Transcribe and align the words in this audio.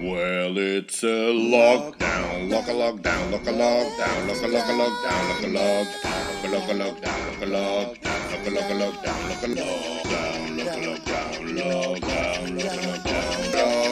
Well, 0.00 0.56
it's 0.56 1.02
a 1.02 1.28
lockdown, 1.28 2.48
lock 2.50 2.68
a 2.68 2.72
lockdown, 2.72 3.30
lock 3.32 3.46
a 3.46 3.52
lockdown, 3.52 4.28
lock 4.28 4.42
a 4.42 4.48
lock 4.48 4.64
a 4.64 4.72
lockdown, 4.72 5.28
lock 5.28 5.42
a 5.42 5.46
lockdown, 5.46 6.40
lock 6.50 6.68
a 6.68 6.74
lockdown, 6.74 7.20
lock 7.30 7.42
a 7.42 7.44
lockdown, 7.44 8.32
lock 8.32 8.46
a 8.46 8.50
lock 8.50 8.70
a 8.70 8.80
lockdown, 8.80 9.28
lock 9.28 9.42
a 9.42 9.48
lockdown, 9.48 10.56
lock 10.56 10.72
a 10.72 10.80
lockdown, 10.80 11.36
lockdown, 11.60 12.48
lock 12.56 12.72
a 12.72 12.80
lockdown, 12.80 13.28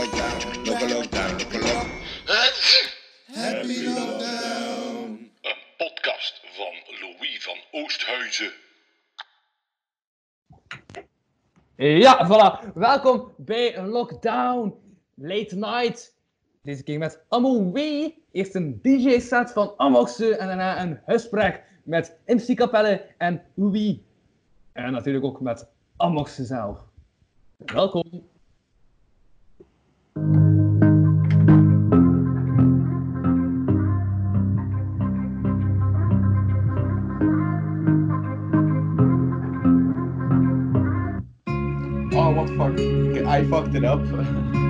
lockdown, 0.00 0.66
lock 0.66 0.80
a 0.80 0.86
lockdown, 0.86 1.32
lock 1.38 1.54
a 1.54 1.58
lock. 1.58 1.86
Happy 3.34 3.78
lockdown. 3.84 5.30
Een 5.42 5.60
podcast 5.76 6.40
van 6.56 6.74
Louis 7.00 7.44
van 7.44 7.58
Oosthuizen. 7.70 8.52
Ja, 11.76 12.26
voilà. 12.26 12.72
Welkom 12.74 13.34
bij 13.36 13.82
Lockdown 13.82 14.86
Late 15.20 15.56
Night. 15.56 16.16
Deze 16.62 16.82
keer 16.82 16.98
met 16.98 17.24
Amo 17.28 17.70
W. 17.70 17.76
Eerst 18.32 18.54
een 18.54 18.78
DJ-set 18.82 19.52
van 19.52 19.72
Amoxe 19.76 20.36
en 20.36 20.46
daarna 20.46 20.82
een 20.82 21.00
gesprek 21.06 21.62
met 21.84 22.18
MC 22.26 22.56
Capelle 22.56 23.04
en 23.16 23.42
Oewie. 23.56 24.04
En 24.72 24.92
natuurlijk 24.92 25.24
ook 25.24 25.40
met 25.40 25.68
Amoxe 25.96 26.44
zelf. 26.44 26.84
Welkom. 27.56 28.26
Oh, 42.14 42.34
what 42.34 42.50
fuck? 42.50 42.78
I 43.26 43.44
fucked 43.44 43.74
it 43.74 43.82
up. 43.82 44.56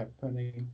happening? 0.00 0.72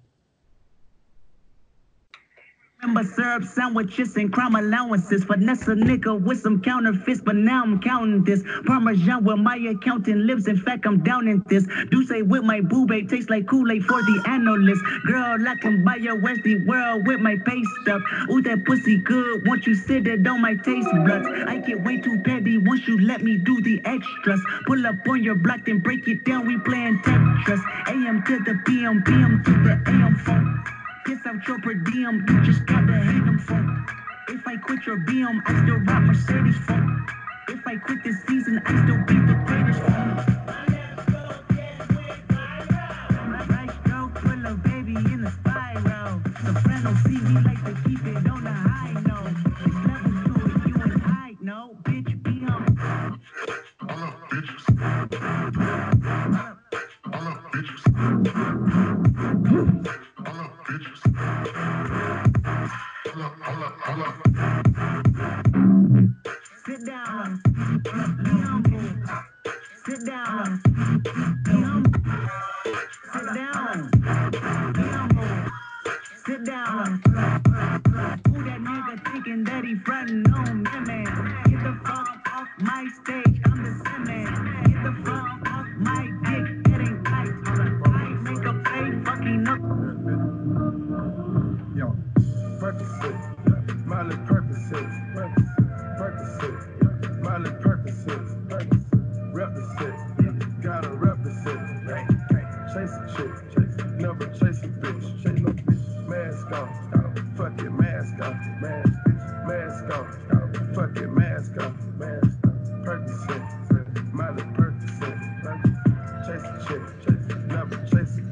Syrup 2.94 3.44
sandwiches 3.44 4.16
and 4.16 4.32
crime 4.32 4.54
allowances. 4.54 5.24
Finesse 5.24 5.68
a 5.68 5.74
nigga 5.74 6.20
with 6.22 6.40
some 6.40 6.60
counterfeits, 6.62 7.20
but 7.20 7.34
now 7.34 7.62
I'm 7.62 7.80
counting 7.80 8.24
this. 8.24 8.42
Parmesan 8.64 9.24
where 9.24 9.36
my 9.36 9.56
accountant 9.56 10.20
lives. 10.20 10.46
In 10.46 10.56
fact, 10.56 10.86
I'm 10.86 11.02
down 11.02 11.26
in 11.26 11.42
this. 11.46 11.66
Do 11.90 12.06
say 12.06 12.22
with 12.22 12.44
my 12.44 12.60
boo 12.60 12.86
tastes 13.08 13.28
like 13.28 13.46
Kool-Aid 13.48 13.84
for 13.84 14.02
the 14.02 14.22
analyst. 14.26 14.80
Girl, 15.06 15.36
I 15.48 15.56
can 15.56 15.84
buy 15.84 15.96
your 15.96 16.20
Westy 16.20 16.64
world 16.64 17.06
with 17.06 17.20
my 17.20 17.36
pay 17.44 17.62
stuff. 17.82 18.02
Ooh, 18.30 18.40
that 18.42 18.64
pussy 18.64 18.98
good. 18.98 19.46
Once 19.46 19.66
you 19.66 19.74
sit 19.74 20.06
it 20.06 20.26
on 20.26 20.40
my 20.40 20.54
taste 20.54 20.88
buds. 21.06 21.26
I 21.46 21.58
get 21.58 21.82
way 21.82 22.00
too 22.00 22.20
petty 22.22 22.58
once 22.58 22.86
you 22.86 23.00
let 23.00 23.22
me 23.22 23.36
do 23.36 23.60
the 23.62 23.80
extras. 23.84 24.40
Pull 24.66 24.86
up 24.86 24.96
on 25.08 25.22
your 25.22 25.34
block, 25.34 25.64
then 25.66 25.78
break 25.80 26.06
it 26.08 26.24
down. 26.24 26.46
We 26.46 26.58
playing 26.58 26.98
Tetris. 27.00 27.62
AM 27.88 28.22
to 28.24 28.38
the 28.44 28.60
PM, 28.64 29.02
PM 29.02 29.42
to 29.44 29.50
the 29.50 29.90
AM 29.90 30.16
phone. 30.16 30.75
Kiss 31.06 31.24
out 31.24 31.46
your 31.46 31.60
per 31.60 31.74
diem, 31.74 32.26
just 32.44 32.66
gotta 32.66 32.94
hate 32.94 33.24
them 33.24 33.38
phone. 33.38 33.86
If 34.28 34.44
I 34.44 34.56
quit 34.56 34.84
your 34.86 34.96
BM, 34.96 35.40
I 35.46 35.62
still 35.62 35.78
rock 35.78 36.02
Mercedes 36.02 36.56
phone. 36.66 37.06
If 37.48 37.64
I 37.64 37.76
quit 37.76 38.02
this 38.02 38.20
season, 38.24 38.60
I 38.66 38.72
still 38.82 38.98
be 39.04 39.14
the 39.14 39.40
greatest 39.46 39.85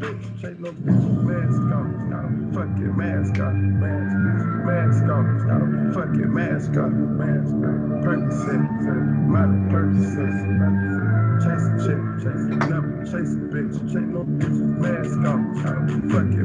bitch. 0.05 0.41
J 0.41 0.55
Lo 0.61 0.73
bitch, 0.73 1.05
mask 1.25 1.73
on, 1.73 2.11
not 2.11 2.25
a 2.25 2.37
fucking 2.55 2.97
mask 2.97 3.41
on. 3.41 3.81
Mask, 3.81 4.17
bitch, 4.25 4.45
mask 4.67 5.05
on, 5.11 5.25
not 5.47 5.63
a 5.63 5.95
fucking 5.95 6.33
mask 6.33 6.77
on. 6.77 6.93
Mask, 7.19 7.53
Percocet, 8.05 8.63
model 9.29 9.61
Percocet. 9.73 10.37
Chase 11.43 11.67
a 11.67 11.75
chick, 11.85 12.03
chase 12.23 12.47
a 12.47 12.57
number, 12.69 13.05
chase 13.05 13.35
a 13.35 13.41
bitch. 13.53 13.75
J 13.93 13.95
no 14.01 14.25
bitch, 14.25 14.59
mask 14.79 15.17
on, 15.27 15.41
not 15.63 15.77
a 15.77 15.97
fucking 16.13 16.44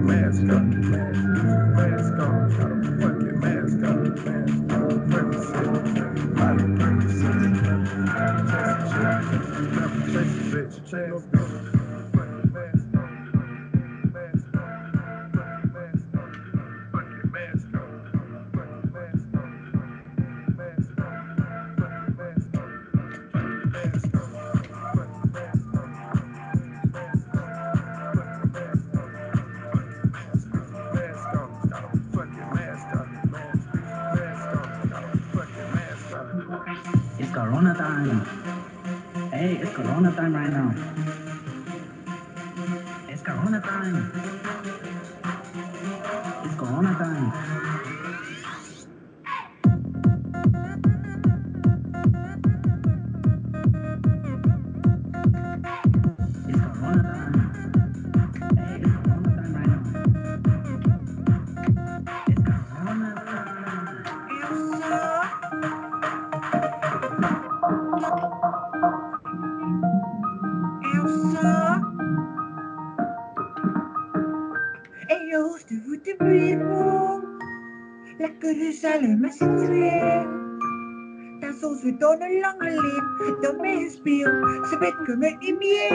Dan 81.99 82.21
een 82.21 82.39
lange 82.39 82.69
lijn, 82.69 83.41
dan 83.41 83.61
meespeel. 83.61 84.25
Ze 84.65 84.77
weten 84.79 85.18
me 85.19 85.35
niet 85.39 85.59
meer. 85.59 85.89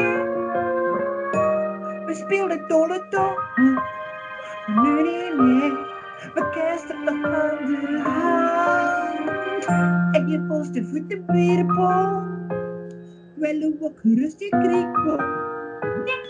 We 2.06 2.14
speelden 2.14 2.68
dolle 2.68 3.06
toon. 3.10 3.36
Nu 4.82 5.02
niet 5.02 5.36
meer. 5.36 5.72
We 6.34 6.50
kersten 6.50 7.04
nog 7.04 7.24
aan 7.24 7.66
de 7.66 8.00
hand. 8.04 9.64
En 10.14 10.28
je 10.28 10.40
post 10.48 10.74
de 10.74 10.84
voeten 10.84 11.24
weer 11.26 11.66
Wel 13.34 13.62
een 13.62 13.76
wok 13.80 13.98
rustig 14.02 14.48
kriekbo. 14.48 15.16
Niks, 16.04 16.28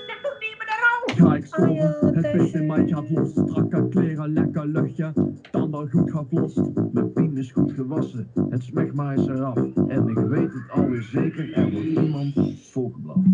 Ga 1.16 1.34
ik 1.36 1.46
storen, 1.46 2.14
het 2.14 2.32
beest 2.32 2.54
in 2.54 2.66
mij 2.66 2.86
gaat 2.86 3.10
los. 3.10 3.30
Strakke 3.30 3.88
kleren, 3.88 4.32
lekker 4.32 4.66
luchtje, 4.66 5.12
tanden 5.50 5.90
goed 5.90 6.10
gevlost. 6.10 6.60
Mijn 6.92 7.12
pien 7.12 7.36
is 7.36 7.52
goed 7.52 7.72
gewassen, 7.72 8.28
het 8.50 8.62
smegma 8.62 9.12
is 9.12 9.26
eraf. 9.26 9.56
En 9.88 10.08
ik 10.08 10.18
weet 10.18 10.52
het 10.52 10.70
alweer 10.70 11.02
zeker, 11.02 11.52
er 11.52 11.70
wordt 11.70 11.86
iemand 11.86 12.34
volgeblaft. 12.70 13.26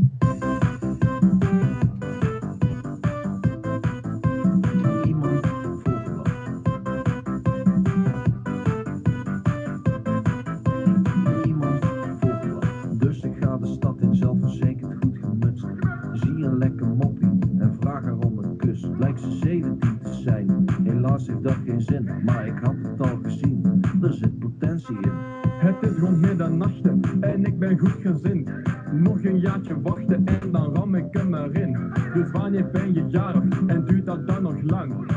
Maar 22.25 22.47
ik 22.47 22.59
had 22.63 22.75
het 22.83 23.01
al 23.01 23.19
gezien. 23.23 23.81
Er 24.03 24.13
zit 24.13 24.39
potentie 24.39 24.97
in. 25.01 25.13
Het 25.59 25.91
is 25.91 25.99
rond 25.99 26.21
middernachten 26.21 27.01
en 27.21 27.45
ik 27.45 27.59
ben 27.59 27.79
goed 27.79 27.97
gezind. 28.03 28.51
Nog 28.93 29.25
een 29.25 29.39
jaartje 29.39 29.81
wachten 29.81 30.27
en 30.27 30.51
dan 30.53 30.75
ram 30.75 30.95
ik 30.95 31.07
hem 31.11 31.35
erin. 31.35 31.93
Dus 32.15 32.31
wanneer 32.31 32.71
ben 32.71 32.95
je 32.95 33.05
jarig 33.09 33.45
en 33.67 33.85
duurt 33.85 34.07
dat 34.07 34.27
dan 34.27 34.43
nog 34.43 34.63
lang? 34.63 35.10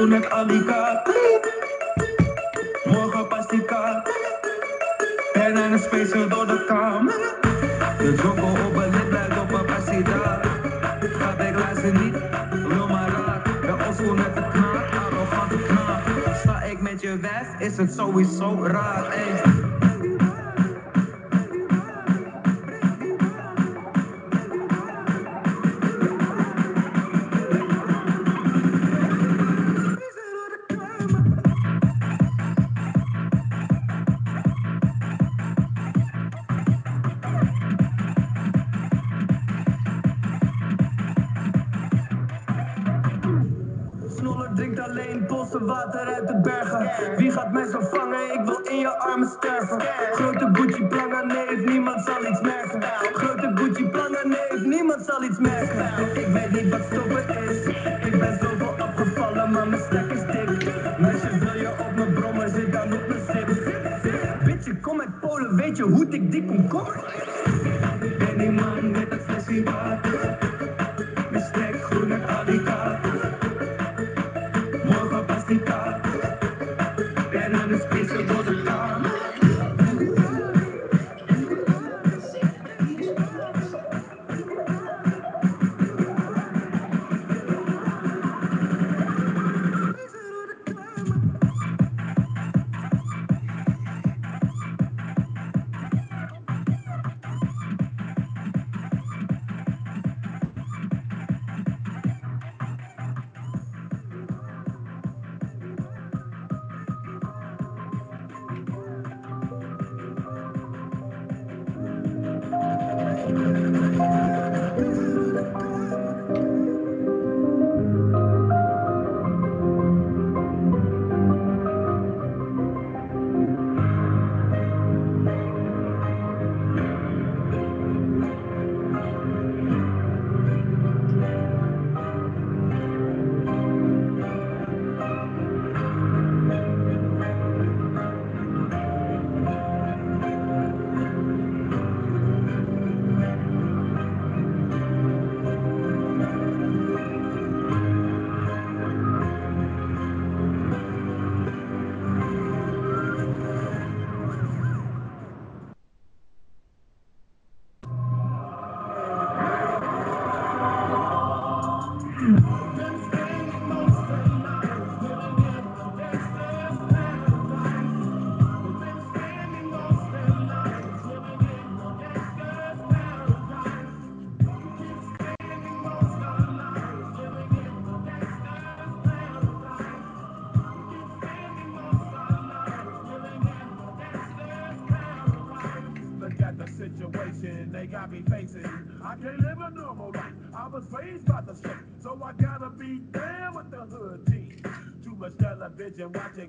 toen 0.00 0.12
ik 0.12 0.28
aan 0.28 0.48
die 0.48 0.64
kaart. 0.64 1.10
Morgen 2.84 3.28
pas 3.28 3.46
die 3.48 3.64
kaart. 3.64 4.10
En 5.32 5.56
een 5.56 5.78
space 5.78 6.26
door 6.28 6.46
de 6.46 6.64
kamer. 6.66 7.12
De 7.98 8.14
jongen 8.22 8.66
op 8.66 8.76
een 8.76 8.90
lid 8.90 9.08
blijft 9.08 9.40
op 9.40 9.52
een 9.52 9.64
passie 9.64 10.02
daar. 10.02 10.46
Gaat 11.00 11.40
ik 11.40 11.54
luister 11.54 11.92
niet, 11.92 12.16
wil 12.68 12.88
maar 12.88 13.08
raar. 13.08 13.42
De 13.60 13.86
osco 13.88 14.12
net 14.12 14.34
de 14.34 14.48
knaak, 14.52 14.94
arrogante 15.04 15.56
knaak. 15.56 16.02
Sta 16.36 16.62
ik 16.62 16.80
met 16.80 17.00
je 17.00 17.16
weg, 17.16 17.58
is 17.58 17.76
het 17.76 17.94
sowieso 17.94 18.66
raar. 18.66 19.06
Ey. 19.06 19.59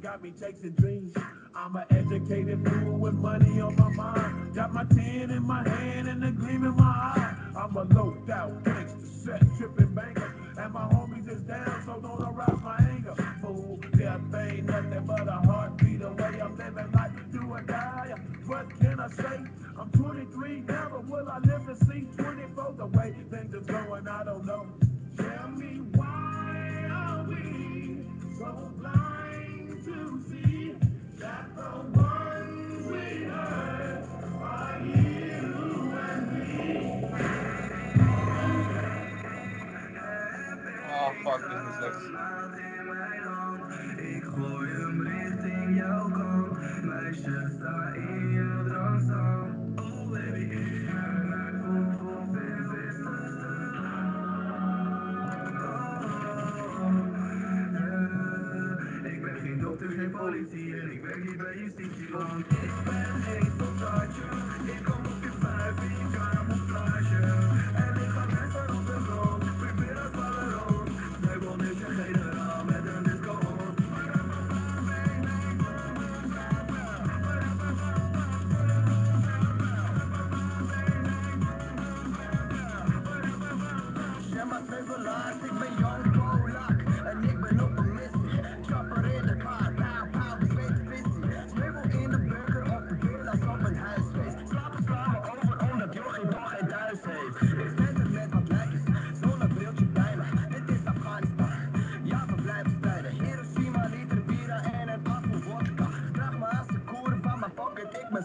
Got 0.01 0.23
me 0.23 0.33
chasing 0.39 0.71
dreams. 0.71 1.15
I'm 1.53 1.75
an 1.75 1.85
educated 1.91 2.67
fool 2.67 2.97
with 2.97 3.13
money 3.13 3.61
on 3.61 3.75
my 3.75 3.89
mind. 3.89 4.55
Got 4.55 4.73
my 4.73 4.83
tin 4.85 5.29
in 5.29 5.43
my 5.43 5.67
hand 5.67 6.07
and 6.07 6.23
a 6.23 6.31
gleam 6.31 6.63
in 6.63 6.75
my 6.75 6.83
eye. 6.83 7.35
I'm 7.55 7.75
a 7.75 7.83
low 7.83 8.17
out 8.33 8.63
gangster, 8.63 9.05
set 9.05 9.41
tripping 9.57 9.93
banker. 9.93 10.33
And 10.57 10.73
my 10.73 10.87
homies 10.89 11.29
is 11.29 11.41
down, 11.41 11.83
so 11.85 11.99
don't 12.01 12.21
arouse 12.21 12.61
my 12.63 12.77
anger. 12.77 13.15
Fool, 13.41 13.79
death 13.95 14.21
ain't 14.35 14.65
nothing 14.65 15.05
but 15.05 15.27
a 15.27 15.39
heartbeat 15.45 16.01
away. 16.01 16.41
I'm 16.41 16.57
living 16.57 16.91
life, 16.93 17.11
do 17.31 17.51
or 17.51 17.61
die. 17.61 18.15
What 18.47 18.69
can 18.79 18.99
I 18.99 19.07
say? 19.07 19.39
I'm 19.77 19.91
23 19.91 20.61
now, 20.61 20.89
but 20.91 21.05
will 21.05 21.29
I 21.29 21.37
live 21.39 21.65
to 21.67 21.75
see 21.85 22.07
24? 22.17 22.73
The 22.77 22.85
way 22.87 23.15
things 23.29 23.53
are 23.53 23.59
going, 23.59 24.07
I 24.07 24.23
don't 24.23 24.45
know. 24.45 24.67
Fuck, 41.23 41.41
is 41.41 41.75
slecht. 41.77 42.03
Ik 43.97 44.23
gooi 44.23 44.69
hem 44.69 45.07
richting 45.07 45.77
jouw 45.77 46.09
kant. 46.09 46.83
Meisje, 46.83 47.51
sta 47.57 47.93
in 47.93 48.29
je 48.31 48.63
drankstand. 48.67 49.79
Oh 49.79 50.11
baby, 50.11 50.39
ik 50.41 50.89
ben 58.91 59.11
Ik 59.11 59.21
ben 59.21 59.35
geen 59.41 59.59
dokter, 59.59 59.89
geen 59.89 60.11
politie 60.11 60.79
en 60.79 60.91
ik 60.91 61.01
werk 61.01 61.23
niet 61.23 61.37
bij 61.37 61.57
justitie, 61.57 62.09
want 62.11 62.39
ik 62.39 62.71
ben 62.83 63.21
geen 63.21 63.51
soldaatje. 63.57 64.40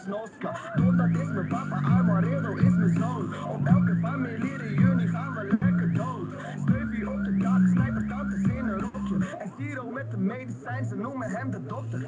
Snoska. 0.06 0.52
Doordat 0.74 1.08
is 1.08 1.28
mijn 1.28 1.48
papa, 1.48 1.80
Armaredo 1.96 2.54
is 2.54 2.74
mijn 2.74 2.96
zoon. 2.96 3.34
Op 3.48 3.66
elke 3.66 3.98
familiereunie 4.02 5.08
gaan 5.08 5.34
we 5.34 5.56
lekker 5.60 5.92
dood. 5.94 6.28
Steufie 6.62 7.10
op 7.10 7.24
de 7.24 7.36
dak, 7.36 7.60
snijper 7.72 8.06
tantes 8.08 8.42
in 8.42 8.66
een 8.66 8.80
rokje. 8.80 9.36
En 9.38 9.52
Siro 9.58 9.90
met 9.90 10.10
de 10.10 10.16
medicijn, 10.16 10.84
ze 10.84 10.96
noemen 10.96 11.30
hem 11.30 11.50
de 11.50 11.66
dokter. 11.66 12.00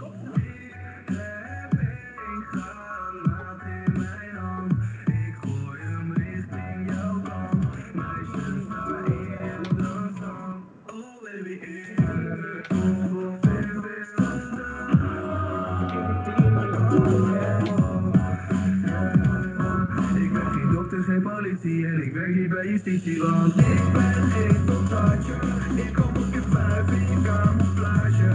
Politie 21.69 21.87
en 21.87 22.03
ik 22.03 22.13
werk 22.13 22.35
niet 22.35 22.49
bij 22.49 22.67
justitie, 22.69 23.23
want 23.23 23.57
ik 23.57 23.93
ben 23.93 24.31
geen 24.31 24.57
soldaatje. 24.67 25.33
Ik 25.77 25.93
kom 25.93 26.17
op 26.17 26.33
je 26.33 26.43
vijf 26.51 26.91
in 26.91 27.23
camouflage. 27.23 28.29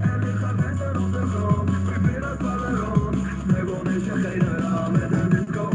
En 0.00 0.22
ik 0.28 0.36
ga 0.36 0.50
rennen 0.50 1.02
op 1.02 1.12
de 1.12 1.26
grond, 1.26 1.70
probeer 1.84 2.20
dat 2.20 2.36
vallen 2.38 2.76
rond. 2.76 3.16
Sneeuwbal 3.48 3.88
is 3.88 4.04
je 4.04 4.10
generaal 4.10 4.90
met 4.90 5.12
een 5.12 5.28
disco. 5.28 5.70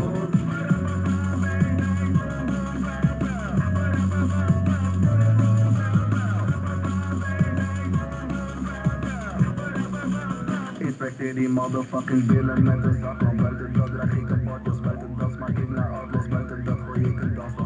Inspecteer 10.78 11.36
die 11.36 11.50
motherfucking 11.50 12.26
billen 12.26 12.64
met 12.64 12.84
een 12.84 13.00
zak 13.02 13.22
Want 13.22 13.42
buiten 13.42 13.71
Buiten 17.02 17.36
dat 17.36 17.52
gooi 17.56 17.61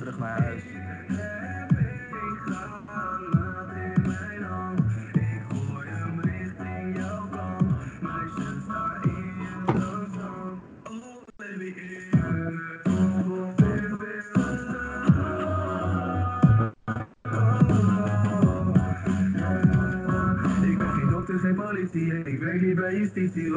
terug 0.00 0.18
naar 0.18 0.40
huis. 0.40 0.62
Ik 20.62 20.78
ben 20.78 20.88
geen 20.88 21.10
dokter, 21.10 21.38
geen 21.38 21.54
politie. 21.54 22.14
Ik 22.24 22.38
werk 22.40 22.60
niet 22.60 22.74
bij 22.74 22.96
justitie, 22.96 23.50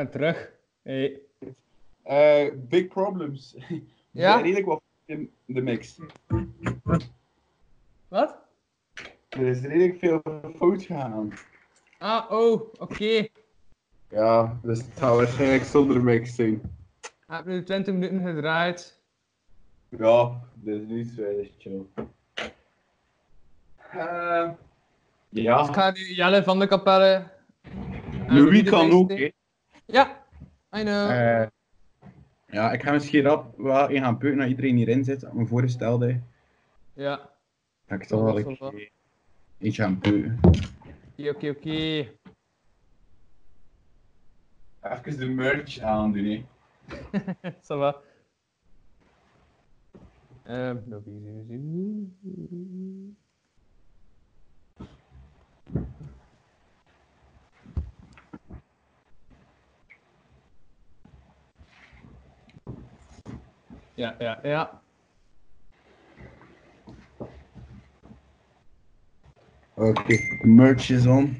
ben 0.00 0.10
terug. 0.10 0.50
Hey. 0.82 1.20
Eh, 2.02 2.52
big 2.56 2.88
problems. 2.88 3.56
Ja? 4.12 4.36
Redelijk 4.40 4.66
wat 4.66 4.82
in 5.04 5.30
de 5.44 5.60
mix. 5.60 5.98
Wat? 8.08 8.36
Er 9.28 9.46
is 9.46 9.60
redelijk 9.60 9.98
veel 9.98 10.22
fout 10.56 10.82
gegaan. 10.82 11.32
Ah, 11.98 12.30
oh, 12.30 12.72
oké. 12.78 13.26
Ja, 14.08 14.58
dus 14.62 14.78
het 14.78 14.98
gaat 14.98 15.16
waarschijnlijk 15.16 15.64
zonder 15.64 16.02
mix 16.02 16.34
zijn. 16.34 16.60
Heb 17.26 17.44
nu 17.44 17.64
20 17.64 17.94
minuten 17.94 18.20
gedraaid. 18.26 19.00
Ja, 19.88 20.40
dit 20.54 20.80
is 20.82 20.88
niet 20.88 21.12
chill. 21.58 21.86
Eh, 23.90 24.48
Dus 25.28 25.38
ik 25.38 25.42
ja, 25.42 25.64
ga 25.64 25.90
nu 25.90 26.14
Jelle 26.14 26.42
van 26.42 26.58
de 26.58 26.66
Kapelle. 26.66 27.30
en 28.26 28.34
Louis 28.34 28.64
de 28.64 28.70
kan 28.70 28.90
ook, 28.90 29.10
hè. 29.10 29.30
Ja, 29.92 30.24
I 30.76 30.82
know. 30.82 31.10
Eh, 31.10 31.46
ja, 32.46 32.72
ik 32.72 32.82
ga 32.82 32.92
misschien 32.92 33.22
rap 33.22 33.56
wel 33.58 33.88
in 33.88 34.02
gaan 34.02 34.18
peuken 34.18 34.38
dat 34.38 34.48
iedereen 34.48 34.76
hierin 34.76 35.04
zit. 35.04 35.20
Dat 35.20 35.30
ik 35.30 35.36
me 35.36 35.46
voorstelde. 35.46 36.20
Ja, 36.92 37.30
Dat 37.86 38.00
ik 38.00 38.06
toch 38.06 38.22
wel 38.22 38.56
Zal 38.56 38.72
een 38.72 38.90
eentje 39.58 39.82
gaan 39.82 39.98
peuken. 39.98 40.38
oké, 41.16 41.28
oké, 41.28 41.48
oké. 41.48 42.08
even 44.82 45.18
de 45.18 45.28
merch 45.28 45.78
aandoen, 45.78 46.24
hè. 46.24 46.44
Ça 47.68 47.76
va. 47.78 47.96
Ehm, 50.44 50.76
nog 50.86 51.02
easy. 51.06 52.10
Ja, 64.00 64.14
ja, 64.18 64.38
ja. 64.42 64.82
Oké, 69.74 70.16
de 70.42 70.46
merch 70.46 70.90
is 70.90 71.06
on. 71.06 71.36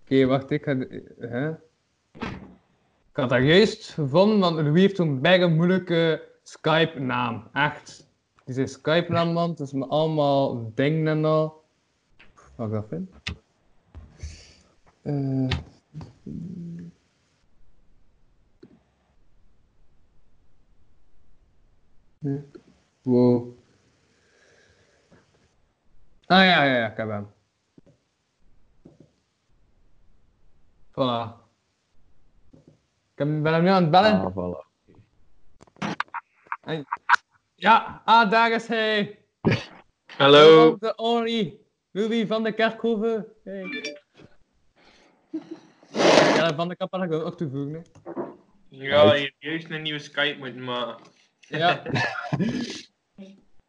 Oké, 0.00 0.26
wacht, 0.26 0.50
ik 0.50 0.64
ga... 0.64 0.74
de- 0.74 1.14
Hè? 1.18 1.50
Ik 3.10 3.24
had 3.24 3.28
dat 3.28 3.42
juist 3.42 3.88
gevonden, 3.92 4.38
want 4.38 4.56
Louis 4.56 4.80
heeft 4.80 4.96
zo'n 4.96 5.20
bijna 5.20 5.48
moeilijke 5.48 6.28
Skype-naam. 6.42 7.48
Echt. 7.52 8.06
Die 8.44 8.54
zijn 8.54 8.68
Skype-naam, 8.68 9.32
man. 9.32 9.50
Het 9.50 9.60
is 9.60 9.72
me 9.72 9.86
allemaal 9.86 10.72
dingen 10.74 11.06
en 11.06 11.24
al. 11.24 11.64
Wat 12.54 12.66
ik 12.66 12.72
dat 12.72 12.86
vind? 12.88 13.10
Eh. 15.02 15.58
Nee. 22.18 22.42
Wow. 23.02 23.56
Ah 26.26 26.44
ja, 26.44 26.64
ja, 26.64 26.74
ja, 26.78 26.90
ik 26.90 26.96
heb 26.96 27.08
hem. 27.08 27.28
Voilà. 30.90 31.46
Ik 33.14 33.42
ben 33.42 33.52
hem 33.52 33.62
nu 33.62 33.68
aan 33.68 33.82
het 33.82 33.90
bellen. 33.90 34.20
Ah, 34.20 34.32
voilà. 34.36 34.66
En- 36.60 36.86
Ja, 37.54 38.02
ah, 38.04 38.30
daar 38.30 38.50
is 38.50 38.66
hij. 38.66 39.18
Hallo. 40.06 40.76
De 40.78 40.94
only 40.96 41.60
Louis 41.90 42.26
van 42.26 42.42
de 42.42 42.52
Kerkhoven. 42.52 43.26
Hey. 43.44 43.96
Ja, 46.38 46.54
van 46.54 46.68
de 46.68 46.76
Kapelle 46.76 47.08
ga 47.08 47.14
ik 47.14 47.22
ook 47.22 47.36
toevoegen. 47.36 47.72
Hè. 47.74 47.80
Ja, 48.68 49.14
je 49.14 49.20
hebt 49.22 49.34
juist 49.38 49.70
een 49.70 49.82
nieuwe 49.82 49.98
Skype 49.98 50.38
moeten 50.38 50.64
maken. 50.64 51.04
Ja. 51.40 51.82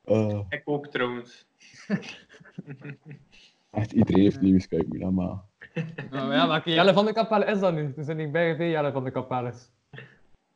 Eh, 0.03 0.39
Ik 0.49 0.61
ook 0.65 0.87
trouwens. 0.87 1.45
echt 3.71 3.91
iedereen 3.91 4.21
heeft 4.23 4.41
nieuwe 4.41 4.61
Skype 4.61 4.85
moeten 4.87 5.13
maar. 5.13 5.37
Nou, 6.11 6.33
ja, 6.33 6.47
welke 6.47 6.71
Jelle 6.71 6.93
van 6.93 7.05
de 7.05 7.13
Kapelle 7.13 7.45
is 7.45 7.59
dat 7.59 7.73
nu? 7.73 7.93
Er 7.97 8.03
zijn 8.03 8.17
niet 8.17 8.31
bij 8.31 8.69
Jelle 8.69 8.91
van 8.91 9.03
de 9.03 9.11
Kapelles. 9.11 9.69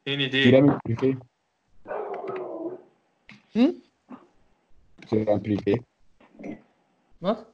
Geen 0.04 0.19
Hier 0.19 0.28
idee. 0.28 0.54
heb 0.56 0.65
ik 0.65 0.78
privé. 0.82 1.17
Hm? 3.52 3.71
Hier 5.08 5.26
heb 5.28 5.28
ik 5.28 5.41
privé. 5.41 5.82
Wat? 7.17 7.45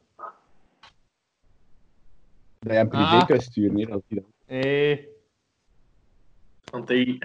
Dat 2.59 2.71
je 2.73 2.77
een 2.79 2.87
privé 2.89 3.03
Ah. 3.03 3.25
kunt 3.25 3.41
sturen, 3.43 3.75
nee, 3.75 3.85
dat 3.85 3.97
is 3.97 4.03
niet. 4.07 4.25
Hey. 4.49 5.07
Want 6.71 6.87
die... 6.87 7.19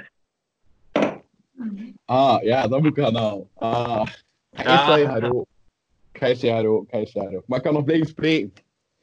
Ah, 2.05 2.43
ja, 2.43 2.69
dat 2.69 2.81
moet 2.81 2.97
ik 2.97 3.05
gaan 3.05 3.15
halen. 3.15 3.49
Ah, 3.55 4.09
ik 4.51 4.61
ga 4.61 5.21
ook. 5.29 5.47
Ik 6.13 6.39
ga 6.39 6.51
je 6.51 6.69
ook. 6.69 7.47
Maar 7.47 7.59
ik 7.59 7.65
kan 7.65 7.73
nog 7.73 7.85
blijven 7.85 8.07
spreken. 8.07 8.53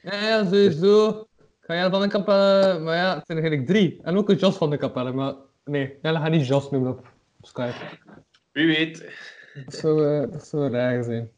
Ja, 0.01 0.27
ja, 0.27 0.43
sowieso. 0.43 1.10
Ik 1.38 1.67
ga 1.67 1.75
Jelle 1.75 1.89
van 1.89 2.01
de 2.01 2.07
Kapelle, 2.07 2.79
maar 2.79 2.95
ja, 2.95 3.15
het 3.15 3.25
zijn 3.25 3.38
er 3.38 3.43
eigenlijk 3.43 3.67
drie. 3.67 3.99
En 4.03 4.17
ook 4.17 4.29
een 4.29 4.38
Jos 4.38 4.57
van 4.57 4.69
de 4.69 4.77
Kapelle, 4.77 5.12
maar 5.12 5.36
nee, 5.63 5.97
Jelle 6.01 6.19
gaat 6.19 6.31
niet 6.31 6.47
Jos 6.47 6.71
noemen 6.71 6.91
op 6.91 7.13
Skype. 7.41 7.99
Wie 8.51 8.67
weet. 8.67 9.05
Dat 9.65 9.73
zou, 9.73 10.07
eh, 10.07 10.31
dat 10.31 10.47
zou 10.47 10.71
raar 10.71 11.03
zijn. 11.03 11.31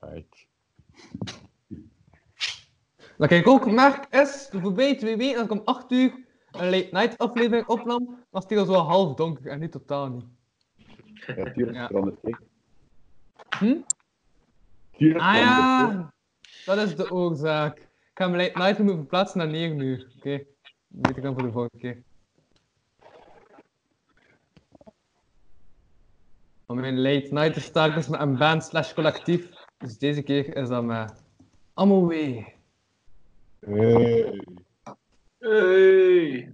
Right. 0.00 0.46
Wat 3.16 3.30
ik 3.30 3.46
ook 3.48 3.70
merk 3.70 4.06
is, 4.14 4.48
voorbij 4.52 4.96
twee 4.96 5.16
weken 5.16 5.36
dat 5.36 5.44
ik 5.44 5.50
om 5.50 5.62
8 5.64 5.92
uur 5.92 6.12
een 6.50 6.70
late 6.70 6.88
night 6.90 7.18
aflevering 7.18 7.66
opnam, 7.66 8.24
was 8.30 8.42
het 8.42 8.50
hier 8.50 8.58
al 8.60 8.66
zo 8.66 8.72
half 8.74 9.14
donker 9.14 9.46
en 9.50 9.58
nu 9.58 9.68
totaal 9.68 10.08
niet. 10.08 10.24
Ja, 11.36 11.52
tuurlijk 11.52 11.76
Ja. 11.76 11.86
verandert 11.86 12.18
het. 12.22 12.36
Hm? 13.58 13.76
Tuurlijk 14.96 15.24
Ah 15.24 15.34
ja, 15.34 16.12
dat 16.64 16.78
is 16.78 16.96
de 16.96 17.10
oorzaak. 17.10 17.78
Ik 17.78 18.22
ga 18.22 18.28
mijn 18.28 18.42
late 18.42 18.58
night 18.58 18.78
moeten 18.78 18.96
verplaatsen 18.96 19.38
naar 19.38 19.48
9 19.48 19.78
uur. 19.78 20.12
Oké, 20.16 20.36
dat 20.38 20.44
weet 20.88 21.16
ik 21.16 21.22
dan 21.22 21.34
voor 21.34 21.42
de 21.42 21.52
volgende 21.52 21.78
keer. 21.78 22.02
Maar 26.66 26.76
mijn 26.76 27.00
late 27.00 27.28
night 27.30 27.56
is 27.56 27.64
start 27.64 27.94
dus 27.94 28.08
met 28.08 28.20
een 28.20 28.36
band 28.36 28.64
slash 28.64 28.94
collectief. 28.94 29.48
Dus 29.78 29.98
deze 29.98 30.22
keer 30.22 30.56
is 30.56 30.68
dat 30.68 30.84
met 30.84 31.24
Amoway. 31.74 32.55
Hey. 33.66 34.40
Hey. 35.38 36.52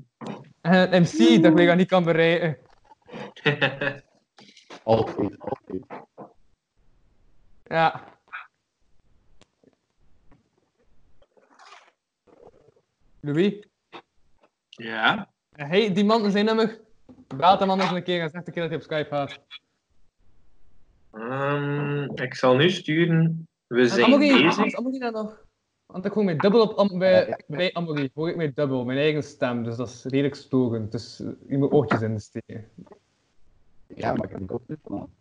En 0.61 0.95
een 0.95 1.03
MC 1.03 1.43
dat 1.43 1.59
ik 1.59 1.67
dat 1.67 1.77
niet 1.77 1.89
kan 1.89 2.05
bereiken. 2.05 2.59
Altijd, 4.85 5.39
altijd. 5.39 5.85
Ja. 7.65 8.05
Louis? 13.21 13.67
Ja? 14.69 15.33
Hey, 15.53 15.93
die 15.93 16.05
man, 16.05 16.31
zijn 16.31 16.45
nummer. 16.45 16.81
Belt 17.37 17.61
hem 17.61 17.71
anders 17.71 17.91
een 17.91 18.03
keer 18.03 18.21
en 18.21 18.31
zegt 18.31 18.47
een 18.47 18.53
keer 18.53 18.63
dat 18.63 18.71
hij 18.71 18.81
op 18.81 18.85
Skype 18.85 19.09
gaat. 19.09 19.39
Ehm, 21.13 22.03
ik 22.15 22.35
zal 22.35 22.57
nu 22.57 22.71
sturen. 22.71 23.49
We 23.67 23.89
zijn 23.89 24.05
Amogi, 24.05 24.43
bezig. 24.43 24.65
is 24.65 24.77
Amogi 24.77 24.99
daar 24.99 25.13
nog? 25.13 25.42
Want 25.93 26.05
ik 26.05 26.13
hoor 26.13 26.25
mij 26.25 26.37
dubbel 26.37 26.67
op 26.67 26.99
bij, 26.99 27.45
bij 27.47 27.75
Amogi. 27.75 28.11
Hoor 28.15 28.29
ik 28.29 28.37
mij 28.37 28.53
dubbel, 28.53 28.85
mijn 28.85 28.99
eigen 28.99 29.23
stem. 29.23 29.65
Dus 29.65 29.77
dat 29.77 29.89
is 29.89 30.05
redelijk 30.05 30.35
storend. 30.35 30.93
Dus 30.93 31.17
je 31.49 31.59
moet 31.59 31.73
oortjes 31.73 32.01
insteken. 32.01 32.71
Ja, 33.87 34.13
maar 34.15 34.25
ik 34.25 34.31
heb 34.31 34.41
een 34.41 34.47
koptelefoon 34.47 35.01
aan. 35.01 35.15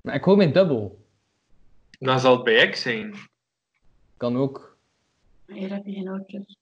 Maar 0.00 0.14
ik 0.14 0.24
hoor 0.24 0.36
mij 0.36 0.52
dubbel. 0.52 1.06
Dan 1.98 2.20
zal 2.20 2.34
het 2.34 2.44
bij 2.44 2.68
X 2.70 2.82
zijn. 2.82 3.14
Kan 4.16 4.36
ook. 4.36 4.76
Hier 5.46 5.72
heb 5.72 5.86
je 5.86 5.92
geen 5.92 6.10
oortjes. 6.10 6.56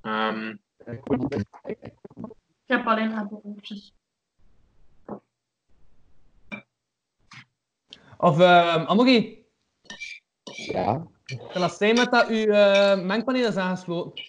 Ehm, 0.00 0.56
Ik 0.84 2.70
heb 2.70 2.86
alleen 2.86 3.12
Apple 3.12 3.40
oortjes. 3.42 3.94
Of 8.18 8.38
uh, 8.38 8.84
Amogi, 8.84 9.44
Ja? 10.42 11.06
Kan 11.24 11.60
dat 11.60 11.76
zijn 11.76 11.94
met 11.94 12.10
dat 12.10 12.28
uw 12.28 12.46
eh, 12.46 13.00
mengpaneel 13.00 13.48
is 13.48 13.56
aangesloten? 13.56 14.24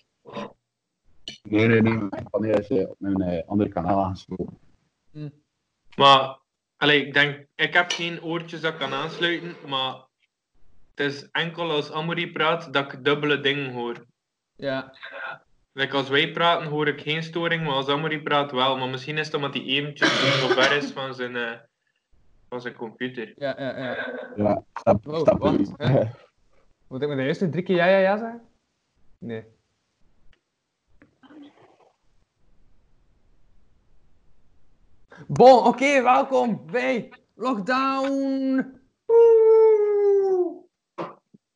Nee, 1.43 1.67
nee, 1.67 1.81
nee. 1.81 1.93
Mijn 2.09 2.29
paneel 2.29 2.57
is 2.59 2.67
eh, 2.67 2.89
op 2.89 2.95
mijn 2.97 3.21
eh, 3.21 3.47
andere 3.47 3.69
kanaal 3.69 4.03
aangesloten. 4.03 4.59
maar, 5.95 6.39
allee, 6.77 7.05
ik 7.05 7.13
denk, 7.13 7.47
ik 7.55 7.73
heb 7.73 7.91
geen 7.91 8.23
oortjes 8.23 8.61
dat 8.61 8.73
ik 8.73 8.79
kan 8.79 8.93
aansluiten, 8.93 9.55
maar 9.67 9.93
het 10.95 11.13
is 11.13 11.29
enkel 11.31 11.71
als 11.71 11.91
Amory 11.91 12.31
praat 12.31 12.73
dat 12.73 12.93
ik 12.93 13.03
dubbele 13.03 13.39
dingen 13.39 13.73
hoor. 13.73 14.05
Ja. 14.55 14.93
Like 15.71 15.95
als 15.95 16.09
wij 16.09 16.31
praten 16.31 16.67
hoor 16.67 16.87
ik 16.87 17.01
geen 17.01 17.23
storing, 17.23 17.63
maar 17.63 17.73
als 17.73 17.87
Amory 17.87 18.21
praat 18.21 18.51
wel. 18.51 18.77
Maar 18.77 18.89
misschien 18.89 19.17
is 19.17 19.25
het 19.25 19.35
omdat 19.35 19.53
hij 19.53 19.63
eventjes 19.63 20.39
zo 20.39 20.47
ver 20.47 20.71
is 20.77 20.91
van 20.91 21.13
zijn, 21.13 21.35
eh, 21.35 21.51
van 22.49 22.61
zijn 22.61 22.73
computer. 22.75 23.33
Ja, 23.35 23.55
ja, 23.57 23.77
ja. 23.77 24.13
Ja, 24.35 24.63
stap, 24.73 25.05
Wow, 25.05 25.19
stap. 25.19 25.39
wat? 25.39 25.59
Moet 26.87 27.01
ik 27.01 27.07
me 27.07 27.15
de 27.15 27.23
eerste 27.23 27.49
drie 27.49 27.63
keer 27.63 27.75
ja, 27.75 27.85
ja, 27.85 27.97
ja 27.97 28.17
zeggen? 28.17 28.41
Nee. 29.17 29.45
Bon, 35.27 35.65
oké, 35.65 36.01
welkom 36.01 36.65
bij 36.71 37.13
Lockdown. 37.33 38.79
Woe! 39.05 40.63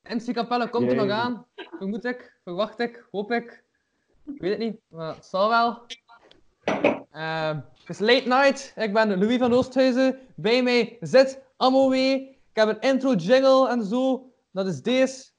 MC 0.03 0.33
Capelle 0.33 0.69
komt 0.69 0.89
er 0.89 0.95
nog 0.95 1.09
aan. 1.09 1.45
Vermoed 1.55 2.05
ik, 2.05 2.33
verwacht 2.43 2.79
ik, 2.79 3.07
hoop 3.11 3.31
ik. 3.31 3.63
Ik 4.25 4.41
weet 4.41 4.51
het 4.51 4.59
niet, 4.59 4.79
maar 4.87 5.15
het 5.15 5.25
zal 5.25 5.49
wel. 5.49 5.85
Ehm, 7.11 7.55
het 7.55 7.89
is 7.89 7.99
late 7.99 8.27
night. 8.27 8.73
Ik 8.75 8.93
ben 8.93 9.17
Louis 9.17 9.37
van 9.37 9.53
Oosthuizen. 9.53 10.19
Bij 10.35 10.63
mij 10.63 10.97
zit 10.99 11.41
Ammo 11.57 11.89
W. 11.89 11.93
Ik 11.93 12.37
heb 12.53 12.67
een 12.67 12.79
intro 12.79 13.13
jingle 13.13 13.69
en 13.69 13.83
zo. 13.83 14.28
Now 14.53 14.63
this. 14.63 14.81
days 14.81 15.31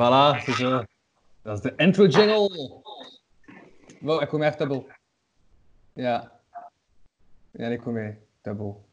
Voilà, 0.00 0.40
zo. 0.56 0.84
Dat 1.42 1.56
is 1.56 1.60
de 1.60 1.72
intro 1.76 2.06
jingle. 2.06 2.82
Wow, 4.00 4.22
ik 4.22 4.28
kom 4.28 4.42
echt 4.42 4.58
dubbel. 4.58 4.86
Ja. 5.92 6.40
Ja, 7.50 7.66
ik 7.66 7.80
kom 7.80 7.92
mee. 7.92 8.18
Dubbel. 8.42 8.88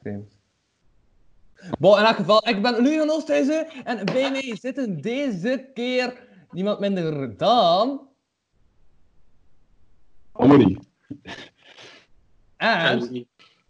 Vreemd. 0.00 0.36
Bon, 1.78 1.98
in 1.98 2.04
elk 2.04 2.16
geval, 2.16 2.48
ik 2.48 2.62
ben 2.62 2.82
Louis 2.82 2.98
van 2.98 3.10
Oosthuizen 3.10 3.68
en 3.84 4.04
bij 4.04 4.30
mij 4.30 4.56
zitten 4.60 5.00
deze 5.00 5.70
keer 5.74 6.28
niemand 6.50 6.80
minder 6.80 7.36
dan... 7.36 8.08
Amory. 10.32 10.78
En... 12.56 13.26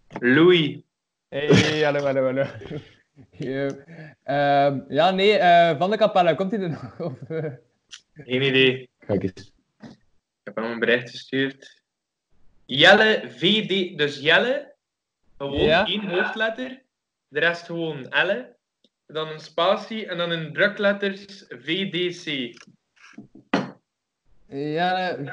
Louis. 0.08 0.80
Hey, 1.28 1.82
hallo, 1.82 2.00
hallo, 2.00 2.24
hallo. 2.24 2.46
Ehm, 3.38 4.80
ja, 4.88 5.10
nee, 5.10 5.32
eh, 5.38 5.78
Van 5.78 5.90
de 5.90 5.96
Capelle, 5.96 6.34
komt 6.34 6.50
hij 6.50 6.60
er 6.60 6.68
nog? 6.68 7.00
Of, 7.10 7.22
eh? 7.30 7.52
Geen 8.14 8.42
idee. 8.42 8.90
Kijk 9.06 9.22
eens. 9.22 9.52
Ik 9.80 10.54
heb 10.54 10.56
hem 10.56 10.64
een 10.64 10.78
bericht 10.78 11.10
gestuurd. 11.10 11.82
Jelle 12.64 13.22
VD, 13.26 13.98
dus 13.98 14.20
Jelle, 14.20 14.72
gewoon 15.38 15.60
Ja. 15.60 15.86
één 15.86 16.08
hoofdletter, 16.08 16.82
de 17.28 17.40
rest 17.40 17.62
gewoon 17.62 18.08
Elle, 18.08 18.54
dan 19.06 19.28
een 19.28 19.40
spatie 19.40 20.06
en 20.06 20.16
dan 20.18 20.32
in 20.32 20.52
drukletters 20.52 21.44
VDC. 21.48 22.24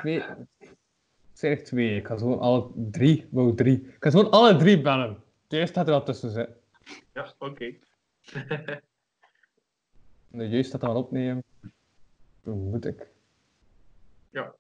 Weet... 0.04 0.24
Ik 0.60 1.50
zeg 1.50 1.62
twee. 1.62 1.96
Ik 1.96 2.08
ga 2.08 2.18
gewoon 2.18 2.40
alle 2.40 2.70
drie... 2.76 3.28
Wow, 3.32 3.58
drie. 3.58 3.78
Ik 3.82 3.96
ga 4.00 4.10
gewoon 4.10 4.32
alle 4.32 4.56
drie 4.56 4.82
bellen. 4.82 5.24
De 5.48 5.58
eerste 5.58 5.80
gaat 5.80 5.88
er 5.88 5.94
al 5.94 6.04
tussen 6.04 6.30
zitten. 6.32 6.56
Ja, 7.14 7.34
oké. 7.40 7.74
De 10.28 10.50
juist 10.50 10.74
er 10.74 10.80
al 10.80 10.96
opnemen. 10.96 11.44
Vermoed 12.44 12.86
ik. 12.86 13.08
Ja. 14.30 14.54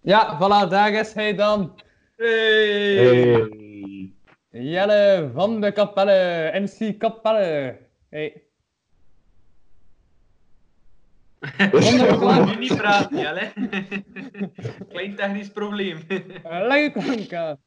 Ja, 0.00 0.36
voilà, 0.36 0.68
daar 0.68 0.92
is 0.92 1.12
hij 1.12 1.34
dan. 1.34 1.80
Hey. 2.16 2.96
Hey. 2.96 4.12
Jelle 4.50 5.30
van 5.34 5.60
de 5.60 5.72
Capelle. 5.72 6.50
MC 6.60 6.98
Capelle. 6.98 7.78
Hey. 8.08 8.42
Ik 11.58 12.46
nu 12.46 12.56
niet 12.56 12.76
praten, 12.76 13.18
Jelle. 13.18 13.52
Klein 14.88 15.16
technisch 15.16 15.50
probleem. 15.50 15.98
Lange 16.42 16.90
klank 16.92 17.58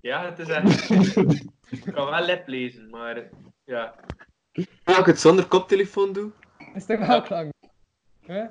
ja, 0.00 0.24
het 0.24 0.38
is 0.38 0.48
echt... 0.48 1.44
Ik 1.70 1.92
kan 1.92 2.10
wel 2.10 2.20
lep 2.20 2.48
lezen, 2.48 2.90
maar 2.90 3.28
ja. 3.64 3.94
Ja, 4.84 4.98
ik 4.98 5.06
het 5.06 5.20
zonder 5.20 5.46
koptelefoon 5.46 6.12
doe. 6.12 6.30
Is 6.74 6.86
toch 6.86 7.06
wel 7.06 7.22
klank? 7.22 7.52
Huh? 8.26 8.46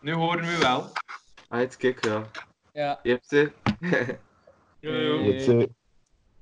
Nu 0.00 0.12
horen 0.12 0.44
we 0.44 0.58
wel. 0.58 0.92
Ah, 1.48 1.58
het 1.58 1.76
kijk, 1.76 2.04
ja. 2.04 2.22
Ja. 2.72 3.00
Je 3.02 3.10
hebt 3.10 3.28
ze. 3.28 3.52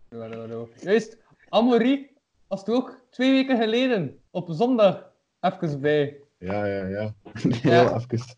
Hallo, 0.08 0.38
hallo. 0.40 0.68
Juist, 0.80 1.18
Amory 1.48 2.10
was 2.48 2.60
het 2.60 2.70
ook 2.70 3.00
twee 3.10 3.30
weken 3.30 3.56
geleden, 3.56 4.20
op 4.30 4.46
zondag, 4.50 5.10
even 5.40 5.80
bij. 5.80 6.20
Ja, 6.38 6.64
ja, 6.64 6.86
ja. 6.86 7.14
Ja. 7.62 7.70
Heel 7.70 7.94
even. 7.94 8.36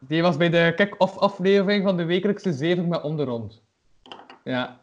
Die 0.00 0.22
was 0.22 0.36
bij 0.36 0.50
de 0.50 0.72
kick-off 0.76 1.16
aflevering 1.16 1.84
van 1.84 1.96
de 1.96 2.04
wekelijkse 2.04 2.52
zeven 2.52 2.88
met 2.88 3.02
onderrond. 3.02 3.65
Ja. 4.46 4.80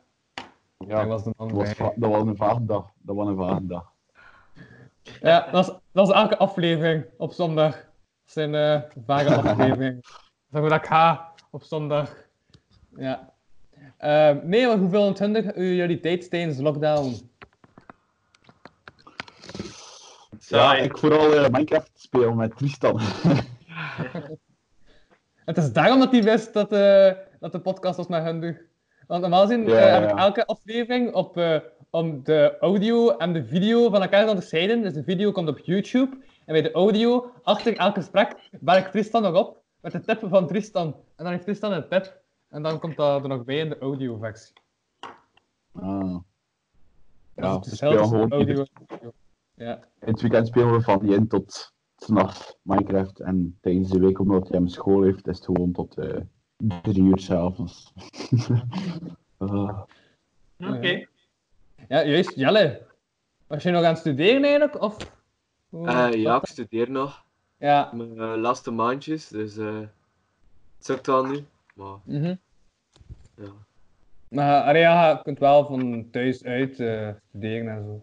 Ja, 0.77 1.05
was 1.05 1.23
de 1.23 1.33
man 1.37 1.47
dat, 1.47 1.57
was, 1.57 1.91
dat 1.95 2.09
was 2.09 2.21
een 2.21 2.35
vage 2.35 2.65
dag. 2.65 2.91
Dat 2.97 3.15
was 3.15 3.27
een 3.27 3.35
vage 3.35 3.65
dag. 3.65 3.91
Ja, 5.21 5.51
dat 5.51 5.67
is, 5.67 5.73
dat 5.91 6.07
is 6.07 6.13
elke 6.13 6.37
aflevering 6.37 7.05
op 7.17 7.33
zondag. 7.33 7.73
Dat 7.75 7.83
zijn 8.23 8.55
eh 8.55 8.81
vage 9.05 9.35
afleveringen. 9.41 9.99
Zeg 10.49 10.61
maar 10.61 10.69
dat 10.69 10.79
ik 10.79 10.85
ga 10.85 11.33
op 11.51 11.63
zondag. 11.63 12.15
Ja. 12.95 13.33
Ehm, 13.97 14.39
nee, 14.43 14.67
maar 14.67 14.77
hoeveel 14.77 15.05
ontwindig 15.05 15.55
jullie 15.55 15.99
tijd 15.99 16.29
tijdens 16.29 16.57
de 16.57 16.63
lockdown? 16.63 17.31
Ja, 20.39 20.75
ik 20.75 20.97
vooral 20.97 21.33
eh, 21.33 21.49
Minecraft 21.49 21.91
spelen 21.93 22.35
met 22.35 22.57
Tristan. 22.57 22.99
Het 25.45 25.57
is 25.57 25.73
daarom 25.73 25.99
dat 25.99 26.11
hij 26.11 26.23
wist 26.23 26.53
dat, 26.53 26.71
eh, 26.71 27.11
dat 27.39 27.51
de 27.51 27.59
podcast 27.59 27.97
was 27.97 28.07
met 28.07 28.23
hundig. 28.23 28.71
Want 29.07 29.21
normaal 29.21 29.41
gezien 29.41 29.67
Ja, 29.67 29.77
eh, 29.77 29.99
heb 29.99 30.11
ik 30.11 30.17
elke 30.17 30.45
aflevering 30.45 31.13
op, 31.13 31.37
eh, 31.37 31.59
om 31.89 32.23
de 32.23 32.57
audio 32.59 33.09
en 33.09 33.33
de 33.33 33.45
video 33.45 33.89
van 33.89 34.01
elkaar 34.01 34.23
te 34.23 34.29
onderscheiden. 34.29 34.81
Dus 34.81 34.93
de 34.93 35.03
video 35.03 35.31
komt 35.31 35.47
op 35.47 35.59
YouTube. 35.59 36.17
En 36.45 36.53
bij 36.53 36.61
de 36.61 36.71
audio, 36.71 37.31
achter 37.43 37.77
elk 37.77 37.93
gesprek, 37.93 38.49
bel 38.59 38.77
ik 38.77 38.87
Tristan 38.87 39.21
nog 39.21 39.35
op 39.35 39.61
met 39.81 39.91
de 39.91 40.01
tip 40.01 40.23
van 40.29 40.47
Tristan. 40.47 40.85
En 40.85 41.23
dan 41.23 41.31
heeft 41.31 41.43
Tristan 41.43 41.71
een 41.71 41.87
tip. 41.87 42.21
En 42.49 42.63
dan 42.63 42.79
komt 42.79 42.95
dat 42.95 43.23
er 43.23 43.29
nog 43.29 43.43
bij 43.43 43.57
in 43.57 43.69
de 43.69 43.79
audioversie. 43.79 44.53
Ah. 45.71 46.15
Spelen 47.61 48.07
gewoon 48.07 48.31
audio. 48.31 48.65
Ja. 49.55 49.75
In 49.75 50.11
het 50.11 50.21
weekend 50.21 50.47
spelen 50.47 50.71
we 50.71 50.81
van 50.81 51.09
1 51.09 51.27
tot 51.27 51.73
s'nachts 51.97 52.57
Minecraft. 52.61 53.19
En 53.19 53.57
tijdens 53.61 53.89
de 53.89 53.99
week, 53.99 54.19
omdat 54.19 54.47
hij 54.47 54.57
hem 54.57 54.67
school 54.67 55.01
heeft, 55.01 55.27
is 55.27 55.35
het 55.35 55.45
gewoon 55.45 55.71
tot 55.71 55.97
eh 55.97 56.21
3 56.81 57.01
uur 57.01 57.19
s'avonds. 57.19 57.93
Ah. 59.37 59.81
Oké. 60.73 61.05
ja, 61.87 62.03
juist. 62.05 62.35
Jelle. 62.35 62.81
Was 63.47 63.63
je 63.63 63.71
nog 63.71 63.83
aan 63.83 63.89
het 63.89 63.97
studeren 63.97 64.43
eigenlijk? 64.43 64.81
Of... 64.81 64.97
Eh, 65.71 66.13
ja, 66.13 66.35
ik 66.37 66.45
studeer 66.45 66.91
nog. 66.91 67.23
Ja. 67.57 67.91
Mijn 67.93 68.19
eh, 68.19 68.33
laatste 68.37 68.71
maandjes, 68.71 69.27
dus 69.27 69.57
eh 69.57 69.75
het 70.77 70.85
sukt 70.85 71.07
wel 71.07 71.25
nu. 71.25 71.45
Maar 71.75 71.97
Mhm. 72.03 72.35
ja. 73.35 73.51
Maar 74.27 74.61
Aria, 74.63 75.09
je 75.09 75.21
kunt 75.23 75.39
wel 75.39 75.65
van 75.65 76.09
thuis 76.11 76.43
uit 76.43 76.79
eh, 76.79 77.09
studeren 77.29 77.67
en 77.69 77.83
zo. 77.83 78.01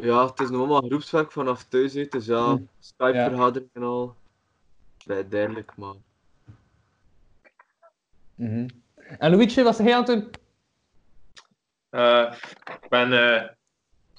ja, 0.00 0.26
het 0.26 0.40
is 0.40 0.50
nog 0.50 0.58
allemaal 0.58 0.80
groepswerk 0.88 1.32
vanaf 1.32 1.64
thuis 1.64 1.96
uit, 1.96 2.12
dus 2.12 2.26
ja, 2.26 2.46
Mm. 2.52 2.68
Skype-vergadering 2.78 3.70
en 3.72 3.82
al. 3.82 4.14
Bij 5.06 5.28
duidelijk, 5.28 5.76
maar 5.76 5.94
Mhm. 8.36 8.68
En 9.18 9.30
Luigi, 9.30 9.62
wat 9.62 9.76
zei 9.76 9.88
jij 9.88 9.96
aan 9.96 10.04
het 10.04 10.12
doen? 10.12 10.30
Eh, 11.90 12.32
ik 12.82 12.88
ben 12.88 13.12
eh, 13.12 13.48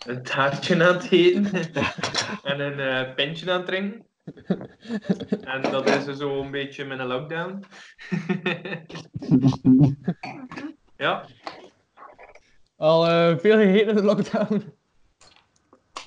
een 0.05 0.23
taartje 0.23 0.73
aan 0.87 0.95
het 0.95 1.11
eten 1.11 1.45
en 2.51 2.59
een 2.59 2.79
eh 2.79 3.13
pintje 3.15 3.51
aan 3.51 3.57
het 3.57 3.65
drinken. 3.65 4.05
En 5.41 5.61
dat 5.61 5.89
is 5.89 6.17
zo 6.17 6.41
een 6.41 6.51
beetje 6.51 6.85
mijn 6.85 7.07
lockdown. 7.07 7.63
ja, 10.97 11.25
Al 12.75 13.03
veel 13.37 13.57
gegeten 13.57 13.87
in 13.87 13.95
de 13.95 14.03
lockdown. 14.03 14.73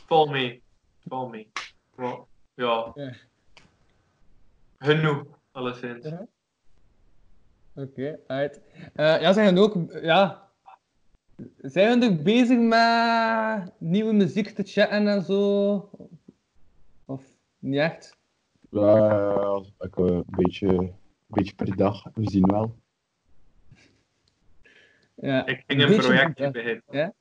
val 0.07 0.27
mee. 0.27 0.63
Val 1.09 1.29
mee. 1.29 1.51
Wel, 1.95 2.29
Ja. 2.55 2.91
Ja. 2.95 3.13
Genoeg, 4.79 5.25
alleszins. 5.53 6.07
Oké, 7.81 8.19
uit. 8.27 8.61
Eh 8.95 9.21
ja, 9.21 9.33
zijn 9.33 9.55
we 9.55 9.61
ook, 9.61 9.93
ja. 10.03 10.49
Zijn 11.57 12.01
we 12.01 12.07
ook 12.07 12.23
bezig 12.23 12.59
met 12.59 13.73
nieuwe 13.79 14.13
muziek 14.13 14.49
te 14.49 14.63
chatten 14.63 15.09
en 15.09 15.23
zo? 15.23 15.91
Of 17.05 17.23
niet 17.59 17.79
echt? 17.79 18.19
Ja, 18.71 19.63
ik, 19.79 19.97
eh, 19.97 20.05
een, 20.05 20.25
beetje, 20.29 20.67
een 20.69 20.95
beetje 21.27 21.55
per 21.55 21.77
dag. 21.77 22.03
We 22.15 22.31
zien 22.31 22.47
wel. 22.47 22.77
Ja. 25.15 25.47
Ik 25.47 25.65
ging 25.67 25.83
een 25.83 25.97
projectje 25.97 26.51
beginnen. 26.51 26.83
Ja? 26.91 27.13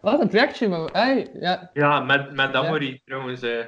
Wat 0.00 0.20
een 0.20 0.28
trajectje, 0.28 0.68
maar... 0.68 0.90
Hey, 0.92 1.30
ja. 1.34 1.70
Ja, 1.72 2.00
met, 2.00 2.32
met 2.34 2.54
Amory 2.54 3.02
trouwens. 3.04 3.42
eh, 3.42 3.64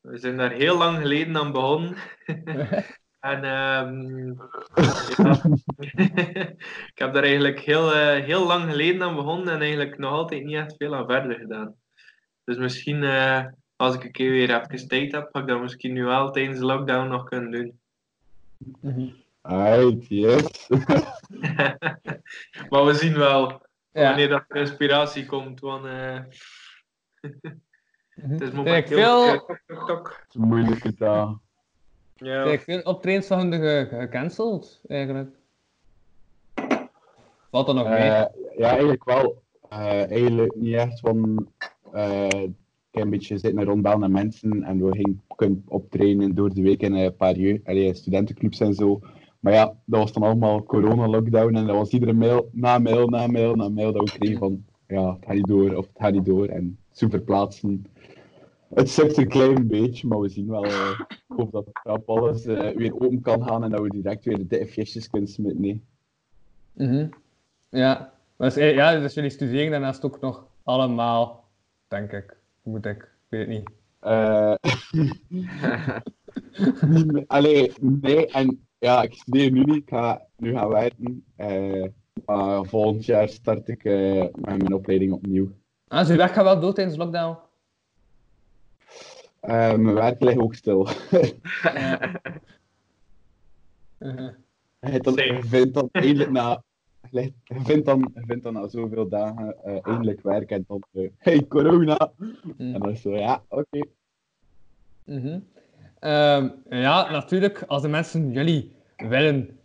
we 0.00 0.18
zijn 0.18 0.36
daar 0.36 0.52
heel 0.52 0.78
lang 0.78 0.98
geleden 0.98 1.36
aan 1.36 1.52
begonnen. 1.52 1.96
en 3.20 3.44
ehm, 3.44 4.32
ja. 5.16 5.40
ik 6.92 6.98
heb 6.98 7.12
daar 7.12 7.22
eigenlijk 7.22 7.60
heel, 7.60 7.94
eh, 7.94 8.24
heel 8.24 8.46
lang 8.46 8.70
geleden 8.70 9.02
aan 9.02 9.14
begonnen 9.14 9.54
en 9.54 9.60
eigenlijk 9.60 9.98
nog 9.98 10.12
altijd 10.12 10.44
niet 10.44 10.56
echt 10.56 10.74
veel 10.76 10.94
aan 10.94 11.06
verder 11.06 11.38
gedaan. 11.38 11.74
Dus 12.44 12.56
misschien 12.56 13.02
eh, 13.02 13.44
als 13.76 13.94
ik 13.94 14.04
een 14.04 14.12
keer 14.12 14.30
weer 14.30 14.60
even 14.70 14.88
tijd 14.88 15.12
heb, 15.12 15.28
ga 15.32 15.40
ik 15.40 15.46
dat 15.46 15.60
misschien 15.60 15.92
nu 15.92 16.04
wel 16.04 16.30
tijdens 16.30 16.58
de 16.58 16.64
lockdown 16.64 17.08
nog 17.08 17.24
kunnen 17.24 17.50
doen. 17.50 17.80
Alright, 19.40 20.06
yes. 20.08 20.68
maar 22.70 22.84
we 22.84 22.94
zien 22.94 23.18
wel 23.18 23.66
Ja. 23.92 24.02
wanneer 24.02 24.28
dat 24.28 24.44
er 24.48 24.56
inspiratie 24.56 25.26
komt. 25.26 25.60
Want, 25.60 25.84
eh, 25.84 26.18
het 28.10 28.30
is 28.30 28.38
Kijk, 28.38 28.52
momenteel... 28.52 28.98
veel, 28.98 29.46
tok, 29.46 29.60
tok, 29.66 29.86
tok. 29.86 30.08
Het 30.08 30.28
is 30.28 30.34
een 30.34 30.48
moeilijke 30.48 30.94
taal. 30.94 31.42
Ja. 32.18 32.42
kijk, 32.44 32.60
veel 32.60 32.80
optredens 32.80 33.26
van 33.26 33.38
hun 33.38 33.52
ge- 33.60 33.86
gecanceld, 33.90 34.80
eigenlijk. 34.88 35.30
Valt 37.50 37.68
er 37.68 37.74
nog 37.74 37.88
mee? 37.88 37.96
Eh, 37.98 38.24
ja, 38.56 38.68
eigenlijk 38.70 39.04
wel. 39.04 39.42
Eh, 39.68 40.10
eigenlijk 40.10 40.54
niet 40.54 40.74
echt 40.74 41.00
van. 41.00 41.48
eh, 41.92 42.26
ik 42.90 42.94
heb 42.94 43.04
een 43.04 43.10
beetje 43.10 43.38
zitten 43.38 43.64
rondbellen 43.64 44.00
naar 44.00 44.10
mensen 44.10 44.62
en 44.62 44.84
we 44.84 44.92
gingen 44.92 45.22
kunnen 45.36 45.62
optreden 45.68 46.34
door 46.34 46.54
de 46.54 46.62
week 46.62 46.82
in 46.82 46.92
een 46.94 47.16
paar 47.16 47.34
allee, 47.64 47.94
studentenclubs 47.94 48.60
en 48.60 48.74
zo. 48.74 49.00
Maar 49.40 49.52
ja, 49.52 49.74
dat 49.84 50.00
was 50.00 50.12
dan 50.12 50.22
allemaal 50.22 50.62
corona-lockdown 50.62 51.54
en 51.56 51.66
dat 51.66 51.76
was 51.76 51.90
iedere 51.90 52.12
mail 52.12 52.48
na 52.52 52.78
mail 52.78 53.08
na 53.08 53.26
mail 53.26 53.54
na 53.54 53.68
mail 53.68 53.92
dat 53.92 54.10
we 54.12 54.18
kregen 54.18 54.38
van 54.38 54.64
ja, 54.86 55.12
het 55.12 55.24
gaat 55.24 55.34
niet 55.34 55.46
door 55.46 55.74
of 55.74 55.86
het 55.86 55.96
gaat 56.02 56.12
niet 56.12 56.24
door 56.24 56.46
en 56.46 56.78
zo 56.92 57.08
verplaatsen. 57.08 57.86
Het 58.74 58.90
sukt 58.90 59.16
een 59.16 59.28
klein 59.28 59.66
beetje, 59.66 60.06
maar 60.08 60.20
we 60.20 60.28
zien 60.28 60.48
wel. 60.48 60.64
eh, 60.64 61.00
ik 61.08 61.22
hoop 61.36 61.52
dat 61.52 61.70
rap 61.82 62.08
alles 62.08 62.44
eh, 62.44 62.76
weer 62.76 62.94
open 62.94 63.20
kan 63.20 63.44
gaan 63.44 63.64
en 63.64 63.70
dat 63.70 63.80
we 63.80 63.88
direct 63.88 64.24
weer 64.24 64.48
de 64.48 64.66
FJ'tjes 64.66 65.10
kunnen 65.10 65.28
smitten. 65.28 65.60
Nee. 65.60 65.82
Mhm. 66.72 67.08
Ja, 67.68 68.12
dus, 68.36 68.54
ja, 68.54 68.98
dus 68.98 69.14
jullie 69.14 69.30
studeren 69.30 69.70
daarnaast 69.70 70.04
ook 70.04 70.20
nog 70.20 70.46
allemaal, 70.62 71.44
denk 71.88 72.12
ik. 72.12 72.36
Moet 72.62 72.86
ik, 72.86 72.96
ik 73.02 73.08
weet 73.28 73.40
het 73.40 73.48
niet. 73.48 73.70
Eh, 74.00 74.54
Allee, 77.26 77.72
nee, 77.80 78.26
en 78.26 78.66
ja, 78.78 79.02
ik 79.02 79.14
studeer 79.14 79.50
nu 79.50 79.64
niet, 79.64 79.76
ik 79.76 79.88
ga 79.88 80.22
nu 80.36 80.52
gaan 80.52 80.68
werken. 80.68 81.24
Eh, 81.36 81.84
maar 82.26 82.64
volgend 82.64 83.04
jaar 83.04 83.28
start 83.28 83.68
ik 83.68 83.84
met 83.84 84.36
mijn 84.46 84.72
opleiding 84.72 85.12
opnieuw. 85.12 85.50
Ah, 85.88 85.98
dus 85.98 86.08
je 86.08 86.16
werk 86.16 86.32
gaat 86.32 86.44
wel 86.44 86.60
door 86.60 86.74
tijdens 86.74 86.96
lockdown? 86.96 87.36
Eh, 89.48 89.74
mijn 89.74 89.94
werk 89.94 90.20
ligt 90.20 90.38
ook 90.38 90.54
stil. 90.54 90.88
Je 94.78 95.38
vindt 95.40 95.74
dan 95.74 95.88
eindelijk 95.92 96.30
na, 96.30 96.62
vindt 97.46 97.84
dan, 97.84 98.12
vindt 98.14 98.44
dan 98.44 98.52
na 98.52 98.68
zoveel 98.68 99.08
dagen 99.08 99.64
eh, 99.64 99.78
eindelijk 99.82 100.22
werk 100.22 100.50
en 100.50 100.64
dan, 100.66 100.82
eh, 100.92 101.08
hey 101.18 101.46
corona! 101.46 102.12
En 102.58 102.72
dan 102.72 102.90
is 102.90 103.00
zo, 103.00 103.16
ja, 103.16 103.42
oké. 103.48 103.80
Mhm. 105.04 105.38
Ehm, 105.98 106.48
ja, 106.68 107.10
natuurlijk, 107.10 107.62
als 107.62 107.82
de 107.82 107.88
mensen 107.88 108.32
jullie 108.32 108.72
willen 108.96 109.58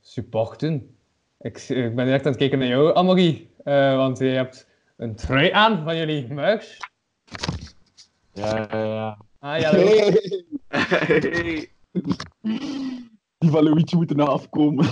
supporten. 0.00 0.96
Ik, 1.40 1.58
ik 1.58 1.94
ben 1.94 2.04
direct 2.04 2.24
aan 2.24 2.30
het 2.30 2.40
kijken 2.40 2.58
naar 2.58 2.68
jou, 2.68 2.96
Amory. 2.96 3.50
want 3.96 4.18
je 4.18 4.24
hebt 4.24 4.68
een 4.96 5.14
trui 5.14 5.50
aan 5.50 5.84
van 5.84 5.96
jullie 5.96 6.32
merch. 6.32 6.90
Ja, 8.32 8.66
ja, 8.70 8.84
ja. 8.84 9.18
Ah, 9.38 9.60
ja, 9.60 9.70
Hey. 9.70 11.68
Die 13.38 13.50
van 13.50 13.62
Luigi 13.64 13.96
moeten 13.96 14.16
nog 14.16 14.28
afkomen. 14.28 14.86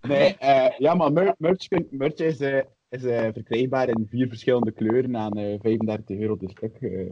nee, 0.00 0.36
eh, 0.38 0.78
ja, 0.78 0.94
maar 0.94 1.12
mer- 1.12 1.34
merch, 1.38 1.68
kun- 1.68 1.88
merch 1.90 2.14
is, 2.14 2.40
eh, 2.40 2.62
is 2.88 3.04
eh, 3.04 3.28
verkrijgbaar 3.32 3.88
in 3.88 4.06
vier 4.10 4.28
verschillende 4.28 4.70
kleuren 4.72 5.16
aan 5.16 5.32
eh 5.32 5.60
35 5.60 6.18
euro 6.18 6.34
per 6.34 6.50
stuk. 6.50 6.76
eh. 6.80 7.10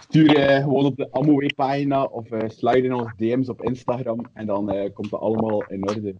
stuur 0.00 0.36
eh, 0.36 0.62
gewoon 0.62 0.84
op 0.84 0.96
de 0.96 1.10
Amway-pagina 1.10 2.04
of 2.04 2.30
eh 2.30 2.48
slide 2.48 2.82
in 2.82 2.94
onze 2.94 3.12
DM's 3.16 3.48
op 3.48 3.62
Instagram 3.62 4.20
en 4.32 4.46
dan 4.46 4.70
eh, 4.70 4.92
komt 4.94 5.10
het 5.10 5.20
allemaal 5.20 5.64
in 5.66 5.88
orde. 5.88 6.14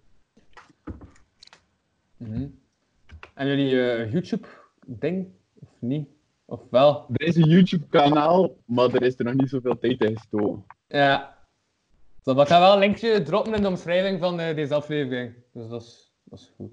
Mhm. 2.17 2.47
En 3.35 3.47
jullie 3.47 3.81
eh, 3.91 4.13
YouTube-ding? 4.13 5.27
Of 5.61 5.69
niet? 5.79 6.09
Of 6.51 6.61
wel? 6.71 7.07
Er 7.13 7.27
is 7.27 7.37
een 7.37 7.49
YouTube-kanaal, 7.49 8.57
maar 8.65 8.95
er 8.95 9.03
is 9.03 9.19
er 9.19 9.25
nog 9.25 9.35
niet 9.35 9.49
zoveel 9.49 9.79
tijd 9.79 10.01
in 10.01 10.17
gestoken. 10.17 10.65
Ja. 10.87 11.37
Zo, 12.23 12.35
maar 12.35 12.43
ik 12.43 12.49
ga 12.51 12.61
wel 12.61 12.73
een 12.73 12.79
linkje 12.79 13.23
droppen 13.23 13.55
in 13.55 13.63
de 13.63 13.69
omschrijving 13.69 14.21
van 14.21 14.41
eh, 14.41 14.55
deze 14.55 14.75
aflevering. 14.75 15.35
Dus 15.53 15.69
dat 15.69 15.83
is, 15.83 16.13
dat 16.25 16.39
is 16.39 16.53
goed. 16.57 16.71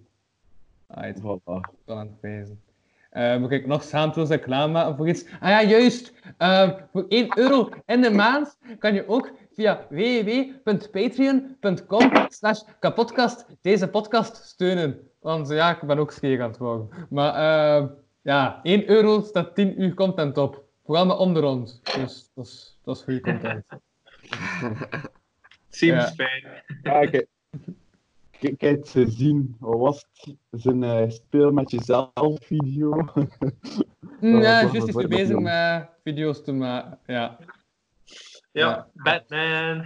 Alright. 0.88 1.20
Voilà. 1.20 1.60
Ik 1.72 1.78
kan 1.86 1.98
het 1.98 2.20
wijzen. 2.22 2.62
Eh, 3.10 3.38
moet 3.38 3.52
ik 3.52 3.68
nog 3.68 3.84
schaamteloos 3.84 4.30
reclame 4.30 4.72
maken 4.72 4.96
voor 4.96 5.10
iets? 5.10 5.26
Ah 5.40 5.50
ja, 5.50 5.64
juist. 5.64 6.14
Eh, 6.38 6.70
voor 6.92 7.06
1 7.08 7.38
euro 7.38 7.70
in 7.86 8.02
de 8.02 8.12
maand 8.12 8.58
kan 8.80 8.94
je 8.94 9.08
ook 9.08 9.32
via 9.54 9.88
www.patreon.com 9.90 12.12
slash 12.28 12.62
kapodcast 12.80 13.46
deze 13.62 13.88
podcast 13.88 14.36
steunen. 14.36 15.10
Want 15.20 15.50
ja, 15.50 15.72
ik 15.72 15.82
ben 15.88 16.00
ook 16.00 16.12
scheer 16.12 16.42
aan 16.42 16.50
het 16.50 16.58
worden. 16.58 16.90
Maar 17.10 17.36
eh, 17.36 17.86
ja, 18.26 18.60
1 18.64 18.90
euro 18.90 19.22
staat 19.22 19.56
10 19.56 19.82
uur 19.82 19.94
content 19.94 20.38
op. 20.38 20.64
Vooral 20.86 21.06
met 21.06 21.18
onder 21.18 21.44
ons. 21.44 21.82
Dus 21.82 22.32
dat 22.34 22.46
is, 22.46 22.80
dat 22.84 22.96
is 22.96 23.04
goede 23.04 23.22
content. 23.22 23.66
Seems 25.70 26.12
fair. 26.16 26.64
Ja, 26.84 27.06
kijk. 27.06 27.28
Kijk 28.58 28.62
het 28.62 28.94
zien. 29.08 29.56
Wat 29.60 29.80
was 29.80 30.06
het? 30.14 30.36
Zijn 30.52 30.84
eh, 30.84 31.10
speel 31.10 31.52
met 31.52 31.72
jezelf 31.72 32.12
video. 32.42 32.90
Mm, 34.20 34.42
ja, 34.42 34.42
juist 34.62 34.74
is 34.76 34.88
er 34.88 34.94
wat 34.94 35.08
bezig 35.10 35.40
met 35.40 35.90
video's 36.04 36.44
te 36.44 36.52
maken. 36.52 37.00
Ja. 37.06 37.38
Ja, 38.52 38.88
Batman. 38.94 39.84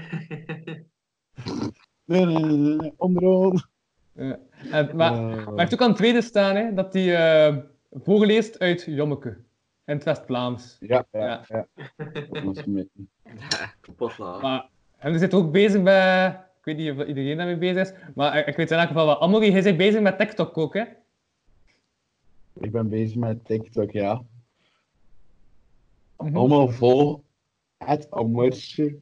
Nee, 2.05 2.25
nee, 2.25 2.43
nee, 2.43 2.75
nee, 2.75 2.93
onderaan. 2.97 3.61
Ja. 4.13 4.39
En, 4.71 4.95
maar, 4.95 5.13
Eh. 5.13 5.19
maar 5.19 5.45
hij 5.45 5.53
heeft 5.55 5.73
ook 5.73 5.81
aan 5.81 5.87
het 5.87 5.97
tweede 5.97 6.21
staan, 6.21 6.55
hè, 6.55 6.73
dat 6.73 6.93
hij 6.93 7.15
eh 7.47 7.57
voorleest 7.91 8.59
uit 8.59 8.83
Jommeke. 8.83 9.29
In 9.85 9.95
het 9.95 10.03
West-Vlaams. 10.03 10.77
Ja, 10.79 11.05
ja, 11.11 11.43
ja. 11.47 11.67
Dat 11.95 12.43
was 12.43 12.65
met- 12.65 12.87
Kapot 13.81 14.17
laten. 14.17 14.41
Maar 14.41 14.69
hij 14.97 15.17
zit 15.17 15.33
ook 15.33 15.51
bezig 15.51 15.83
bij... 15.83 16.27
Ik 16.29 16.65
weet 16.65 16.77
niet 16.77 16.91
of 16.99 17.07
iedereen 17.07 17.37
daarmee 17.37 17.57
bezig 17.57 17.91
is, 17.91 17.93
maar 18.15 18.47
ik- 18.47 18.55
weet 18.55 18.71
in 18.71 18.77
elk 18.77 18.87
geval 18.87 19.05
wel. 19.05 19.21
Amory, 19.21 19.51
hij 19.51 19.59
is 19.61 19.75
bezig 19.75 20.01
met 20.01 20.17
TikTok 20.17 20.57
ook, 20.57 20.73
hè? 20.73 20.83
Ik 22.59 22.71
ben 22.71 22.89
bezig 22.89 23.15
met 23.17 23.45
TikTok, 23.45 23.91
ja. 23.91 24.21
Mhm. 26.17 26.35
Allemaal 26.37 26.67
vol. 26.69 27.23
Het 27.77 28.07
zijn 28.09 29.01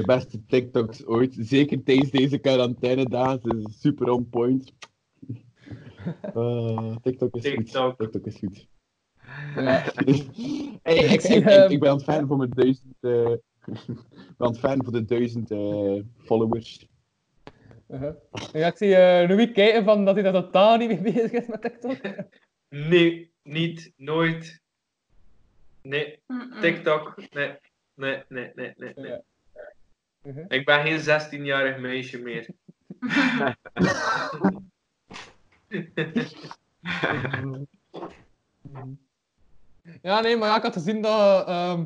de 0.00 0.06
beste 0.06 0.46
TikToks 0.46 1.06
ooit. 1.06 1.36
Zeker 1.38 1.82
tijdens 1.82 2.10
deze 2.10 2.38
quarantaine 2.38 3.08
dagen. 3.08 3.40
Ze 3.42 3.68
is 3.68 3.80
super 3.80 4.10
on 4.10 4.28
point. 4.28 4.72
Eh, 6.34 6.96
TikTok 7.02 7.34
is 7.36 7.48
goed. 7.48 7.96
TikTok 7.98 8.26
is 8.26 8.38
goed. 8.38 8.68
Ja. 9.56 9.84
Hey, 10.82 10.94
ik, 10.96 11.10
Ik 11.10 11.20
zie, 11.20 11.36
ik, 11.36 11.42
ik, 11.42 11.48
ehm, 11.48 11.78
ben 11.78 11.88
aan 11.90 11.96
het 11.96 12.04
fan 12.04 12.26
voor 12.26 12.36
mijn 12.36 12.50
duizend. 12.50 12.96
eh, 13.00 13.30
ik 13.30 13.40
ben 14.36 14.46
aan 14.46 14.50
het 14.50 14.58
fan 14.58 14.84
voor 14.84 14.92
de 14.92 15.04
duizend 15.04 15.50
eh, 15.50 16.00
followers. 16.24 16.86
Uh-huh. 17.88 18.14
Ja, 18.52 18.66
ik 18.66 18.76
zie 18.76 18.94
eh 18.96 19.28
Louis 19.28 19.52
kijken 19.52 19.84
van 19.84 20.04
dat 20.04 20.14
hij 20.14 20.22
daar 20.22 20.32
totaal 20.32 20.76
niet 20.76 20.88
mee 20.88 21.00
bezig 21.12 21.30
is 21.30 21.46
met 21.46 21.62
TikTok. 21.62 21.96
Nee, 22.68 23.32
niet, 23.42 23.92
nooit. 23.96 24.60
Nee, 25.82 26.22
TikTok, 26.60 27.16
nee, 27.30 27.56
nee, 27.94 28.22
nee, 28.28 28.52
nee, 28.54 28.72
nee. 28.76 28.92
nee. 28.96 29.20
Mhm. 30.22 30.44
Ik 30.48 30.64
ben 30.64 30.82
geen 30.82 31.00
16-jarig 31.00 31.78
meisje 31.78 32.18
meer. 32.18 32.48
Ja, 40.02 40.20
nee, 40.20 40.36
maar 40.36 40.48
ja, 40.48 40.56
ik 40.56 40.62
had 40.62 40.72
gezien 40.72 41.02
dat, 41.02 41.48
ehm 41.48 41.84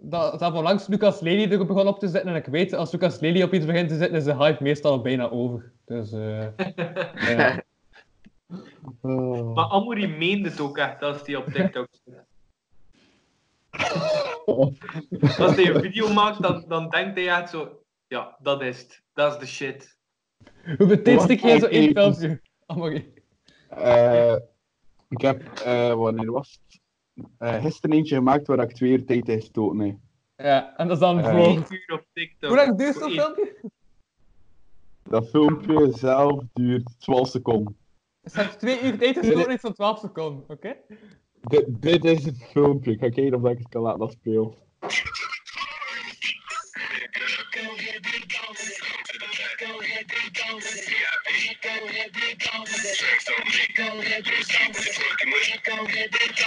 dat, 0.00 0.38
dat 0.38 0.54
onlangs 0.54 0.86
Lucas 0.86 1.20
Lely 1.20 1.52
er 1.52 1.66
begon 1.66 1.86
op 1.86 1.98
te 1.98 2.08
zetten. 2.08 2.30
En 2.30 2.36
ik 2.36 2.46
weet, 2.46 2.72
als 2.72 2.92
Lucas 2.92 3.20
Lely 3.20 3.42
op 3.42 3.52
iets 3.52 3.66
begint 3.66 3.88
te 3.88 3.96
zitten, 3.96 4.16
is 4.16 4.24
de 4.24 4.36
hype 4.36 4.62
meestal 4.62 5.00
bijna 5.00 5.30
over. 5.30 5.72
Dus, 5.84 6.12
eh 6.12 6.46
ja. 7.36 7.62
Maar 9.54 9.68
Amory 9.68 10.06
meende 10.06 10.48
het 10.48 10.60
ook 10.60 10.78
echt 10.78 11.02
als 11.02 11.20
hij 11.24 11.36
op 11.36 11.46
TikTok 11.46 11.88
zit. 12.04 12.26
Als 15.38 15.56
hij 15.56 15.74
een 15.74 15.80
video 15.80 16.12
maakt, 16.12 16.42
dan, 16.42 16.64
dan 16.68 16.88
denkt 16.88 17.16
hij 17.18 17.28
echt 17.28 17.50
zo... 17.50 17.82
Ja, 18.06 18.36
dat 18.42 18.62
is 18.62 18.80
het. 18.80 19.02
Dat 19.12 19.32
is 19.32 19.38
de 19.38 19.46
shit. 19.46 19.96
Hoeveel 20.76 21.02
tijd 21.02 21.20
stik 21.20 21.40
jij 21.40 21.58
zo 21.58 21.66
in 21.66 21.92
Wacht, 21.92 22.18
filmpje? 22.18 22.40
Eh, 23.68 24.36
Ik 25.08 25.20
heb, 25.20 25.48
eh, 25.48 25.94
wanneer 25.94 26.30
was 26.32 26.60
het? 26.62 26.80
Eh, 27.38 27.62
gisteren 27.62 27.96
eentje 27.96 28.14
gemaakt 28.14 28.46
waar 28.46 28.58
ik 28.58 28.72
twee 28.74 28.90
uur 28.90 29.04
tijd 29.04 29.28
in 29.28 29.40
gestoten 29.40 29.78
heb. 29.78 29.96
Ja, 30.36 30.76
en 30.76 30.88
dat 30.88 30.96
is 30.96 31.02
dan 31.02 31.24
vlog. 31.24 31.70
uur 31.70 31.92
op 31.92 32.04
TikTok. 32.12 32.48
Hoe 32.48 32.58
lang 32.58 32.78
duurt 32.78 32.96
zo'n 32.96 33.10
filmpje? 33.10 33.54
Dat 35.02 35.28
filmpje 35.28 35.92
zelf 35.92 36.44
duurt 36.52 37.00
12 37.00 37.28
seconden. 37.28 37.76
Dus 38.20 38.32
je 38.34 38.40
hebt 38.40 38.58
twee 38.58 38.82
uur 38.82 38.98
tijd 38.98 39.18
gestoken 39.18 39.50
in 39.50 39.58
zo'n 39.58 39.72
12 39.72 39.98
seconden, 39.98 40.44
oké? 40.48 40.76
Dit, 41.40 41.66
dit 41.82 42.04
is 42.04 42.24
het 42.24 42.44
filmpje. 42.50 42.90
Ik 42.90 42.98
ga 43.00 43.08
kijken 43.08 43.44
of 43.44 43.50
ik 43.50 43.58
het 43.58 43.68
kan 43.68 43.82
laten 43.82 44.00
afspelen. 44.00 44.54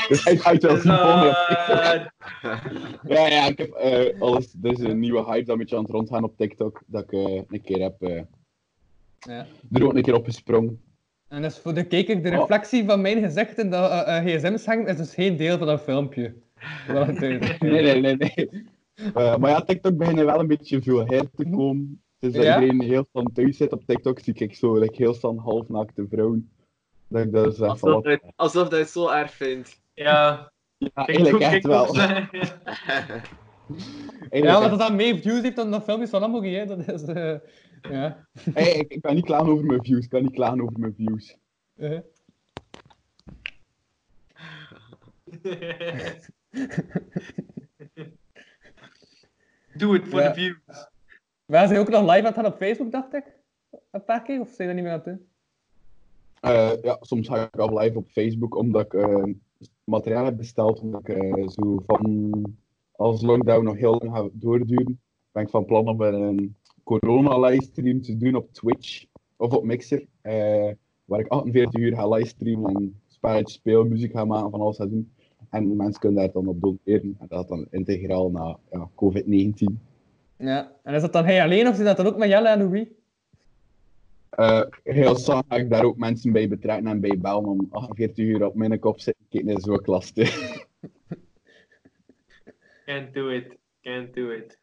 Dus 0.09 0.23
hij 0.23 0.37
gaat 0.37 0.61
wel. 0.63 0.77
Ja, 3.07 3.27
ja, 3.27 3.45
ik 3.47 3.57
heb 3.57 3.71
eh, 3.71 4.21
alles. 4.21 4.51
Dit 4.51 4.79
is 4.79 4.85
een 4.85 4.99
nieuwe 4.99 5.23
hype 5.25 5.39
dat 5.43 5.49
een 5.49 5.57
beetje 5.57 5.75
aan 5.75 5.81
het 5.83 5.91
rondgaan 5.91 6.23
op 6.23 6.37
TikTok. 6.37 6.81
Dat 6.85 7.03
ik 7.03 7.11
eh, 7.11 7.41
een 7.49 7.61
keer 7.63 7.81
heb. 7.81 8.01
eh, 8.01 8.21
Ja. 9.19 9.45
er 9.71 9.83
ook 9.85 9.93
een 9.95 10.01
keer 10.01 10.13
op 10.15 10.25
gesprongen. 10.25 10.81
En 11.27 11.41
dus 11.41 11.57
voor 11.57 11.73
de 11.73 11.83
kijker, 11.83 12.23
de 12.23 12.29
reflectie 12.29 12.85
van 12.85 13.01
mijn 13.01 13.21
gezichten 13.23 13.69
dat 13.69 13.91
eh, 13.91 14.17
eh, 14.17 14.25
gsm's 14.25 14.65
hangen, 14.65 14.87
is 14.87 14.97
dus 14.97 15.13
geen 15.13 15.37
deel 15.37 15.57
van 15.57 15.67
dat 15.67 15.81
filmpje. 15.81 16.33
Dat 16.87 17.07
is. 17.21 17.57
Nee, 17.59 17.81
nee, 17.81 18.01
nee. 18.01 18.15
nee. 18.15 18.49
Maar 19.13 19.49
ja, 19.49 19.61
TikTok 19.61 19.97
beginnen 19.97 20.25
wel 20.25 20.39
een 20.39 20.47
beetje 20.47 20.81
veel 20.81 21.05
her 21.05 21.29
te 21.35 21.49
komen. 21.49 22.01
Dus 22.21 22.33
dat 22.33 22.43
Ja? 22.43 22.61
iedereen 22.61 22.81
heel 22.89 23.07
van 23.11 23.31
thuis 23.33 23.57
zit 23.57 23.71
op 23.71 23.85
TikTok, 23.85 24.19
zie 24.19 24.33
ik 24.33 24.55
zo 24.55 24.77
like, 24.79 24.95
heel 24.95 25.13
staan 25.13 25.37
halfnaakte 25.37 26.05
vrouwen. 26.09 26.51
Dat 27.07 27.25
ik 27.25 27.31
dat 27.31 27.55
zeg 27.55 27.57
van 27.57 27.69
Alsof 27.69 27.93
wat. 27.93 28.03
hij, 28.03 28.21
alsof 28.35 28.69
hij 28.69 28.79
het 28.79 28.89
zo 28.89 29.09
erg 29.09 29.31
vindt. 29.33 29.81
Ja. 29.93 30.51
Ja, 30.77 30.89
eigenlijk 30.93 31.37
kijk, 31.37 31.53
echt 31.53 31.65
wel. 31.65 31.95
Eigenlijk 31.99 33.29
Ja, 34.31 34.53
maar 34.53 34.61
echt. 34.61 34.69
dat 34.69 34.79
dat 34.79 34.93
meer 34.93 35.17
views 35.19 35.41
heeft 35.41 35.55
dan 35.55 35.71
dat 35.71 35.83
filmpjes 35.83 36.09
van 36.09 36.23
Amogi, 36.23 36.53
hè. 36.55 36.65
Dat 36.65 36.87
is, 36.87 37.03
eh, 37.03 37.35
ja. 37.81 38.27
Hey, 38.53 38.71
ik, 38.73 38.91
ik 38.93 39.01
kan 39.01 39.15
niet 39.15 39.25
klagen 39.25 39.47
over 39.47 39.65
mijn 39.65 39.83
views. 39.83 40.03
Ik 40.03 40.09
kan 40.09 40.21
niet 40.23 40.33
klagen 40.33 40.61
over 40.61 40.79
mijn 40.79 40.93
views. 40.95 41.37
Eh. 41.75 41.99
Doe 49.73 49.93
het 49.93 50.07
voor 50.07 50.21
Ja. 50.21 50.27
de 50.27 50.33
views. 50.33 50.89
Waren 51.45 51.69
ze 51.69 51.79
ook 51.79 51.89
nog 51.89 52.01
live 52.01 52.17
aan 52.17 52.25
het 52.25 52.33
gaan 52.33 52.45
op 52.45 52.55
Facebook, 52.55 52.91
dacht 52.91 53.13
ik? 53.13 53.23
Een 53.91 54.03
paar 54.03 54.21
keer, 54.21 54.39
of 54.39 54.49
zijn 54.49 54.67
dat 54.67 54.75
niet 54.75 54.85
meer 54.85 54.93
aan 54.93 55.01
het? 55.03 55.19
Eh, 56.41 56.71
ja, 56.81 56.97
soms 57.01 57.27
ga 57.27 57.43
ik 57.43 57.59
al 57.59 57.77
live 57.77 57.97
op 57.97 58.09
Facebook 58.09 58.55
omdat 58.55 58.85
ik 58.85 58.93
eh, 58.93 59.23
materiaal 59.83 60.25
heb 60.25 60.37
besteld. 60.37 60.79
Omdat 60.79 61.07
ik 61.07 61.09
eh, 61.09 61.47
zo 61.47 61.83
van 61.85 62.55
als 62.91 63.21
lockdown 63.21 63.63
nog 63.63 63.77
heel 63.77 63.95
lang 63.99 64.15
gaat 64.15 64.29
doorduren, 64.33 64.99
ben 65.31 65.43
ik 65.43 65.49
van 65.49 65.65
plan 65.65 65.87
om 65.87 66.01
een 66.01 66.55
corona-livestream 66.83 68.01
te 68.01 68.17
doen 68.17 68.35
op 68.35 68.53
Twitch 68.53 69.05
of 69.37 69.53
op 69.53 69.63
Mixer. 69.63 70.05
waar 71.05 71.19
ik 71.19 71.27
48 71.27 71.81
uur 71.81 71.95
ga 71.95 72.07
livestreamen 72.07 72.75
en 72.75 73.01
spelletjes 73.07 73.53
spelen, 73.53 73.87
muziek 73.87 74.11
ga 74.11 74.25
maken, 74.25 74.51
van 74.51 74.61
alles 74.61 74.77
ga 74.77 74.85
doen. 74.85 75.11
En 75.49 75.75
mensen 75.75 75.99
kunnen 75.99 76.19
daar 76.19 76.31
dan 76.31 76.47
op 76.47 76.61
doneren. 76.61 77.15
En 77.19 77.25
dat 77.27 77.47
dan 77.47 77.67
integraal 77.69 78.31
naar 78.31 78.55
ja, 78.71 78.89
COVID-19. 78.95 79.90
Ja. 80.41 80.71
En 80.83 80.93
is 80.93 81.01
dat 81.01 81.13
dan 81.13 81.25
hij 81.25 81.43
alleen, 81.43 81.67
of 81.67 81.79
is 81.79 81.85
dat 81.85 81.97
dan 81.97 82.05
ook 82.05 82.17
met 82.17 82.29
Jelle 82.29 82.47
en 82.47 82.59
Louis? 82.59 82.87
Eh, 84.29 84.61
heel 84.83 85.15
snel 85.15 85.43
ga 85.47 85.55
ik 85.55 85.69
daar 85.69 85.83
ook 85.83 85.97
mensen 85.97 86.31
bij 86.31 86.47
betrekken 86.47 86.87
en 86.87 86.99
bij 86.99 87.17
bellen 87.19 87.45
om 87.45 87.67
48 87.71 88.25
uur 88.25 88.45
op 88.45 88.55
mijn 88.55 88.79
kop 88.79 88.99
zitten. 88.99 89.25
Kijk, 89.29 89.47
dat 89.47 89.57
is 89.57 89.67
ook 89.67 89.85
lastig. 89.85 90.29
Can't 92.85 93.13
do 93.13 93.29
it. 93.29 93.57
Can't 93.81 94.13
do 94.13 94.29
it. 94.29 94.59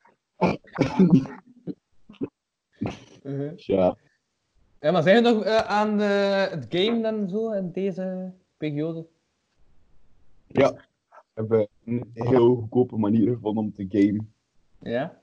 ja. 3.57 3.97
Ja, 4.81 4.91
maar 4.91 5.03
zijn 5.03 5.23
we 5.23 5.31
nog 5.31 5.45
eh, 5.45 5.57
aan 5.57 6.01
eh, 6.01 6.51
het 6.51 6.67
game 6.69 7.01
dan 7.01 7.29
zo 7.29 7.53
in 7.53 7.73
deze 7.73 8.33
periode? 8.57 9.07
Ja, 10.47 10.71
we 10.71 11.19
hebben 11.35 11.69
een 11.85 12.11
heel 12.13 12.57
goedkope 12.57 12.97
manier 12.97 13.33
gevonden 13.33 13.65
om 13.65 13.73
te 13.73 13.87
gamen. 13.89 14.33
Ja? 14.81 15.18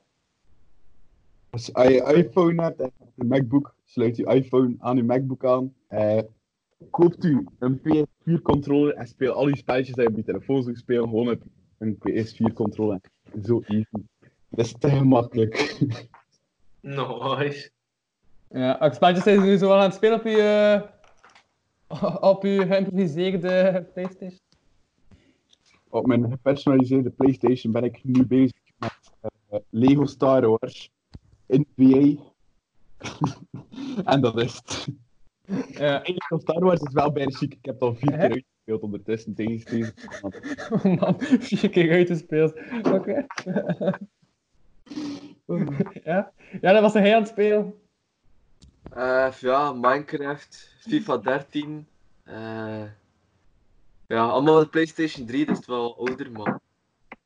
Als 1.56 1.66
je 1.74 1.94
je 1.94 2.14
iPhone 2.14 2.62
hebt 2.62 2.80
en 2.80 2.92
een 3.16 3.28
MacBook, 3.28 3.76
sluit 3.86 4.16
je 4.16 4.26
iPhone 4.26 4.76
aan 4.80 4.96
je 4.96 5.04
MacBook 5.04 5.46
aan. 5.46 5.74
eh, 5.88 6.20
koopt 6.90 7.24
u 7.24 7.48
een 7.60 7.80
PS4-controller 7.80 8.94
en 8.94 9.08
speel 9.08 9.34
al 9.34 9.48
je 9.48 9.58
spelletjes 9.58 9.96
die 9.96 10.04
je 10.04 10.10
op 10.10 10.16
je 10.16 10.24
telefoon 10.24 10.64
zou 10.64 10.76
spelen 10.76 11.10
gewoon 11.10 11.30
op 11.30 11.42
een 11.78 11.98
PS4-controller. 11.98 13.02
Zo 13.44 13.62
easy. 13.66 13.86
Dat 14.50 14.66
is 14.66 14.76
te 14.80 14.90
gemakkelijk. 14.90 15.76
Nice. 16.82 17.70
Ja, 18.50 18.80
welke 18.80 18.96
spelletjes 18.96 19.24
zijn 19.24 19.40
ze 19.40 19.46
nu 19.46 19.58
zo 19.58 19.72
aan 19.72 19.82
het 19.82 19.94
spelen 19.94 20.18
op 20.18 20.26
je, 20.26 20.82
eh, 21.88 22.16
op 22.32 22.44
je 22.44 22.66
geïmproviseerde 22.68 23.86
Playstation? 23.94 24.40
Op 25.90 26.06
mijn 26.06 26.30
gepersonaliseerde 26.30 27.10
PlayStation 27.10 27.74
ben 27.74 27.84
ik 27.84 28.04
nu 28.04 28.26
bezig 28.26 28.60
met 28.78 29.12
eh, 29.50 29.60
Lego 29.70 30.06
Star 30.06 30.48
Wars 30.48 30.94
NBA. 31.48 32.22
en 34.12 34.22
dat 34.22 34.42
is 34.42 34.56
het. 34.56 34.88
Ja. 35.78 36.02
Lego 36.04 36.38
Star 36.40 36.60
Wars 36.60 36.82
is 36.82 36.94
wel 36.94 37.12
bijna 37.12 37.32
chic. 37.32 37.54
Ik 37.54 37.66
heb 37.66 37.74
het 37.74 37.84
al 37.84 37.96
vier 37.96 38.12
keer 38.12 38.20
uitgespeeld 38.20 38.82
ondertussen 38.82 39.36
tegen 39.36 39.60
Steven. 39.60 39.94
Oh 40.70 41.00
man, 41.00 41.16
vier 41.20 41.70
keer 41.70 41.92
uitgespeeld. 41.92 42.54
Oké. 42.84 43.26
ja? 46.04 46.32
ja, 46.62 46.72
dat 46.72 46.82
was 46.82 46.94
hij 46.94 47.16
aan 47.16 47.22
het 47.22 47.30
spelen. 47.30 47.74
Eh, 48.92 49.32
ja, 49.40 49.74
Minecraft, 49.74 50.76
FIFA 50.80 51.18
13. 51.18 51.88
eh, 52.24 52.84
ja, 54.08 54.28
allemaal 54.28 54.56
op 54.58 54.64
de 54.64 54.70
PlayStation 54.70 55.26
3, 55.26 55.46
dus 55.46 55.58
het 55.58 55.66
wel 55.66 55.98
ouder, 55.98 56.32
man. 56.32 56.60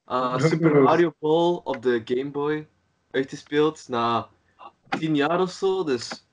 Ah, 0.04 0.40
Super 0.40 0.82
Mario 0.82 1.14
Ball 1.20 1.62
op 1.64 1.82
de 1.82 2.02
Game 2.06 2.32
Boy 2.32 2.68
uitgespeeld 3.12 3.88
na 3.88 4.28
10 4.90 5.16
jaar 5.16 5.42
of 5.42 5.52
zo, 5.52 5.84
dus. 5.84 6.28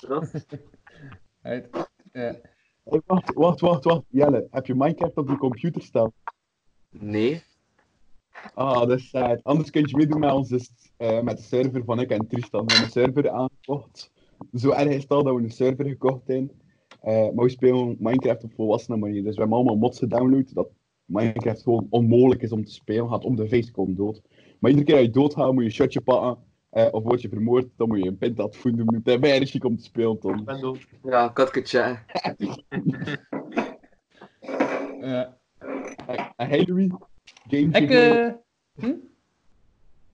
Dat. 0.00 0.30
Uit. 1.42 1.68
Ja. 2.12 2.36
Hey, 2.84 3.02
wacht, 3.06 3.34
wacht, 3.34 3.60
wacht, 3.60 3.84
wacht. 3.84 4.02
Jelle, 4.08 4.48
heb 4.50 4.66
je 4.66 4.74
Minecraft 4.74 5.16
op 5.16 5.28
je 5.28 5.36
computer 5.36 5.82
staan? 5.82 6.12
Nee. 6.90 7.42
Ah, 8.54 8.78
dat 8.78 8.98
is 8.98 9.08
sad. 9.08 9.44
Anders 9.44 9.70
kun 9.70 9.86
je 9.86 9.96
meedoen 9.96 10.20
met 10.20 10.32
ons, 10.32 10.48
dus, 10.48 10.70
eh, 10.96 11.20
met 11.20 11.36
de 11.36 11.42
server 11.42 11.84
van 11.84 12.00
ik 12.00 12.10
en 12.10 12.26
Tristan. 12.26 12.66
We 12.66 12.72
hebben 12.72 12.84
een 12.84 13.04
server 13.04 13.30
aangekocht. 13.30 14.12
Zo 14.54 14.70
erg 14.70 14.88
is 14.88 15.02
het 15.02 15.10
al 15.10 15.22
dat 15.22 15.34
we 15.34 15.42
een 15.42 15.50
server 15.50 15.84
gekocht 15.84 16.26
hebben. 16.26 16.50
Eh, 17.00 17.12
maar 17.12 17.44
we 17.44 17.48
spelen 17.48 17.96
Minecraft 17.98 18.44
op 18.44 18.52
volwassene 18.54 18.96
manier. 18.96 19.22
Dus 19.22 19.34
we 19.34 19.40
hebben 19.40 19.56
allemaal 19.56 19.76
mods 19.76 19.98
gedownload 19.98 20.54
dat 20.54 20.68
Minecraft 21.04 21.62
gewoon 21.62 21.86
onmogelijk 21.90 22.42
is 22.42 22.52
om 22.52 22.64
te 22.64 22.72
spelen. 22.72 23.08
Gaat 23.08 23.24
om 23.24 23.36
de 23.36 23.48
face 23.48 23.70
komt 23.70 23.96
dood. 23.96 24.22
Maar 24.60 24.70
iedere 24.70 24.86
keer 24.86 24.96
dat 24.96 25.04
je 25.04 25.10
doodgaat, 25.10 25.52
moet 25.52 25.62
je 25.62 25.68
een 25.68 25.74
shotje 25.74 26.00
pakken. 26.00 26.44
eh, 26.70 26.88
of 26.90 27.02
word 27.02 27.22
je 27.22 27.28
vermoord, 27.28 27.66
dan 27.76 27.88
moet 27.88 27.98
je 28.02 28.08
een 28.08 28.18
pint 28.18 28.56
voelen. 28.56 28.94
Het 28.94 29.06
is 29.06 29.18
bijna 29.18 29.44
chic 29.44 29.64
om 29.64 29.76
te 29.76 29.82
spelen, 29.82 30.18
Tom. 30.18 30.44
Ja. 30.46 32.08
Ja. 35.00 35.38
En 36.36 36.48
hey 36.50 36.64
Louis, 36.66 36.90
game 37.48 37.78
Ik, 37.78 37.90
eh, 37.90 38.28
hm? 38.74 38.94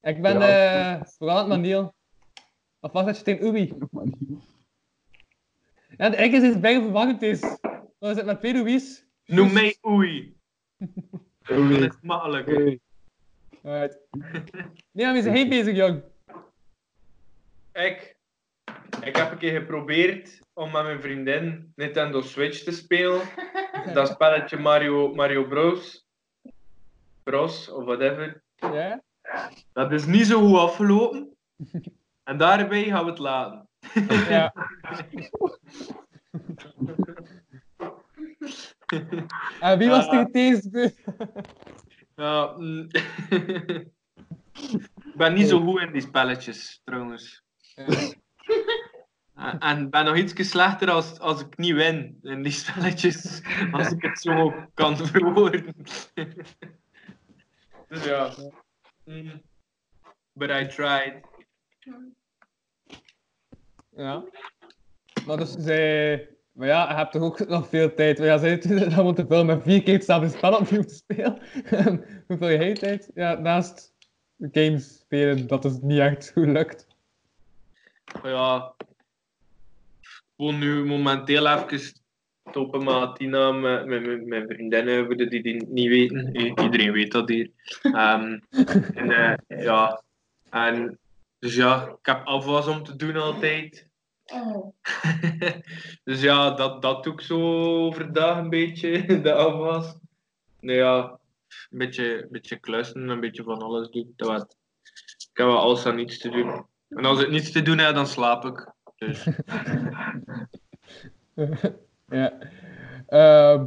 ik 0.03 0.23
ben 0.23 0.39
Ja. 0.39 0.97
eh 0.99 1.03
vooral 1.05 1.37
aan 1.37 1.51
het 1.51 1.61
manier. 1.61 1.93
Of 2.81 2.93
was 2.93 3.05
dat 3.05 3.17
je 3.17 3.23
tegen 3.23 3.47
Ubi? 3.47 3.75
Ja, 5.97 6.11
de 6.11 6.17
is 6.17 6.43
iets 6.43 6.61
bijna 6.61 6.81
verwarrend 6.83 7.23
is. 7.23 7.41
Dan 7.99 8.11
is 8.11 8.17
het 8.17 8.27
met 8.27 8.39
twee 8.41 8.53
Louis. 8.53 9.07
Noem 9.25 9.53
mij. 9.53 9.77
Oei. 9.87 10.37
Dat 11.43 11.71
is 11.71 11.99
makkelijk. 12.03 12.81
Alright. 13.67 13.99
Nee, 14.93 15.07
maar 15.07 15.15
we 15.15 15.23
zijn 15.23 15.37
geen 15.37 15.49
bezig, 15.49 15.77
jong. 15.77 16.03
Ik, 17.73 18.17
ik 19.03 19.17
heb 19.17 19.31
een 19.31 19.39
keer 19.39 19.61
geprobeerd 19.61 20.41
om 20.53 20.73
met 20.73 20.83
mijn 20.83 21.01
vriendin 21.01 21.73
Nintendo 21.77 22.21
Switch 22.21 22.63
te 22.63 22.73
spelen. 22.73 23.21
Dat 23.95 24.09
spelletje 24.09 24.59
Mario, 24.59 25.15
Mario 25.15 25.45
Bros. 25.45 26.07
Bros, 27.23 27.69
of 27.69 27.85
whatever. 27.85 28.43
Ja? 28.57 29.03
Dat 29.73 29.93
is 29.93 30.07
niet 30.07 30.27
zo 30.27 30.47
goed 30.47 30.59
afgelopen. 30.59 31.37
En 32.23 32.39
daarbij 32.39 32.85
gaan 32.85 33.05
we 33.05 33.11
het 33.11 33.19
laten. 33.19 33.69
Ja. 34.29 34.53
En 39.61 39.79
wie 39.79 39.89
was 39.89 40.27
deze 40.33 40.71
beurt? 40.71 40.95
Ja, 42.17 42.55
mm. 42.57 42.87
ik 45.05 45.15
ben 45.17 45.35
niet 45.35 45.49
zo 45.49 45.61
goed 45.61 45.81
in 45.81 45.93
die 45.93 46.01
spelletjes, 46.01 46.81
trouwens. 46.85 47.43
En- 47.75 48.15
En 49.59 49.91
ben 49.91 50.05
nog 50.05 50.17
iets 50.17 50.49
slechter 50.51 50.91
als, 50.91 51.19
als 51.19 51.41
ik 51.41 51.57
niet 51.57 51.75
win 51.75 52.19
in 52.23 52.43
die 52.43 52.53
spelletjes. 52.53 53.43
Als 53.73 53.93
ik 53.93 54.03
het 54.03 54.21
zo 54.21 54.55
kan 54.75 54.97
verwoorden. 55.07 55.75
dus 57.89 58.05
ja. 58.05 58.35
Mm. 59.05 59.43
But 60.33 60.51
I 60.51 60.67
tried. 60.67 61.21
Ja. 63.91 64.25
Maar 65.27 65.37
dus 65.37 65.53
zij... 65.53 66.36
Maar 66.57 66.69
ja, 66.69 66.89
je 66.89 66.95
hebt 66.95 67.13
toch 67.13 67.23
ook 67.23 67.49
nog 67.49 67.69
veel 67.69 67.95
tijd. 67.95 68.19
Maar 68.19 68.27
ja, 68.27 68.57
doet 68.57 68.95
dat 68.95 69.05
moeten 69.05 69.27
veel 69.27 69.45
met 69.45 69.63
vier 69.63 69.83
keer 69.83 69.95
hetzelfde 69.95 70.29
spel 70.29 70.57
opnieuw 70.57 70.83
te 70.83 70.95
spelen. 70.95 71.39
Hoeveel 72.27 72.49
je 72.49 72.73
tijd? 72.73 73.11
Ja, 73.15 73.35
naast 73.35 73.95
games 74.39 74.99
spelen, 74.99 75.47
dat 75.47 75.65
is 75.65 75.79
niet 75.81 75.99
echt 75.99 76.31
goed 76.33 76.47
lukt. 76.47 76.87
Ja. 78.23 78.75
Gewoon 80.37 80.59
nu 80.59 80.85
momenteel 80.85 81.47
even 81.47 81.81
stoppen 82.45 82.85
met 82.85 83.17
Tina, 83.17 83.53
met, 83.53 83.87
mijn 84.27 84.47
vriendinnen, 84.49 85.05
voor 85.05 85.17
die 85.17 85.43
die 85.43 85.67
niet 85.69 85.89
weten. 85.89 86.37
Iedereen 86.37 86.93
weet 86.93 87.13
dat 87.13 87.29
hier. 87.29 87.51
Ehm, 87.83 88.39
en 88.95 89.11
eh, 89.11 89.63
ja. 89.65 90.03
En 90.51 90.99
dus 91.39 91.55
ja, 91.55 91.89
ik 92.01 92.07
heb 92.07 92.27
afwas 92.27 92.67
om 92.67 92.83
te 92.83 92.97
doen 92.97 93.17
altijd. 93.17 93.86
dus 96.05 96.21
ja, 96.21 96.51
dat, 96.51 96.83
dat 96.83 97.05
doe 97.05 97.13
ik 97.13 97.21
zo 97.21 97.41
overdag 97.87 98.39
een 98.39 98.51
beetje, 98.51 99.21
de 99.23 99.33
afwas. 99.33 99.99
Nou 100.61 100.79
ja, 100.79 101.19
een 101.71 101.79
beetje, 101.79 102.23
een 102.23 102.29
beetje 102.31 102.57
klussen, 102.57 103.09
een 103.09 103.21
beetje 103.21 103.43
van 103.43 103.63
alles 103.63 103.89
doen. 103.89 104.13
Dat 104.17 104.29
wat. 104.29 104.57
Ik 105.19 105.43
heb 105.43 105.47
wel 105.47 105.59
alles 105.59 105.87
aan 105.87 105.97
niets 105.97 106.19
te 106.19 106.29
doen. 106.29 106.67
En 106.89 107.05
als 107.05 107.23
ik 107.23 107.31
niets 107.31 107.53
te 107.53 107.63
doen 107.63 107.79
heb, 107.79 107.95
dan 107.95 108.07
slaap 108.07 108.45
ik. 108.45 108.73
Dus. 108.97 109.29
ja. 112.09 112.33
Ehm, 113.07 113.67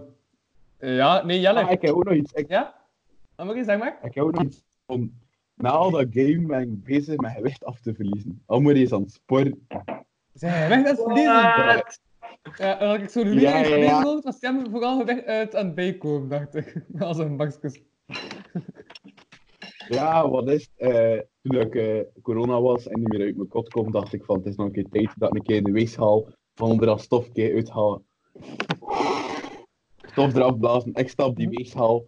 ja, 0.80 1.24
nee, 1.24 1.40
Jelle. 1.40 1.64
Ah, 1.64 1.72
ik 1.72 1.82
heb 1.82 1.92
ook 1.92 2.04
nog 2.04 2.14
iets. 2.14 2.32
Ik, 2.34 2.50
ja? 2.50 2.76
Oké, 3.36 3.64
zeg 3.64 3.78
maar. 3.78 4.00
Ik 4.02 4.14
heb 4.14 4.24
ook 4.24 4.34
nog 4.34 4.44
iets. 4.44 4.64
Om, 4.86 5.14
na 5.54 5.70
al 5.70 5.92
dat 5.92 6.08
game 6.12 6.46
ben 6.46 6.62
ik 6.62 6.84
bezig 6.84 7.18
met 7.18 7.32
gewicht 7.32 7.66
af 7.66 7.80
te 7.80 7.94
verliezen. 7.94 8.42
Allemaal 8.46 8.74
eens 8.74 8.94
aan 8.94 9.02
het 9.02 9.12
sporten. 9.12 9.68
Zijn 10.40 10.70
weg 10.70 10.84
dat 10.84 11.04
verliezen? 11.04 11.34
Ja, 11.34 12.80
en 12.80 12.88
als 12.88 12.98
ik 12.98 13.10
zo 13.10 13.24
de 13.24 13.40
Ja, 13.40 13.58
ja, 13.58 13.76
ja, 13.76 14.04
was 14.04 14.38
hem 14.40 14.70
vooral 14.70 15.06
weg 15.06 15.24
uit 15.24 15.56
aan 15.56 15.66
het 15.66 15.76
bijkomen, 15.76 16.30
dacht 16.30 16.56
ik. 16.56 16.86
Als 17.00 17.18
een 17.18 17.38
bakjes. 17.38 17.82
Ja, 19.88 20.30
wat 20.30 20.50
is 20.50 20.70
het? 20.76 20.94
Eh, 20.94 21.20
toen 21.42 21.62
ik 21.62 21.76
eh, 21.76 22.02
corona 22.22 22.62
was 22.62 22.88
en 22.88 23.00
niet 23.00 23.08
meer 23.08 23.22
uit 23.22 23.36
mijn 23.36 23.48
kot 23.48 23.70
kon, 23.70 23.92
dacht 23.92 24.14
ik 24.14 24.26
van 24.26 24.38
het 24.38 24.46
is 24.46 24.56
nog 24.56 24.66
een 24.66 24.72
keer 24.72 24.90
tijd 24.90 25.14
dat 25.18 25.30
ik 25.30 25.36
een 25.36 25.44
keer 25.44 25.64
de 25.64 25.72
weegschaal 25.72 26.28
van 26.56 26.70
onder 26.70 26.86
dat 26.86 27.02
stof 27.02 27.26
een 27.26 27.34
keer 27.34 27.54
uithaal. 27.56 28.04
Stof 30.02 30.36
eraf 30.36 30.60
blazen, 30.60 30.94
ik 30.94 31.10
stap 31.10 31.36
die 31.36 31.50
weegschaal. 31.50 32.06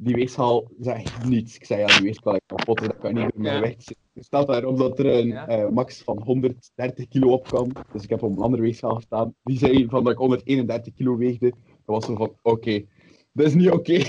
Die 0.00 0.14
weegschaal 0.14 0.70
zegt 0.80 1.24
niets. 1.28 1.56
Ik 1.56 1.64
zei 1.64 1.80
ja, 1.80 1.86
die 1.86 2.02
weegschaal 2.02 2.34
is 2.34 2.40
kapot, 2.46 2.78
dat 2.78 2.98
kan 2.98 3.14
niet 3.14 3.22
door 3.32 3.42
mijn 3.42 3.54
Ja. 3.54 3.60
gewicht 3.60 3.82
zitten. 3.84 4.04
Er 4.12 4.24
staat 4.24 4.46
daarop 4.46 4.78
dat 4.78 4.98
er 4.98 5.06
een 5.06 5.32
eh, 5.32 5.68
max 5.68 6.02
van 6.02 6.22
130 6.22 7.08
kilo 7.08 7.32
op 7.32 7.44
kan. 7.48 7.72
Dus 7.92 8.02
ik 8.02 8.08
heb 8.10 8.22
op 8.22 8.30
een 8.36 8.42
andere 8.42 8.62
weegschaal 8.62 8.94
gestaan. 8.94 9.34
Die 9.42 9.58
zei 9.58 9.86
van 9.88 10.04
dat 10.04 10.12
ik 10.12 10.18
131 10.18 10.94
kilo 10.94 11.16
weegde. 11.16 11.48
Dat 11.50 11.56
was 11.84 12.04
zo 12.04 12.14
van, 12.14 12.32
oké, 12.42 12.84
dat 13.32 13.46
is 13.46 13.54
niet 13.54 13.70
oké. 13.70 14.02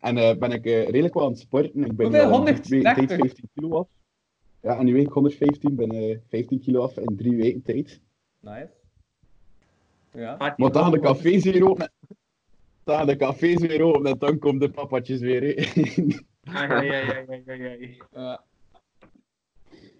En 0.00 0.16
eh, 0.18 0.36
ben 0.38 0.50
ik 0.52 0.64
eh, 0.66 0.84
redelijk 0.88 1.14
wel 1.14 1.22
aan 1.24 1.30
het 1.30 1.38
sporten. 1.38 1.84
Ik 1.84 1.96
ben 1.96 2.06
Hoeveel? 2.06 2.24
nu 2.26 2.30
al 2.30 2.36
130? 2.36 2.64
drie 2.66 2.82
weken 2.82 3.08
15 3.18 3.48
kilo 3.54 3.76
af. 3.78 3.88
Ja, 4.62 4.78
en 4.78 4.84
nu 4.84 4.92
weeg 4.92 5.06
ik 5.06 5.12
115, 5.12 5.74
ben 5.74 5.90
eh 5.90 6.18
15 6.28 6.60
kilo 6.60 6.82
af 6.82 6.96
in 6.96 7.16
drie 7.16 7.36
weken 7.36 7.62
tijd. 7.62 8.00
Nice. 8.40 8.70
Ja. 10.12 10.54
Maar 10.56 10.72
dan 10.72 11.00
cafés 11.00 11.44
weer 11.44 11.68
open. 11.68 11.92
Dan 12.86 12.96
gaan 12.96 13.06
de 13.06 13.16
cafés 13.16 13.60
weer 13.60 13.82
open 13.82 14.06
en 14.10 14.18
dan 14.18 14.38
komen 14.38 14.60
de 14.60 14.70
papatjes 14.70 15.20
weer. 15.20 15.42
Ai, 16.44 16.68
ai, 16.70 16.88
ai, 16.90 17.26
ai, 17.46 17.66
ai. 17.66 17.98
Ja. 18.12 18.42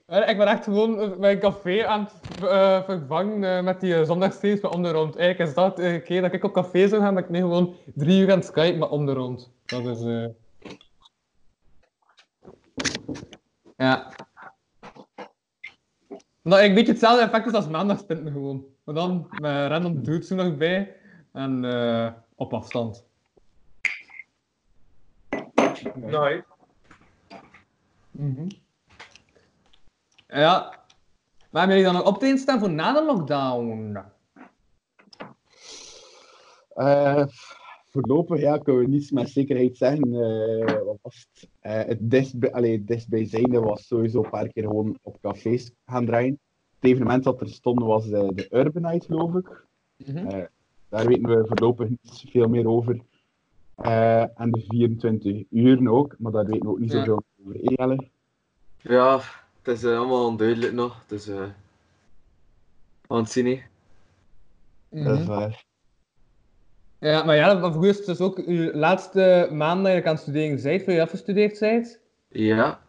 Eh, 0.06 0.28
Ik 0.28 0.36
ben 0.38 0.46
echt 0.46 0.64
gewoon 0.64 1.00
eh, 1.00 1.16
mijn 1.16 1.38
café 1.38 1.86
aan 1.86 2.08
het 2.28 2.42
eh, 2.44 2.82
vervangen 2.84 3.44
eh, 3.56 3.62
met 3.64 3.80
die 3.80 3.92
uh, 3.94 4.02
zondagstreams 4.04 4.60
met 4.60 4.74
om 4.74 4.82
de 4.82 4.90
rond. 4.90 5.16
Eigenlijk 5.16 5.48
is 5.50 5.54
dat 5.56 5.76
de 5.76 6.00
keer 6.04 6.20
dat 6.20 6.32
ik 6.32 6.44
op 6.44 6.52
café 6.52 6.88
zou 6.88 7.02
gaan, 7.02 7.14
dat 7.14 7.24
ik 7.24 7.30
nu 7.30 7.40
gewoon 7.40 7.74
drie 7.94 8.20
uur 8.20 8.30
aan 8.30 8.38
het 8.38 8.46
skypen 8.46 8.78
met 8.78 8.88
om 8.88 9.06
de 9.06 9.12
rond. 9.12 9.52
Dat 9.64 9.84
is... 9.86 10.02
eh 10.02 10.26
Ja. 13.76 14.12
Dat 16.42 16.58
een 16.60 16.74
beetje 16.74 16.92
hetzelfde 16.92 17.22
effect 17.24 17.46
is 17.46 17.52
als 17.52 17.68
maandagspinten 17.68 18.32
gewoon. 18.32 18.64
Maar 18.84 18.94
dan 18.94 19.26
met 19.40 19.68
random 19.70 20.02
dudes 20.02 20.30
er 20.30 20.36
nog 20.36 20.56
bij 20.56 20.96
en 21.32 21.64
eh, 21.64 22.12
op 22.36 22.54
afstand. 22.54 23.06
Nice. 25.94 26.44
Mhm. 28.10 28.48
Ja. 30.26 30.84
Maar 31.50 31.66
hebben 31.66 31.76
jullie 31.76 31.92
dan 31.92 31.94
nog 31.94 32.14
op 32.14 32.18
te 32.18 32.36
staan 32.36 32.58
voor 32.58 32.70
na 32.70 32.92
de 32.92 33.04
lockdown? 33.04 33.98
Eh, 36.68 37.26
voorlopig 37.90 38.40
ja, 38.40 38.58
kunnen 38.58 38.82
we 38.82 38.88
niets 38.88 39.10
met 39.10 39.28
zekerheid 39.28 39.76
zeggen. 39.76 40.14
eh, 40.14 40.82
wat 40.84 40.98
was 41.02 41.28
het? 41.32 41.48
Het 41.86 42.10
dichtbij, 42.10 42.52
allee, 42.52 42.72
het 42.72 42.86
dichtbijzijnde 42.86 43.60
was 43.60 43.86
sowieso 43.86 44.22
een 44.24 44.30
paar 44.30 44.48
keer 44.48 44.62
gewoon 44.62 44.98
op 45.02 45.20
cafés 45.20 45.72
gaan 45.86 46.06
draaien. 46.06 46.40
Het 46.74 46.90
evenement 46.90 47.24
dat 47.24 47.40
er 47.40 47.48
stond 47.48 47.80
was 47.80 48.06
de 48.06 48.46
Urban 48.50 48.82
Night, 48.82 49.04
geloof 49.04 49.34
ik. 49.34 49.64
Mhm. 49.96 50.46
Daar 50.88 51.06
weten 51.06 51.28
we 51.28 51.44
voorlopig 51.46 51.88
niet 51.88 52.24
veel 52.30 52.48
meer 52.48 52.68
over. 52.68 53.00
Eh, 53.74 54.20
en 54.40 54.50
de 54.50 54.64
24 54.68 55.42
uur 55.50 55.90
ook, 55.90 56.14
maar 56.18 56.32
daar 56.32 56.44
weten 56.46 56.62
we 56.62 56.68
ook 56.68 56.78
niet 56.78 56.92
Ja. 56.92 56.98
zoveel 56.98 57.22
over. 57.46 57.60
Jelle? 57.62 58.08
Ja, 58.80 59.20
het 59.62 59.76
is 59.76 59.84
eh, 59.84 59.98
allemaal 59.98 60.26
onduidelijk 60.26 60.72
nog. 60.72 61.04
Dus 61.06 61.28
eh. 61.28 61.42
Gaan 63.08 63.18
het 63.18 63.30
zien, 63.30 63.46
hè. 63.46 63.60
Dat 65.04 65.18
is 65.18 65.24
Mhm. 65.24 65.28
waar. 65.28 65.64
Ja, 66.98 67.24
maar 67.24 67.36
ja, 67.36 67.58
vroeger 67.58 67.88
is 67.90 67.96
het 67.96 68.06
dus 68.06 68.20
ook 68.20 68.38
uw 68.38 68.72
laatste 68.72 69.48
maand 69.52 69.84
dat 69.84 69.92
je 69.92 70.04
aan 70.04 70.12
het 70.12 70.20
studeren 70.20 70.62
bent, 70.62 70.82
voor 70.82 70.92
je 70.92 71.02
afgestudeerd 71.02 71.58
bent. 71.60 71.98
Ja. 72.28 72.80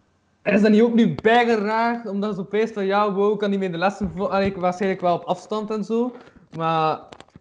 En 0.42 0.54
is 0.54 0.62
dat 0.62 0.72
niet 0.72 0.82
ook 0.82 0.94
nu 0.94 1.16
bijna 1.22 1.56
raar, 1.56 2.08
omdat 2.10 2.36
ze 2.36 2.42
opeens 2.42 2.72
van 2.72 2.86
ja, 2.86 3.14
wow, 3.14 3.40
kan 3.40 3.50
niet 3.50 3.60
meer 3.60 3.72
de 3.72 3.78
lessen 3.78 4.12
vo- 4.16 4.26
Allee, 4.28 4.48
ik 4.50 4.56
waarschijnlijk 4.56 5.02
wel 5.02 5.16
op 5.16 5.24
afstand 5.24 5.70
en 5.72 5.84
zo, 5.84 6.16
maar 6.58 7.00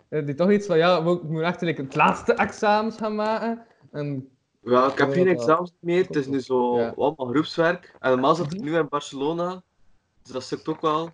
die 0.09 0.35
toch 0.35 0.51
iets 0.51 0.67
van 0.67 0.79
ja, 0.79 0.99
ik 0.99 1.23
moet 1.23 1.43
echt 1.43 1.61
like, 1.61 1.83
het 1.83 1.95
laatste 1.95 2.33
examens 2.35 2.97
gaan 2.97 3.15
maken. 3.15 3.67
En, 3.93 4.31
Ja, 4.61 4.87
ik 4.93 4.99
heb 4.99 5.09
Ja, 5.09 5.15
geen 5.15 5.27
examens 5.27 5.73
meer. 5.81 6.05
Het 6.07 6.17
is 6.17 6.27
nu 6.27 6.41
zo 6.41 6.79
Ja. 6.79 6.89
allemaal 6.97 7.27
groepswerk. 7.27 7.97
En 8.01 8.11
normaal 8.11 8.35
zit 8.35 8.53
ik 8.55 8.61
nu 8.61 8.77
in 8.79 8.89
Barcelona. 8.89 9.63
Dus 10.23 10.33
dat 10.33 10.43
sukt 10.45 10.69
ook 10.69 10.81
wel. 10.81 11.11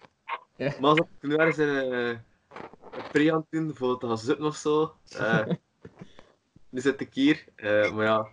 Ja. 0.57 0.71
Normaal 0.71 0.95
zit 0.97 1.05
ik 1.21 1.29
nu 1.29 1.35
ergens 1.37 1.59
in 1.59 1.69
eh, 1.69 2.09
een 2.09 3.03
pre 3.13 3.33
aan 3.33 3.39
het 3.39 3.47
doen 3.51 3.77
voor 3.77 3.99
te 3.99 4.07
gaan 4.07 4.19
zitten 4.19 4.45
of 4.47 4.57
zo. 4.57 4.95
Eh, 5.19 5.47
nu 6.71 6.81
zit 6.81 7.01
ik 7.01 7.15
hier. 7.15 7.45
eh, 7.57 7.93
maar 7.95 8.05
ja. 8.05 8.29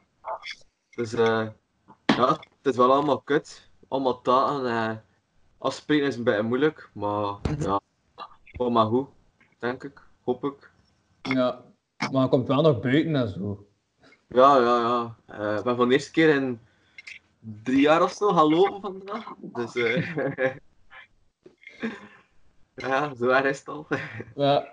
Dus 0.95 1.13
eh, 1.13 1.47
ja, 2.05 2.29
het 2.29 2.71
is 2.71 2.75
wel 2.75 2.91
allemaal 2.93 3.21
kut. 3.21 3.69
Allemaal 3.87 4.21
eh 4.65 4.91
afspreken 5.57 6.07
is 6.07 6.15
een 6.15 6.23
beetje 6.23 6.41
moeilijk. 6.43 6.89
Maar 6.93 7.35
ja, 7.59 7.79
gewoon 8.43 8.71
maar 8.73 8.85
goed. 8.85 9.07
Denk 9.57 9.83
ik. 9.83 10.07
Hoop 10.29 10.43
ik. 10.43 10.71
ja, 11.21 11.61
maar 12.11 12.21
het 12.21 12.29
komt 12.29 12.47
wel 12.47 12.61
nog 12.61 12.79
buiten 12.79 13.15
en 13.15 13.27
zo. 13.27 13.67
Ja, 14.27 14.57
ja, 14.57 14.79
ja. 14.79 15.15
Eh, 15.25 15.57
ik 15.57 15.63
ben 15.63 15.75
van 15.75 15.87
de 15.87 15.93
eerste 15.93 16.11
keer 16.11 16.35
in 16.35 16.59
drie 17.63 17.81
jaar 17.81 18.03
of 18.03 18.11
zo 18.11 18.27
gaan 18.33 18.49
lopen 18.49 18.81
vandaag. 18.81 19.33
Dus 19.39 19.75
eh 19.75 20.55
ja, 22.89 23.15
zo 23.15 23.27
erg 23.27 23.45
is 23.45 23.59
het 23.59 23.67
al. 23.67 23.87
Ja. 24.35 24.67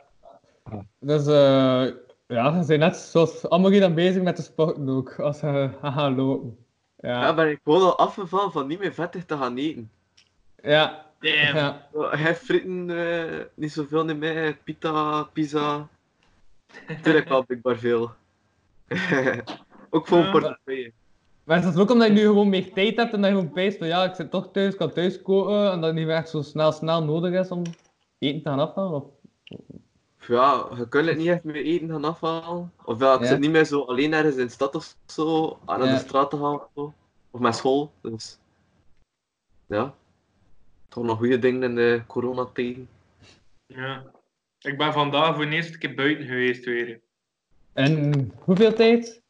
Dus 0.99 1.27
eh 1.27 1.87
ja, 2.27 2.57
ze 2.59 2.63
zijn 2.65 2.79
net 2.79 2.97
zoals 2.97 3.49
allemaal 3.49 3.71
hier 3.71 3.81
dan 3.81 3.95
bezig 3.95 4.23
met 4.23 4.37
de 4.37 4.43
sporten 4.43 4.89
ook, 4.89 5.21
als 5.21 5.39
ze 5.39 5.71
gaan 5.81 5.93
gaan 5.93 6.15
lopen. 6.15 6.59
Ja, 6.97 7.21
Ja, 7.21 7.35
ben 7.35 7.51
ik 7.51 7.61
gewoon 7.65 7.83
al 7.83 7.99
afgevallen 7.99 8.53
van 8.53 8.67
niet 8.67 8.79
meer 8.79 8.95
vettig 8.95 9.25
te 9.25 9.37
gaan 9.37 9.57
eten. 9.57 9.91
ja. 10.63 11.06
Damn. 11.21 11.57
ja. 11.57 11.89
Hij 12.11 12.37
fritten 12.37 12.91
eh, 12.91 13.45
niet 13.55 13.73
zoveel 13.73 14.05
niet 14.05 14.17
meer, 14.17 14.57
pita, 14.64 15.23
pizza. 15.23 15.89
Tuurlijk 17.03 17.29
wel 17.29 17.45
blijkbaar 17.47 17.77
veel. 17.79 18.11
Ook 19.91 20.07
voor 20.07 20.19
Ja. 20.19 20.31
portefeuille. 20.31 20.93
Maar 21.45 21.59
is 21.59 21.64
dat 21.64 21.79
ook 21.79 21.91
omdat 21.91 22.07
je 22.09 22.12
nu 22.12 22.21
gewoon 22.21 22.49
meer 22.49 22.73
tijd 22.73 22.97
hebt 22.97 23.12
en 23.12 23.21
dat 23.21 23.31
je 23.31 23.37
gewoon 23.37 23.53
peest 23.53 23.79
van 23.79 23.87
ja, 23.87 24.05
ik 24.05 24.14
zit 24.14 24.31
toch 24.31 24.49
thuis, 24.53 24.73
ik 24.73 24.79
kan 24.79 24.93
thuis 24.93 25.23
koken 25.23 25.71
en 25.73 25.81
dat 25.81 25.85
het 25.85 25.95
niet 25.95 26.07
meer 26.07 26.17
echt 26.17 26.29
zo 26.29 26.43
snel 26.43 26.73
snel 26.73 27.05
nodig 27.05 27.33
is 27.41 27.49
om 27.51 27.62
eten 28.19 28.43
te 28.43 28.49
gaan 28.49 28.59
afhalen? 28.59 28.93
Of... 29.03 29.05
Ja, 30.27 30.67
je 30.77 30.89
kunt 30.89 31.07
het 31.09 31.17
niet 31.17 31.27
echt 31.27 31.45
meer 31.45 31.55
eten 31.64 31.89
gaan 31.91 32.05
afhalen. 32.05 32.73
Of 32.85 32.99
ja, 33.01 33.14
ik 33.14 33.21
Ja. 33.21 33.27
zit 33.27 33.39
niet 33.39 33.51
meer 33.51 33.64
zo 33.64 33.81
alleen 33.81 34.12
ergens 34.12 34.37
in 34.37 34.47
de 34.47 34.53
stad 34.53 34.75
of 34.75 34.97
zo, 35.07 35.59
aan 35.64 35.85
Ja. 35.85 35.93
de 35.93 35.99
straat 35.99 36.31
te 36.31 36.37
gaan 36.37 36.55
of 36.55 36.69
zo. 36.75 36.95
Of 37.31 37.41
met 37.41 37.55
school, 37.57 37.93
dus... 38.03 38.39
Ja. 39.67 39.95
Toch 40.97 41.05
nog 41.05 41.18
goede 41.18 41.38
dingen 41.38 41.62
in 41.62 41.74
de 41.74 42.03
coronatijden. 42.07 42.88
Ja. 43.66 44.05
Ik 44.61 44.78
ben 44.78 44.92
vandaag 44.92 45.34
voor 45.34 45.44
de 45.44 45.55
eerste 45.55 45.78
keer 45.78 45.94
buiten 45.94 46.26
geweest 46.26 46.64
weer. 46.64 47.01
En 47.72 48.32
hoeveel 48.38 48.72
tijd? 48.72 49.22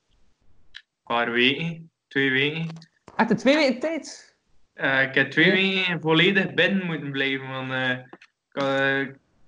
Een 0.72 0.82
paar 1.04 1.30
weken. 1.30 1.90
Twee 2.08 2.30
weken. 2.30 2.68
Echt 3.16 3.30
een 3.30 3.36
twee 3.36 3.56
weken 3.56 3.80
tijd? 3.80 4.36
Eh, 4.72 5.02
ik 5.02 5.14
heb 5.14 5.30
twee 5.30 5.50
weken 5.50 6.00
volledig 6.00 6.54
binnen 6.54 6.86
moeten 6.86 7.10
blijven. 7.10 7.48
Want, 7.48 7.72
eh, 7.72 7.90
ik, 7.90 8.06
had, 8.52 8.68
eh, 8.68 9.00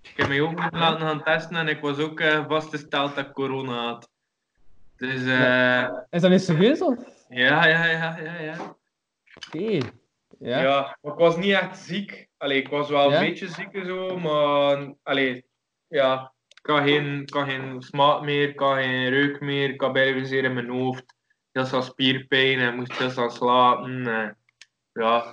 ik 0.02 0.12
heb 0.16 0.28
mij 0.28 0.40
ook 0.40 0.60
moeten 0.60 0.78
laten 0.78 1.06
gaan 1.06 1.22
testen 1.22 1.56
en 1.56 1.68
ik 1.68 1.80
was 1.80 1.98
ook 1.98 2.20
eh, 2.20 2.48
vastgesteld 2.48 3.14
dat 3.14 3.26
ik 3.26 3.32
corona 3.32 3.86
had. 3.86 4.08
Dus 4.96 5.26
eh, 5.26 5.88
Is 6.10 6.20
dat 6.20 6.30
niet 6.30 6.42
serieus 6.42 6.82
of? 6.82 6.98
ja, 7.28 7.66
ja, 7.66 7.84
ja, 7.84 8.18
ja, 8.18 8.40
ja. 8.40 8.76
Oké. 9.46 9.78
Ja. 10.40 10.98
Ik 11.02 11.14
was 11.14 11.36
niet 11.36 11.52
echt 11.52 11.78
ziek. 11.78 12.28
Allee, 12.36 12.58
ik 12.58 12.68
was 12.68 12.88
wel 12.88 13.10
Ja? 13.10 13.18
een 13.20 13.26
beetje 13.28 13.48
ziek 13.48 13.72
en 13.72 13.86
zo, 13.86 14.18
maar 14.18 14.94
allee, 15.02 15.44
ja, 15.88 16.32
ik 16.62 16.66
had 16.66 16.82
geen, 16.82 17.22
ik 17.22 17.34
had 17.34 17.48
geen 17.48 17.82
smaak 17.82 18.22
meer, 18.22 18.48
ik 18.48 18.58
had 18.58 18.74
geen 18.76 19.08
reuk 19.08 19.40
meer, 19.40 19.68
ik 19.68 19.80
had 19.80 19.92
bijna 19.92 20.24
zeer 20.24 20.44
in 20.44 20.54
mijn 20.54 20.68
hoofd. 20.68 21.16
Heel 21.52 21.66
veel 21.66 21.82
spierpijn 21.82 22.58
en 22.58 22.74
moest 22.74 22.98
heel 22.98 23.10
snel 23.10 23.30
slapen. 23.30 24.06
En, 24.06 24.36
ja. 24.92 25.32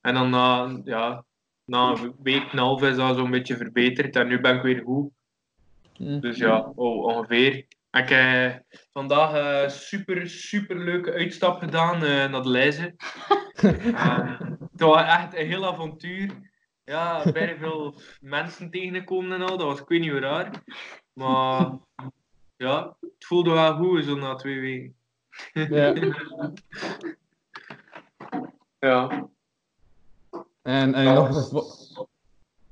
en 0.00 0.14
dan 0.14 0.30
na, 0.30 0.80
ja, 0.84 1.24
na 1.64 1.90
een 1.90 2.14
week 2.22 2.42
en 2.42 2.48
een 2.52 2.58
half 2.58 2.82
is 2.82 2.96
dat 2.96 3.16
zo'n 3.16 3.30
beetje 3.30 3.56
verbeterd 3.56 4.16
en 4.16 4.28
nu 4.28 4.40
ben 4.40 4.56
ik 4.56 4.62
weer 4.62 4.82
goed. 4.84 5.10
Dus 5.98 6.36
ja, 6.38 6.72
oh, 6.74 7.04
ongeveer. 7.04 7.66
Ik 7.92 8.08
heb 8.08 8.64
vandaag 8.92 9.62
een 9.64 9.70
super, 9.70 10.28
super 10.28 10.78
leuke 10.78 11.12
uitstap 11.12 11.58
gedaan 11.58 11.94
eh, 11.94 12.30
naar 12.30 12.42
de 12.42 12.48
Leize. 12.48 12.94
Eh, 13.62 14.40
het 14.72 14.80
was 14.80 15.02
echt 15.02 15.34
een 15.34 15.46
heel 15.46 15.66
avontuur. 15.66 16.50
Ja, 16.84 17.32
bijna 17.32 17.58
veel 17.58 18.00
mensen 18.20 18.70
tegengekomen 18.70 19.32
en 19.32 19.48
al. 19.48 19.56
Dat 19.56 19.66
was 19.66 19.80
ik 19.80 19.88
weet 19.88 20.00
niet 20.00 20.10
hoe 20.10 20.20
raar. 20.20 20.62
Maar 21.12 21.70
ja, 22.56 22.96
het 23.00 23.24
voelde 23.26 23.50
wel 23.50 23.76
goed 23.76 24.04
zo 24.04 24.14
na 24.14 24.34
twee 24.34 24.60
weken. 24.60 24.94
Ja. 25.52 25.94
ja. 28.88 29.28
En, 30.62 30.94
en, 30.94 31.14
nog 31.14 31.50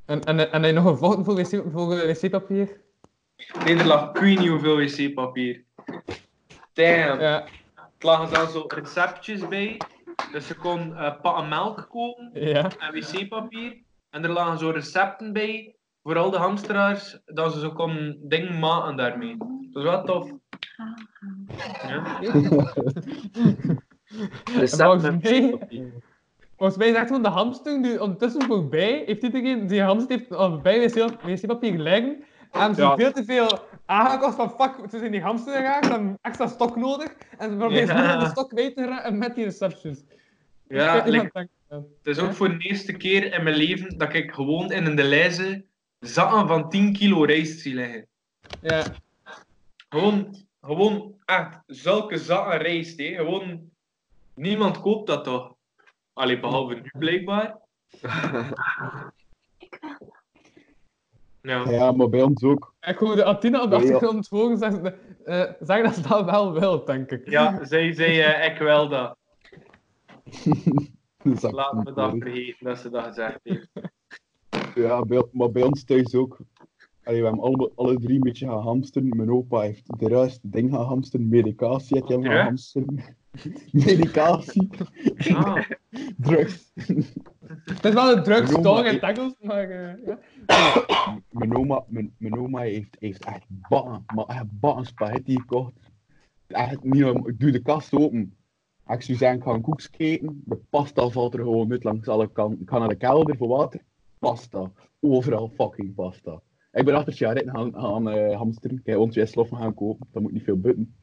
en, 0.04 0.24
en, 0.24 0.52
en, 0.52 0.64
en 0.64 0.74
nog 0.74 0.84
een 0.84 0.96
volgende 0.96 1.24
voor, 1.24 1.34
wc, 1.34 1.52
eh, 1.52 2.16
wc-papier? 2.20 2.80
Nee, 3.64 3.76
er 3.76 3.86
lag 3.86 4.10
ik 4.14 4.20
niet 4.20 4.48
hoeveel 4.48 4.76
wc-papier. 4.76 5.64
Damn. 6.72 7.20
Ja. 7.20 7.44
Het 7.74 8.02
lagen 8.02 8.28
zelfs 8.28 8.52
zo 8.52 8.64
receptjes 8.68 9.48
bij. 9.48 9.80
Dus 10.32 10.48
je 10.48 10.54
kon 10.54 10.96
eh 10.96 11.20
pakken 11.22 11.48
melk 11.48 11.86
kopen 11.90 12.30
Ja. 12.34 12.70
en 12.78 12.92
wc-papier. 12.92 13.76
En 14.10 14.24
er 14.24 14.30
lagen 14.30 14.58
zo 14.58 14.70
recepten 14.70 15.32
bij, 15.32 15.74
voor 16.02 16.18
al 16.18 16.30
de 16.30 16.36
hamsteraars, 16.36 17.18
dat 17.24 17.52
ze 17.52 17.60
zo 17.60 17.70
kon 17.72 18.16
dingen 18.22 18.58
maken 18.58 18.96
daarmee. 18.96 19.36
Dat 19.72 19.82
is 19.84 19.90
wel 19.90 20.04
tof. 20.04 20.30
Ja. 21.88 22.20
En 24.60 24.68
volgens 24.68 25.02
mij, 25.22 25.58
volgens 26.56 26.78
mij 26.78 26.88
is 26.88 26.94
echt 26.94 27.06
gewoon 27.06 27.22
de 27.22 27.28
hamster 27.28 27.82
die 27.82 28.02
ondertussen 28.02 28.42
voorbij 28.42 29.02
heeft 29.06 29.22
iedereen 29.22 29.66
die 29.66 29.82
hamster 29.82 30.18
heeft 30.18 30.32
al 30.32 30.58
bij 30.60 30.80
wc- 30.90 31.22
wc-papier 31.22 31.78
liggen. 31.78 32.24
En 32.50 32.74
ze 32.74 32.80
Ja. 32.82 32.96
veel 32.96 33.12
te 33.12 33.24
veel 33.24 33.58
aangekocht 33.86 34.34
van 34.36 34.50
fuck, 34.50 34.90
ze 34.90 34.98
zijn 34.98 35.10
die 35.12 35.22
hamster 35.22 35.54
gegaan, 35.56 35.84
ze 35.84 35.90
hebben 35.90 36.18
extra 36.20 36.46
stok 36.46 36.76
nodig. 36.76 37.12
En 37.38 37.50
ze 37.50 37.56
proberen 37.56 37.96
Ja. 37.96 38.16
de 38.18 38.26
stok 38.28 38.48
kwijt 38.48 38.76
te 38.76 39.08
met 39.12 39.34
die 39.34 39.44
receptions. 39.44 40.02
Ja, 40.68 41.02
like-. 41.06 41.48
Het 41.68 41.86
is 42.02 42.18
ook 42.18 42.32
voor 42.32 42.48
de 42.48 42.58
eerste 42.58 42.92
keer 42.92 43.32
in 43.32 43.42
mijn 43.42 43.56
leven 43.56 43.98
dat 43.98 44.14
ik 44.14 44.30
gewoon 44.32 44.72
in 44.72 44.86
een 44.86 44.96
Deleuze 44.96 45.64
zakken 46.00 46.46
van 46.48 46.68
10 46.68 46.92
kilo 46.92 47.24
rijst 47.24 47.60
zie 47.60 47.74
liggen. 47.74 48.06
Ja. 48.60 48.84
Gewoon, 49.88 50.36
gewoon 50.60 51.14
echt 51.24 51.58
zulke 51.66 52.18
zakken 52.18 52.58
rijst, 52.58 52.98
hè. 52.98 53.14
Gewoon, 53.14 53.70
niemand 54.34 54.80
koopt 54.80 55.06
dat 55.06 55.24
toch? 55.24 55.54
Allee, 56.12 56.40
behalve 56.40 56.74
nu 56.74 56.90
blijkbaar. 56.98 57.56
Ja. 61.42 61.70
Ja, 61.70 61.92
maar 61.92 62.08
bij 62.08 62.22
ons 62.22 62.42
ook. 62.42 62.74
Ik 62.80 62.98
hoorde 62.98 63.24
Atina 63.24 63.62
op 63.62 63.70
de 63.70 63.76
achtergrond 63.76 64.28
horen 64.28 64.58
zeggen, 64.58 64.94
eh, 65.24 65.52
zeggen 65.60 65.84
dat 65.84 65.94
ze 65.94 66.08
dat 66.08 66.24
wel 66.24 66.52
wil, 66.52 66.84
denk 66.84 67.10
ik. 67.10 67.30
Ja, 67.30 67.64
zij 67.64 67.92
zei 67.92 68.20
eh, 68.20 68.52
ik 68.52 68.58
wel 68.58 68.88
dat. 68.88 69.16
Dat 71.22 71.52
Laat 71.52 71.84
me 71.84 71.92
dat 71.92 72.14
vergeten 72.18 72.66
dat 72.66 72.78
ze 72.78 72.90
dat 72.90 73.04
gezegd 73.04 73.38
heeft. 73.42 73.68
Ja, 74.74 75.04
bij, 75.04 75.24
maar 75.32 75.50
bij 75.50 75.62
ons 75.62 75.84
thuis 75.84 76.14
ook. 76.14 76.38
Allee, 77.04 77.20
we 77.20 77.26
hebben 77.26 77.44
alle, 77.44 77.72
alle 77.74 77.98
drie 77.98 78.14
een 78.14 78.20
beetje 78.20 78.46
gaan 78.46 78.62
hamsteren. 78.62 79.16
Mijn 79.16 79.30
opa 79.30 79.60
heeft 79.60 79.98
de 79.98 80.08
juiste 80.08 80.48
ding 80.48 80.70
gaan 80.70 80.84
hamsteren. 80.84 81.28
Medicatie 81.28 81.96
heeft 81.96 82.22
hij 82.22 82.42
hamsteren. 82.42 83.16
Medicatie. 83.72 84.68
Ah. 85.34 85.64
Drugs. 86.16 86.72
Het 87.64 87.84
is 87.84 87.92
wel 87.92 88.16
een 88.16 88.22
drugs 88.22 88.50
Mijn 88.50 88.62
toch 88.62 88.84
in 88.84 89.00
Engels, 89.00 89.34
maar 89.40 89.70
eh, 89.70 90.06
ja. 90.06 90.18
Mijn 91.30 91.56
oma, 91.56 91.84
mijn, 91.88 92.14
mijn 92.18 92.38
oma 92.38 92.60
heeft, 92.60 92.96
heeft 92.98 93.24
echt 93.24 93.44
bakken, 93.68 94.04
maar 94.14 94.26
echt 94.26 94.60
bakken 94.60 94.86
spaghetti 94.86 95.34
gekocht. 95.38 95.72
Echt 96.46 96.84
niet, 96.84 97.04
ik 97.04 97.40
doe 97.40 97.50
de 97.50 97.62
kast 97.62 97.92
open. 97.92 98.34
Ik 98.86 99.02
zou 99.02 99.18
zeggen, 99.18 99.38
ik 99.38 99.44
ga 99.44 99.52
een 99.52 99.60
koeks 99.60 99.90
eten. 99.96 100.42
De 100.44 100.58
pasta 100.70 101.08
valt 101.08 101.34
er 101.34 101.40
gewoon 101.40 101.72
uit 101.72 101.84
langs 101.84 102.08
alle 102.08 102.32
kanten. 102.32 102.60
Ik 102.60 102.68
ga 102.68 102.78
naar 102.78 102.88
de 102.88 102.94
kelder 102.94 103.36
voor 103.36 103.48
water. 103.48 103.80
Pasta. 104.18 104.72
Overal 105.00 105.48
fucking 105.48 105.94
pasta. 105.94 106.40
Ik 106.72 106.84
ben 106.84 106.94
achter 106.94 107.10
het 107.10 107.18
jaar 107.18 107.42
gaan, 107.46 107.72
gaan 107.74 108.10
eh, 108.10 108.36
hamsteren. 108.36 108.76
Ik 108.78 108.86
heb 108.86 108.98
ons 108.98 109.30
sloffen 109.30 109.56
gaan 109.56 109.74
kopen. 109.74 110.06
Dat 110.12 110.22
moet 110.22 110.32
niet 110.32 110.42
veel 110.42 110.60
butten. 110.60 110.94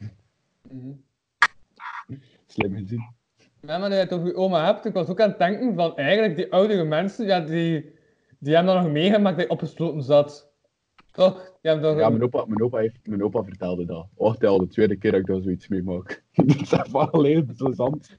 Slim 2.47 2.75
gezien. 2.75 3.15
Ja, 3.61 3.77
maar 3.77 3.89
dat 3.89 3.97
je 3.97 4.03
het 4.03 4.13
over 4.13 4.27
je 4.27 4.35
oma 4.35 4.65
hebt, 4.65 4.85
ik 4.85 4.93
was 4.93 5.07
ook 5.07 5.21
aan 5.21 5.29
het 5.29 5.37
denken 5.37 5.75
van 5.75 5.97
eigenlijk 5.97 6.35
die 6.35 6.51
oudere 6.51 6.83
mensen, 6.83 7.25
ja, 7.25 7.39
die, 7.39 7.93
die 8.39 8.55
hebben 8.55 8.73
dat 8.73 8.83
nog 8.83 8.91
meegemaakt 8.91 9.37
dat 9.37 9.45
je 9.45 9.51
opgesloten 9.51 10.03
zat. 10.03 10.51
Toch? 11.11 11.57
Die 11.61 11.71
hebben. 11.71 11.97
Ja, 11.97 12.09
mijn 12.09 12.23
opa, 12.23 12.45
mijn, 12.45 12.61
opa 12.61 12.77
heeft, 12.77 13.07
mijn 13.07 13.23
opa 13.23 13.43
vertelde 13.43 13.85
dat. 13.85 14.07
Oh, 14.15 14.31
het 14.31 14.41
is 14.41 14.47
al 14.47 14.57
de 14.57 14.67
tweede 14.67 14.97
keer 14.97 15.11
dat 15.11 15.19
ik 15.19 15.25
daar 15.25 15.41
zoiets 15.41 15.67
mee 15.67 15.83
maak. 15.83 16.23
dat 16.33 16.61
is 16.61 16.71
echt 16.71 16.91
wel 16.91 17.09
alleen 17.09 17.53
zo 17.55 17.71
zand. 17.71 18.17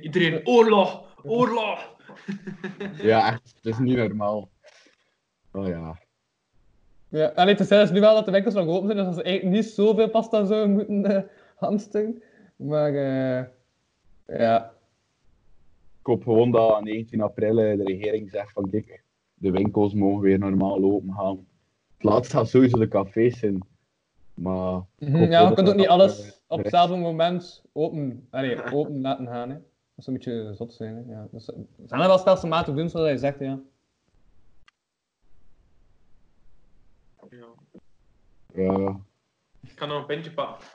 Iedereen, 0.00 0.46
oorlog, 0.46 1.14
oorlog. 1.22 1.78
Ja, 3.02 3.32
echt. 3.32 3.54
Het 3.56 3.66
is 3.66 3.78
niet 3.78 3.96
normaal. 3.96 4.50
Oh 5.52 5.68
ja. 5.68 5.98
Ja, 7.08 7.32
alleen 7.34 7.56
te 7.56 7.64
zeggen 7.64 7.86
is 7.86 7.92
nu 7.94 8.00
wel 8.00 8.14
dat 8.14 8.24
de 8.24 8.30
winkels 8.30 8.54
nog 8.54 8.66
open 8.66 8.86
zijn, 8.86 8.96
dus 8.96 9.06
dat 9.06 9.14
ze 9.14 9.22
eigenlijk 9.22 9.56
niet 9.56 9.66
zoveel 9.66 10.10
pasta 10.10 10.44
zouden 10.44 10.70
moeten 10.70 11.30
hamsteren. 11.60 12.22
Maar 12.56 12.94
eh 12.94 13.44
ja. 14.38 14.74
Ik 16.00 16.06
hoop 16.06 16.22
gewoon 16.22 16.50
dat 16.50 16.72
aan 16.72 16.84
19 16.84 17.20
april 17.20 17.58
eh, 17.58 17.76
de 17.76 17.84
regering 17.84 18.30
zegt 18.30 18.52
van 18.52 18.70
kijk, 18.70 19.02
de 19.34 19.50
winkels 19.50 19.94
mogen 19.94 20.20
weer 20.20 20.38
normaal 20.38 20.82
open 20.84 21.14
gaan. 21.14 21.46
Het 21.94 22.04
laatst 22.04 22.32
gaat 22.32 22.48
sowieso 22.48 22.78
de 22.78 22.88
cafés 22.88 23.38
zijn. 23.38 23.68
Maar 24.34 24.82
ik 24.98 25.08
Mhm, 25.08 25.30
ja, 25.30 25.40
je 25.40 25.54
kunt 25.54 25.66
dat 25.66 25.68
ook 25.68 25.74
niet 25.74 25.88
dat, 25.88 25.98
alles 25.98 26.26
eh, 26.26 26.32
op 26.46 26.58
hetzelfde 26.58 26.96
moment 26.96 27.64
open, 27.72 28.26
allee, 28.30 28.72
open 28.72 29.00
laten 29.00 29.26
gaan. 29.26 29.50
Hè. 29.50 29.56
Dat 29.94 30.04
zou 30.04 30.16
een 30.16 30.22
beetje 30.22 30.54
zot 30.54 30.72
zijn. 30.72 30.96
Hè. 30.96 31.12
Ja, 31.12 31.28
dus, 31.30 31.48
er 31.48 31.54
zijn 31.86 32.00
er 32.00 32.06
wel 32.06 32.18
stelselmatig 32.18 32.74
doen 32.74 32.88
zoals 32.88 33.10
je 33.10 33.18
zegt, 33.18 33.38
ja. 33.38 33.60
Ja. 38.54 39.00
Ik 39.60 39.76
kan 39.76 39.88
nog 39.88 39.98
een 39.98 40.06
pintje 40.06 40.32
pakken. 40.32 40.66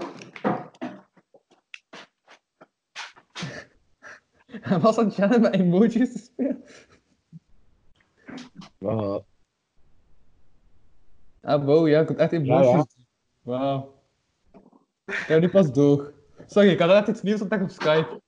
Hij 4.61 4.79
was 4.79 4.97
aan 4.97 5.11
het 5.15 5.41
met 5.41 5.53
emojis 5.53 6.11
te 6.11 6.17
spelen. 6.19 6.63
Ja. 8.79 9.23
Ah, 11.41 11.65
wow, 11.65 11.87
ja, 11.87 12.01
ik 12.01 12.07
heb 12.07 12.17
echt 12.17 12.31
emojis. 12.31 12.65
Ja, 12.65 12.75
ja. 12.77 12.85
Wauw. 13.41 13.93
Ik 15.05 15.13
heb 15.27 15.41
nu 15.41 15.49
pas 15.49 15.71
door. 15.71 16.13
Sorry, 16.45 16.69
ik 16.69 16.79
had 16.79 16.89
net 16.89 17.07
iets 17.07 17.21
nieuws 17.21 17.41
ontdekt 17.41 17.63
op 17.63 17.69
Skype. 17.69 18.21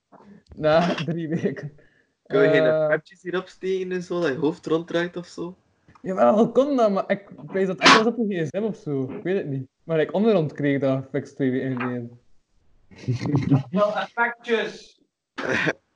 Na 0.55 0.95
drie 0.95 1.29
weken. 1.29 1.71
Kun 2.25 2.41
je 2.41 2.49
geen 2.49 2.63
Eh, 2.63 2.87
appjes 2.87 3.21
hierop 3.21 3.47
steken 3.47 3.91
en 3.91 4.03
zo, 4.03 4.19
dat 4.19 4.29
je 4.29 4.37
hoofd 4.37 4.65
ronddraait 4.65 5.15
of 5.17 5.25
zo? 5.27 5.57
Jawel, 6.01 6.51
kon 6.51 6.75
dat, 6.75 6.91
maar 6.91 7.03
ik 7.11 7.29
weet 7.47 7.67
dat 7.67 7.77
echt 7.79 7.97
was 7.97 8.05
op 8.05 8.17
een 8.17 8.29
gsm 8.29 8.61
of 8.63 8.75
zo. 8.75 9.03
Ik 9.11 9.23
weet 9.23 9.37
het 9.37 9.47
niet. 9.47 9.67
Maar 9.83 9.99
ik 9.99 10.13
onderhand 10.13 10.53
kreeg 10.53 10.79
dat 10.79 11.05
fix 11.11 11.33
twee 11.33 11.51
weken 11.51 11.79
geleden. 11.81 12.19
Wel 13.69 13.95
effectjes. 13.97 15.01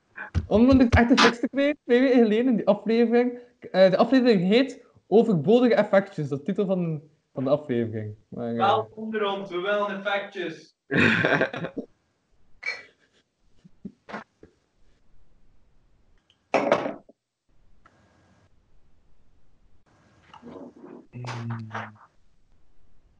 Onmondig 0.47 0.89
echt 0.89 1.09
een 1.09 1.15
tekst 1.15 1.39
te 1.39 1.47
twee 1.49 1.75
weken 1.83 2.23
geleden 2.23 2.47
in 2.47 2.55
die 2.55 2.67
aflevering. 2.67 3.39
Eh, 3.71 3.89
de 3.89 3.97
aflevering 3.97 4.41
heet 4.41 4.89
Overbodige 5.07 5.75
effectjes, 5.75 6.29
dat 6.29 6.45
titel 6.45 6.65
van, 6.65 7.01
van 7.33 7.43
de 7.43 7.49
aflevering. 7.49 8.15
Maar. 8.27 8.51
Eh, 8.51 8.57
Wel 8.57 8.91
onder 8.95 9.25
ons, 9.25 9.49
we 9.49 9.59
willen 9.59 9.87
effectjes. 9.97 10.75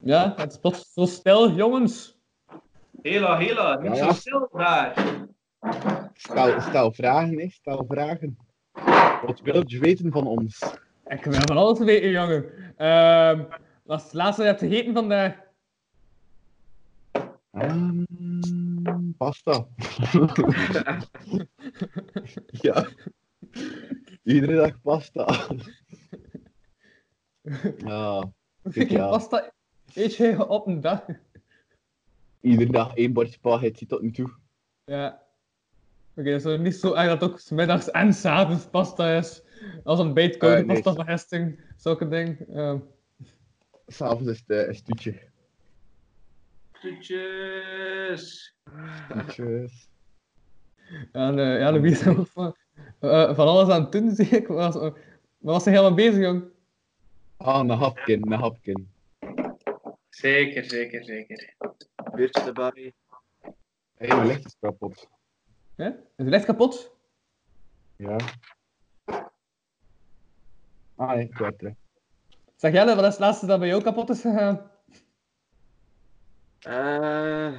Ja, 0.04 0.34
het 0.36 0.52
is 0.52 0.60
pas 0.60 0.94
zo 0.94 1.06
stil, 1.06 1.52
jongens. 1.52 2.18
Hela, 3.02 3.38
hela, 3.38 3.80
niet 3.80 3.98
zo 3.98 4.12
stil 4.12 4.50
daar. 4.52 4.94
Stel, 6.14 6.62
stel 6.62 6.92
vragen, 6.92 7.40
hè. 7.40 7.50
Stel 7.50 7.86
vragen. 7.88 8.38
Wat 9.26 9.42
wil 9.42 9.64
je 9.66 9.80
weten 9.80 10.12
van 10.12 10.28
ons? 10.28 10.76
Ik 11.06 11.24
wil 11.24 11.34
van 11.34 11.58
alles 11.58 11.80
weten, 11.80 12.10
jongen. 12.10 12.46
Ehm 12.78 13.44
wat 13.92 14.00
is 14.00 14.06
het 14.06 14.14
laatste 14.14 14.44
dat 14.44 14.60
je 14.60 14.66
hebt 14.66 14.74
gegeten 14.74 14.94
vandaag? 14.94 15.40
Ehm, 17.52 18.04
pasta. 19.18 19.68
ja. 22.68 22.88
Iedere 24.24 24.56
dag 24.56 24.82
pasta. 24.82 25.48
ja. 27.78 28.32
Pasta 29.10 29.52
eet 29.94 30.16
je 30.16 30.48
op 30.48 30.68
een 30.68 30.82
dag? 30.82 31.06
Iedere 32.42 32.72
dag 32.72 32.96
één 32.96 33.14
bordje 33.14 33.34
spaghetti 33.34 33.86
tot 33.86 34.02
nu 34.02 34.12
toe. 34.12 34.34
Ja. 34.86 35.30
Oké, 36.16 36.24
dus 36.24 36.44
het 36.44 36.54
is 36.54 36.60
niet 36.60 36.76
zo 36.76 36.94
erg 36.94 37.20
dat 37.20 37.30
ook 37.30 37.40
's 37.40 37.50
middags 37.50 37.92
en 37.92 38.14
's 38.14 38.26
avonds 38.26 38.66
pasta 38.66 39.18
is. 39.18 39.42
Als 39.84 40.00
een 40.00 40.14
beetje 40.14 40.38
koude 40.38 40.58
Eh, 40.62 40.66
nee. 40.68 40.82
pasta 40.82 40.94
vergesting, 41.04 41.60
zulke 41.78 42.08
dingen. 42.08 42.38
Ehm, 42.54 42.78
S'avonds 43.88 44.32
is 44.32 44.44
het 44.46 44.50
eh, 44.60 44.68
een 44.68 44.76
stuutje. 44.76 45.30
Toetjes. 46.82 48.56
Stuutjes. 49.10 49.90
en 51.12 51.40
eh, 51.40 51.60
ja, 51.60 51.72
Louise 51.72 52.10
is 52.10 52.18
ook 52.18 52.28
van, 52.28 52.56
eh, 53.00 53.36
van 53.36 53.48
alles 53.48 53.70
aan 53.70 53.82
het 53.82 53.92
doen, 53.92 54.16
zie 54.16 54.26
ik. 54.28 54.48
Was, 54.48 54.76
uh, 54.76 54.82
maar 54.82 55.54
was 55.54 55.64
hij 55.66 55.74
helemaal 55.74 55.96
bezig, 55.96 56.22
jong? 56.22 56.44
Ah, 57.38 57.60
een 57.60 57.70
hapkin, 57.70 58.32
een 58.32 58.40
hapkin. 58.40 58.90
Zeker, 60.10 60.64
zeker, 60.64 61.04
zeker. 61.06 61.56
Biertje 62.16 62.42
erbij. 62.42 62.94
Hé, 63.98 64.08
mijn 64.08 64.28
licht 64.28 64.46
is 64.46 64.56
kapot. 64.60 65.08
Hè? 65.82 65.88
Is 65.90 65.96
het 66.16 66.28
licht 66.28 66.46
kapot? 66.46 66.96
Ja. 67.96 68.16
Ah 70.96 71.14
nee, 71.14 71.30
terug. 71.30 71.74
Zeg 72.56 72.74
Jelle, 72.74 72.96
wat 72.96 73.04
is 73.04 73.10
het 73.10 73.20
laatste 73.20 73.46
dat 73.46 73.60
bij 73.60 73.68
jou 73.68 73.84
kapot 73.84 74.10
is 74.10 74.22
gegaan? 74.22 74.72
Eh. 76.60 77.54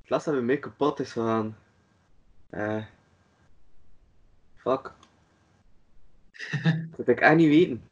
Het 0.00 0.10
laatste 0.10 0.30
dat 0.30 0.38
bij 0.38 0.48
mij 0.48 0.58
kapot 0.58 1.00
is 1.00 1.12
gegaan. 1.12 1.56
Eh. 2.50 2.84
Fuck. 4.54 4.92
dat 6.62 6.96
heb 6.96 7.08
ik 7.08 7.20
echt 7.20 7.36
niet 7.36 7.48
weten. 7.48 7.88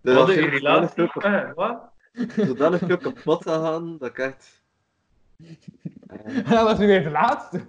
Wat 0.00 0.28
een 0.28 0.34
hier 0.34 0.50
relatie? 0.50 1.12
Eh, 1.12 1.52
wat? 1.52 1.90
zodanig 2.36 2.78
veel 2.78 2.96
kapot 2.96 3.42
gegaan 3.42 3.98
dat 3.98 4.08
ik 4.08 4.18
echt. 4.18 4.61
Dat 6.48 6.62
was 6.62 6.78
nu 6.78 6.86
weer 6.86 7.02
het 7.02 7.12
laatste. 7.12 7.60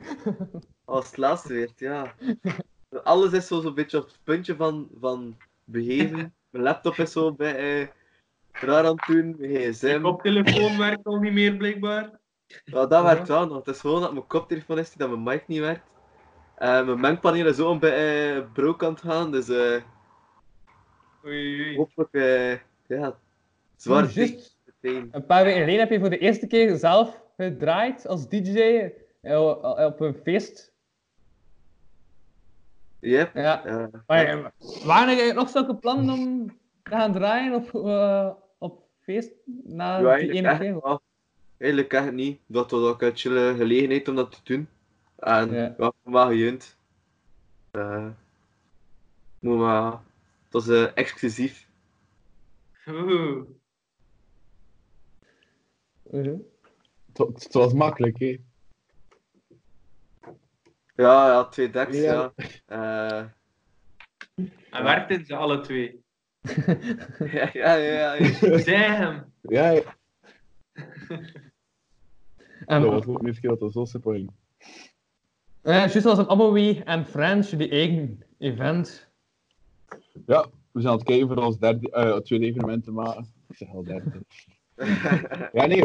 Als 0.85 1.05
het 1.05 1.17
laatste 1.17 1.53
werd, 1.53 1.79
ja. 1.79 2.13
Alles 3.03 3.31
is 3.31 3.47
zo 3.47 3.61
zo'n 3.61 3.73
beetje 3.73 3.97
op 3.97 4.05
het 4.05 4.19
puntje 4.23 4.55
van, 4.55 4.89
van 4.99 5.37
begeven. 5.63 6.33
Mijn 6.49 6.63
laptop 6.63 6.95
is 6.95 7.11
zo 7.11 7.33
bij 7.33 7.81
eh, 7.81 7.87
raar 8.51 8.85
aan 8.85 8.95
het 8.95 9.05
doen, 9.07 9.35
mijn 9.39 9.51
gsm. 9.51 9.85
Mijn 9.87 10.01
koptelefoon 10.01 10.77
werkt 10.77 11.05
al 11.05 11.19
niet 11.19 11.33
meer, 11.33 11.57
blijkbaar. 11.57 12.19
Ja, 12.65 12.85
dat 12.85 13.03
werkt 13.03 13.27
wel 13.27 13.47
nog. 13.47 13.57
Het 13.57 13.75
is 13.75 13.79
gewoon 13.79 14.01
dat 14.01 14.13
mijn 14.13 14.27
koptelefoon 14.27 14.79
is 14.79 14.89
die 14.89 14.97
dat 14.97 15.09
mijn 15.09 15.23
mic 15.23 15.47
niet 15.47 15.59
werkt. 15.59 15.87
Eh, 16.55 16.85
mijn 16.85 16.99
mengpaneel 16.99 17.45
is 17.45 17.59
ook 17.59 17.71
een 17.71 17.79
beetje 17.79 18.47
uh, 18.55 18.73
aan 18.77 18.93
het 18.93 19.01
gaan, 19.01 19.31
dus 19.31 19.49
eh 19.49 19.81
Oei, 21.25 21.61
oei. 21.61 21.77
hopelijk, 21.77 22.13
eh 22.13 22.57
ja, 22.87 23.17
zwaar 23.75 24.11
meteen. 24.65 25.09
Een 25.11 25.25
paar 25.25 25.43
weken 25.43 25.59
geleden 25.59 25.79
heb 25.79 25.89
je 25.89 25.99
voor 25.99 26.09
de 26.09 26.17
eerste 26.17 26.47
keer 26.47 26.77
zelf 26.77 27.22
gedraaid 27.37 28.07
als 28.07 28.29
DJ 28.29 28.89
eh, 29.21 29.41
op 29.85 29.99
een 29.99 30.15
feest. 30.23 30.71
Yep. 32.99 33.35
Ja. 33.35 33.65
eh, 33.65 33.85
Maar, 34.07 34.25
eh, 34.25 34.45
waren 34.85 35.17
er 35.17 35.33
nog 35.33 35.49
zulke 35.49 35.75
plannen 35.75 36.13
om 36.19 36.47
te 36.83 36.89
gaan 36.89 37.13
draaien 37.13 37.53
op, 37.53 37.85
eh, 37.85 38.29
op 38.57 38.83
feest 39.01 39.31
na 39.63 39.93
ja, 39.95 39.99
die 39.99 40.07
eigenlijk 40.09 40.47
ene 40.47 40.57
keer? 40.57 40.81
wel. 40.81 41.01
Eigenlijk 41.57 41.93
echt 41.93 42.11
niet. 42.11 42.39
Dat 42.45 42.71
was 42.71 42.81
ook 42.89 43.01
een 43.01 43.15
chille 43.15 43.53
gelegenheid 43.57 44.07
om 44.07 44.15
dat 44.15 44.31
te 44.31 44.39
doen. 44.43 44.67
En 45.15 45.51
Ja. 45.53 45.75
ja, 45.77 45.91
maar 46.03 46.27
gejunt. 46.27 46.77
Eh 47.71 48.07
moet 49.39 49.57
maar, 49.57 49.91
het 49.91 50.51
was 50.51 50.67
eh, 50.67 50.87
exclusief. 50.97 51.67
Oeh. 52.87 53.43
Mhm. 56.11 56.35
Het, 57.13 57.43
het 57.43 57.53
was 57.53 57.73
makkelijk, 57.73 58.19
hè. 58.19 58.37
Ja, 60.95 61.27
ja, 61.27 61.45
twee 61.45 61.69
decks, 61.69 61.97
Ja. 61.97 62.33
ja. 62.35 62.43
Eh, 62.65 63.23
En 64.69 64.83
werkten 64.83 65.25
ze 65.25 65.35
alle 65.35 65.59
twee? 65.59 66.01
ja, 67.19 67.49
ja, 67.53 67.73
ja. 67.75 68.13
ja. 68.13 68.57
Damn. 68.63 69.33
Ja, 69.41 69.69
ja. 69.69 69.95
En, 72.65 72.81
dat 72.81 72.91
was 72.91 73.05
ook 73.05 73.25
eerste 73.25 73.41
keer 73.41 73.49
dat 73.49 73.59
dat 73.59 73.71
zo 73.71 73.85
simpel 73.85 74.11
ging. 74.11 74.31
eh, 75.61 75.75
juist 75.77 76.05
als 76.05 76.17
een 76.17 76.29
Amowee 76.29 76.83
en 76.83 77.05
French, 77.05 77.45
die 77.49 77.69
eigen 77.69 78.23
event. 78.39 79.07
Ja, 80.25 80.45
we 80.71 80.81
zijn 80.81 80.93
aan 80.93 80.99
het 80.99 81.07
kijken 81.07 81.27
voor 81.27 81.37
ons 81.37 81.59
derde, 81.59 81.91
eh 81.91 82.17
tweede 82.17 82.45
evenement 82.45 82.83
te 82.83 82.91
maken. 82.91 83.33
Ik 83.49 83.55
zeg 83.57 83.69
al 83.69 83.83
derde. 83.83 84.23
ja, 85.53 85.65
nee, 85.65 85.83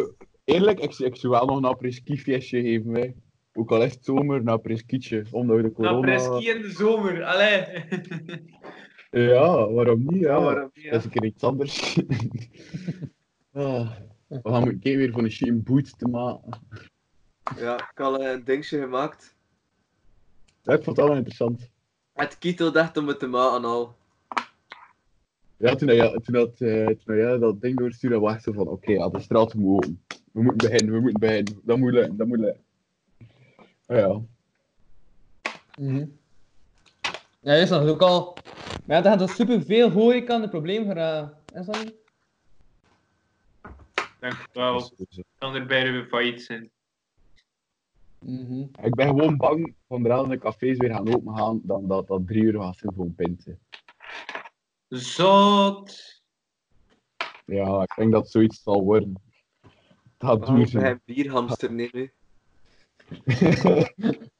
eerlijk, 0.48 0.80
ik, 0.80 0.98
ik 0.98 1.16
zou 1.16 1.32
wel 1.32 1.46
nog 1.46 1.56
een 1.56 1.64
apres-ski 1.64 2.18
feestje 2.18 2.60
geven, 2.60 2.94
hè. 2.94 3.12
Ook 3.52 3.70
al 3.70 3.82
is 3.82 3.94
het 3.94 4.04
zomer, 4.04 4.40
een 4.40 4.48
apres-skietje, 4.48 5.24
omdat 5.30 5.56
we 5.56 5.62
de 5.62 5.72
Nou, 5.76 5.94
corona... 5.94 6.00
preski 6.00 6.50
in 6.50 6.62
de 6.62 6.70
zomer, 6.70 7.24
allee. 7.24 7.64
Ja, 9.10 9.70
waarom 9.70 10.04
niet? 10.06 10.20
Ja, 10.20 10.28
Ja, 10.28 10.40
waarom 10.40 10.70
niet, 10.74 10.84
ja. 10.84 10.90
Dat 10.90 10.98
is 11.00 11.04
een 11.04 11.10
keer 11.10 11.24
iets 11.24 11.42
anders. 11.42 11.76
Ah, 13.52 13.90
we 14.26 14.40
gaan 14.42 14.60
moeten 14.62 14.78
kijken 14.80 15.00
weer 15.00 15.12
voor 15.12 15.22
een 15.22 15.30
shit 15.30 15.64
boots 15.64 15.96
te 15.96 16.08
maken. 16.08 16.66
Ja, 17.56 17.74
ik 17.76 17.98
had 17.98 18.20
een 18.20 18.44
dingetje 18.44 18.80
gemaakt. 18.80 19.36
Ja, 20.62 20.72
ik 20.72 20.82
vond 20.82 20.96
het 20.96 21.06
wel 21.06 21.16
interessant. 21.16 21.70
Het 22.12 22.38
Kito 22.38 22.70
dacht 22.70 22.96
om 22.96 23.08
het 23.08 23.18
te 23.18 23.26
maken 23.26 23.64
al. 23.64 23.96
Ja, 25.56 25.74
toen, 25.74 25.94
ja, 25.94 26.10
toen, 26.10 26.34
dat, 26.34 26.60
eh, 26.60 26.86
toen 26.86 27.16
jij 27.16 27.38
dat 27.38 27.60
ding 27.60 27.78
doorstuurde, 27.78 28.18
was 28.18 28.42
zo 28.42 28.52
van, 28.52 28.68
oké, 28.68 28.92
ja, 28.92 29.08
de 29.08 29.20
straat 29.20 29.54
moet 29.54 29.74
open. 29.74 30.02
We 30.32 30.42
moeten 30.42 30.68
beginnen, 30.70 30.94
we 30.94 31.00
moeten 31.00 31.20
beginnen. 31.20 31.60
Dat 31.64 31.78
moet 31.78 31.92
lukken, 31.92 32.16
dat 32.16 32.26
moet 32.26 32.38
lukken. 32.38 32.64
Ah, 33.86 33.96
ja. 33.96 34.20
Mhm. 35.78 36.06
Ja, 37.40 37.54
juist, 37.54 37.68
dat 37.68 37.84
is 37.84 37.90
ook 37.90 38.02
al. 38.02 38.36
Maar 38.86 38.96
ja, 38.96 39.02
dat 39.02 39.12
gaat 39.12 39.18
dus 39.18 39.36
superveel 39.36 39.90
horeca 39.90 40.34
aan 40.34 40.40
het 40.40 40.50
probleem 40.50 40.84
geraken. 40.84 41.36
Is 41.54 41.66
dat 41.66 41.84
niet? 41.84 41.94
Denk 44.18 44.32
ik 44.32 44.48
wel. 44.52 44.90
Dan 45.38 45.54
erbij 45.54 45.92
weer 45.92 46.06
failliet 46.06 46.42
zijn. 46.42 46.70
Mhm. 48.24 48.60
Ik 48.60 48.94
ben 48.94 49.06
gewoon 49.08 49.36
bang 49.36 49.74
van 49.88 50.02
de 50.02 50.12
andere 50.12 50.38
cafés 50.38 50.76
weer 50.76 50.90
gaan 50.90 51.14
open 51.14 51.36
gaan, 51.36 51.60
dan 51.62 51.88
dat 51.88 52.06
dat 52.06 52.26
drie 52.26 52.42
uur 52.42 52.60
gaat 52.60 52.76
zijn 52.76 52.94
voor 52.94 53.04
een 53.04 53.14
pint. 53.14 53.44
hè. 53.44 53.52
Zot. 54.88 56.22
Ja, 57.46 57.82
ik 57.82 57.94
denk 57.96 58.12
dat 58.12 58.30
zoiets 58.30 58.62
zal 58.62 58.84
worden. 58.84 59.27
Het 60.18 60.28
gaat 60.28 60.42
Oh, 60.48 60.54
duur 60.54 60.64
ik 60.64 60.68
zijn. 60.68 60.82
ben 60.82 61.14
bierhamster 61.14 61.72
nee, 61.72 61.90
nu. 61.92 62.12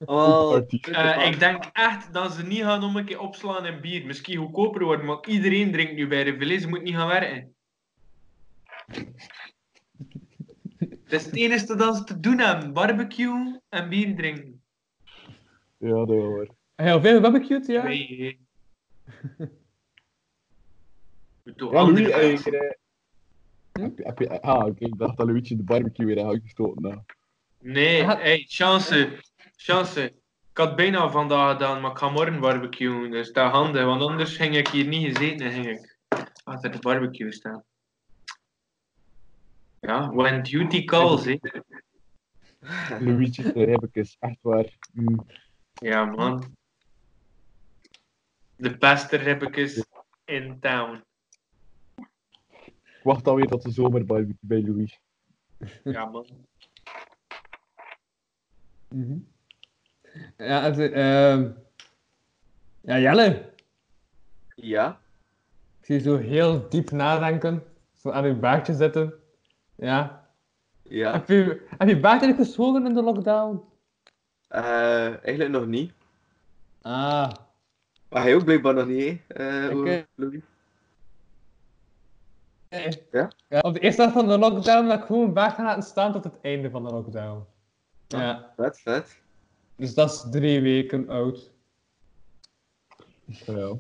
Oh, 0.04 0.56
Eh, 0.80 1.26
ik 1.26 1.38
denk 1.38 1.64
echt 1.72 2.12
dat 2.12 2.32
ze 2.32 2.42
niet 2.46 2.62
gaan 2.62 2.82
om 2.84 2.96
een 2.96 3.04
keer 3.04 3.20
opslaan 3.20 3.66
in 3.66 3.80
bier. 3.80 4.06
Misschien 4.06 4.38
goedkoper 4.38 4.84
worden, 4.84 5.06
maar 5.06 5.26
iedereen 5.26 5.72
drinkt 5.72 5.94
nu 5.94 6.08
bij 6.08 6.24
de 6.24 6.58
Ze 6.58 6.68
moet 6.68 6.82
niet 6.82 6.94
gaan 6.94 7.08
werken. 7.08 7.54
Het 10.78 11.12
is 11.12 11.24
het 11.24 11.34
enige 11.36 11.76
dat 11.76 11.96
ze 11.96 12.04
te 12.04 12.20
doen 12.20 12.38
hebben. 12.38 12.72
Barbecue 12.72 13.60
en 13.68 13.88
bier 13.88 14.16
drinken. 14.16 14.62
Ja, 15.76 16.04
dat 16.04 16.08
waar. 16.08 16.48
Heel 16.74 17.00
veel 17.00 17.20
barbecued, 17.20 17.66
ja? 17.66 17.82
Nee. 17.82 18.38
Ja, 21.56 21.64
Louis, 21.70 22.42
heb 23.80 24.18
je- 24.18 24.28
heb 24.28 24.42
ah, 24.42 24.66
oké, 24.66 24.84
ik 24.84 24.98
dacht 24.98 25.16
dat 25.16 25.26
Louietje 25.26 25.56
de 25.56 25.62
barbecue 25.62 26.06
weer 26.06 26.18
had 26.22 26.32
uitgestoten. 26.32 26.82
Nou. 26.82 26.98
Nee, 27.60 28.04
hey, 28.04 28.44
chance. 28.48 29.18
Chance. 29.56 30.02
Ik 30.50 30.64
had 30.64 30.76
bijna 30.76 31.10
vandaag 31.10 31.52
gedaan, 31.52 31.80
maar 31.80 31.90
ik 31.90 31.98
ga 31.98 32.08
morgen 32.10 32.40
barbecuen. 32.40 33.10
Dus 33.10 33.32
dat 33.32 33.50
handig, 33.50 33.84
want 33.84 34.02
anders 34.02 34.36
ging 34.36 34.56
ik 34.56 34.68
hier 34.68 34.86
niet 34.86 35.16
gezeten 35.16 35.46
en 35.46 35.52
ging 35.52 35.66
ik 35.66 35.96
achter 36.44 36.70
de 36.70 36.78
barbecue 36.78 37.32
staan. 37.32 37.64
Ja, 39.80 40.10
when 40.14 40.42
duty 40.42 40.84
calls, 40.84 41.24
hè. 41.24 41.36
Heb 43.54 43.82
ik 43.84 43.96
eens 43.96 44.16
echt 44.18 44.38
waar. 44.40 44.76
Mm. 44.92 45.26
Ja, 45.72 46.04
man. 46.04 46.56
De 48.56 48.76
beste 48.78 49.16
ribbekes 49.16 49.84
in 50.24 50.60
town. 50.60 51.02
Wacht 53.08 53.28
alweer 53.28 53.46
tot 53.46 53.62
de 53.62 53.70
zomer 53.70 54.04
bij, 54.04 54.26
bij 54.40 54.62
Louis. 54.62 55.00
Ja, 55.84 56.04
man. 56.04 56.26
Mhm. 58.88 59.18
Ja, 60.36 60.62
het, 60.62 60.92
ehm 60.92 61.50
ja, 62.80 62.98
Jelle. 62.98 63.52
Ja? 64.54 65.00
Ik 65.80 65.84
zie 65.84 65.94
je 65.94 66.00
zo 66.00 66.16
heel 66.16 66.68
diep 66.68 66.90
nadenken. 66.90 67.62
Zo 67.92 68.10
aan 68.10 68.26
je 68.26 68.34
baardje 68.34 68.74
zitten. 68.74 69.14
Ja. 69.74 70.28
Ja. 70.82 71.12
Heb 71.12 71.28
je, 71.28 71.66
heb 71.78 71.88
je 71.88 72.00
baard 72.00 72.22
eigenlijk 72.22 72.86
in 72.86 72.94
de 72.94 73.02
lockdown? 73.02 73.64
Eh, 74.48 75.24
eigenlijk 75.24 75.50
nog 75.50 75.66
niet. 75.66 75.92
Ah. 76.82 77.30
Maar 78.08 78.22
hij 78.22 78.34
ook 78.34 78.44
blijkbaar 78.44 78.74
nog 78.74 78.86
niet, 78.86 79.20
hè? 79.28 79.34
Eh, 79.34 79.96
eh, 79.96 80.04
Louis? 80.14 80.42
Nee. 82.70 82.88
Ja? 83.10 83.30
Ja, 83.48 83.60
op 83.60 83.74
de 83.74 83.80
eerste 83.80 84.02
dag 84.02 84.12
van 84.12 84.28
de 84.28 84.38
lockdown 84.38 84.88
heb 84.88 85.00
ik 85.00 85.06
gewoon 85.06 85.32
baard 85.32 85.54
gaan 85.54 85.64
laten 85.64 85.82
staan 85.82 86.12
tot 86.12 86.24
het 86.24 86.38
einde 86.42 86.70
van 86.70 86.84
de 86.84 86.90
lockdown. 86.90 87.44
Ja. 88.06 88.52
Vet, 88.56 88.80
vet. 88.80 89.20
Dus 89.76 89.94
dat 89.94 90.10
is 90.10 90.26
drie 90.30 90.60
weken 90.60 91.08
oud. 91.08 91.52
Ja. 93.24 93.76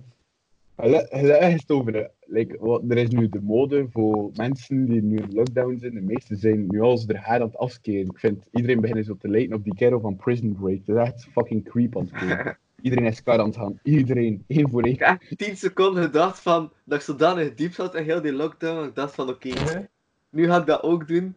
Gelukkig 0.76 1.40
is 1.40 1.60
het 1.60 1.70
over. 1.70 2.10
Like, 2.20 2.58
wat, 2.60 2.82
er 2.88 2.96
is 2.96 3.08
nu 3.08 3.28
de 3.28 3.40
mode 3.40 3.86
voor 3.90 4.30
mensen 4.34 4.86
die 4.86 5.02
nu 5.02 5.16
in 5.16 5.34
lockdown 5.34 5.76
zijn. 5.78 5.94
De 5.94 6.00
meesten 6.00 6.36
zijn 6.36 6.66
nu 6.68 6.80
al 6.80 7.02
er 7.06 7.16
haar 7.16 7.40
aan 7.40 7.46
het 7.46 7.56
afkeren. 7.56 8.06
Ik 8.06 8.18
vind 8.18 8.48
iedereen 8.52 8.80
begint 8.80 9.06
zo 9.06 9.16
te 9.16 9.28
lijken 9.28 9.56
op 9.56 9.64
die 9.64 9.74
kerel 9.74 10.00
van 10.00 10.16
Prison 10.16 10.52
Break. 10.52 10.86
Dat 10.86 10.96
is 10.96 11.02
echt 11.02 11.24
fucking 11.32 11.64
creep 11.64 11.96
aan 11.96 12.08
het. 12.12 12.58
Iedereen 12.82 13.06
is 13.06 13.22
klaar 13.22 13.38
aan 13.38 13.46
het 13.46 13.56
gaan. 13.56 13.80
Iedereen. 13.82 14.44
één 14.46 14.70
voor 14.70 14.82
één. 14.82 14.92
Ik 14.92 14.98
heb 14.98 15.20
echt 15.20 15.38
10 15.38 15.56
seconden 15.56 16.02
gedacht 16.02 16.40
van 16.40 16.72
dat 16.84 16.98
ik 16.98 17.04
zodanig 17.04 17.54
diep 17.54 17.72
zat 17.72 17.94
in 17.94 18.04
heel 18.04 18.20
die 18.20 18.32
lockdown. 18.32 18.76
dat 18.76 18.86
Ik 18.86 18.94
dacht 18.94 19.14
van 19.14 19.28
oké, 19.28 19.88
nu 20.30 20.46
ga 20.46 20.60
ik 20.60 20.66
dat 20.66 20.82
ook 20.82 21.08
doen. 21.08 21.36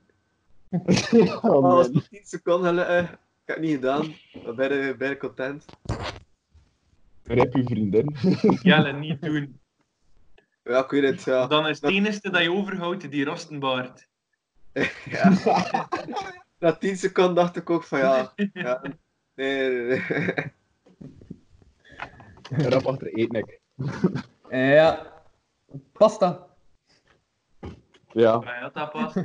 Oh, 1.41 1.61
man. 1.61 1.91
nog 1.91 2.07
10 2.07 2.19
seconden 2.23 2.69
gelukkig. 2.69 3.11
Ik 3.11 3.17
heb 3.45 3.55
het 3.55 3.65
niet 3.65 3.75
gedaan. 3.75 4.15
Ben 4.55 4.85
je, 4.85 4.95
ben 4.97 5.09
je 5.09 5.17
content? 5.17 5.65
Rip 7.23 7.55
uw 7.55 7.63
vriendin. 7.63 8.15
Jelle, 8.63 8.93
niet 8.93 9.21
doen. 9.21 9.59
Ja, 10.63 10.83
ik 10.83 10.89
weet 10.89 11.03
het, 11.03 11.23
ja. 11.23 11.47
Dan 11.47 11.67
is 11.67 11.81
het 11.81 11.91
enige 11.91 12.29
dat 12.29 12.41
je 12.41 12.51
overhoudt 12.51 13.11
die 13.11 13.25
rastenbaard. 13.25 14.07
ja. 15.05 15.87
Na 16.59 16.75
10 16.75 16.97
seconden 16.97 17.35
dacht 17.35 17.55
ik 17.55 17.69
ook 17.69 17.83
van 17.83 17.99
ja. 17.99 18.33
ja. 18.53 18.81
Nee, 19.35 19.69
nee, 19.69 19.85
nee. 19.85 20.51
Rap 22.71 22.85
achter 22.85 23.07
eetnek. 23.13 23.59
Eh, 24.49 24.73
ja. 24.73 25.13
Pasta. 25.91 26.47
Ja. 28.11 28.41
Ja, 28.43 28.69
dat 28.69 28.91
past. 28.91 29.15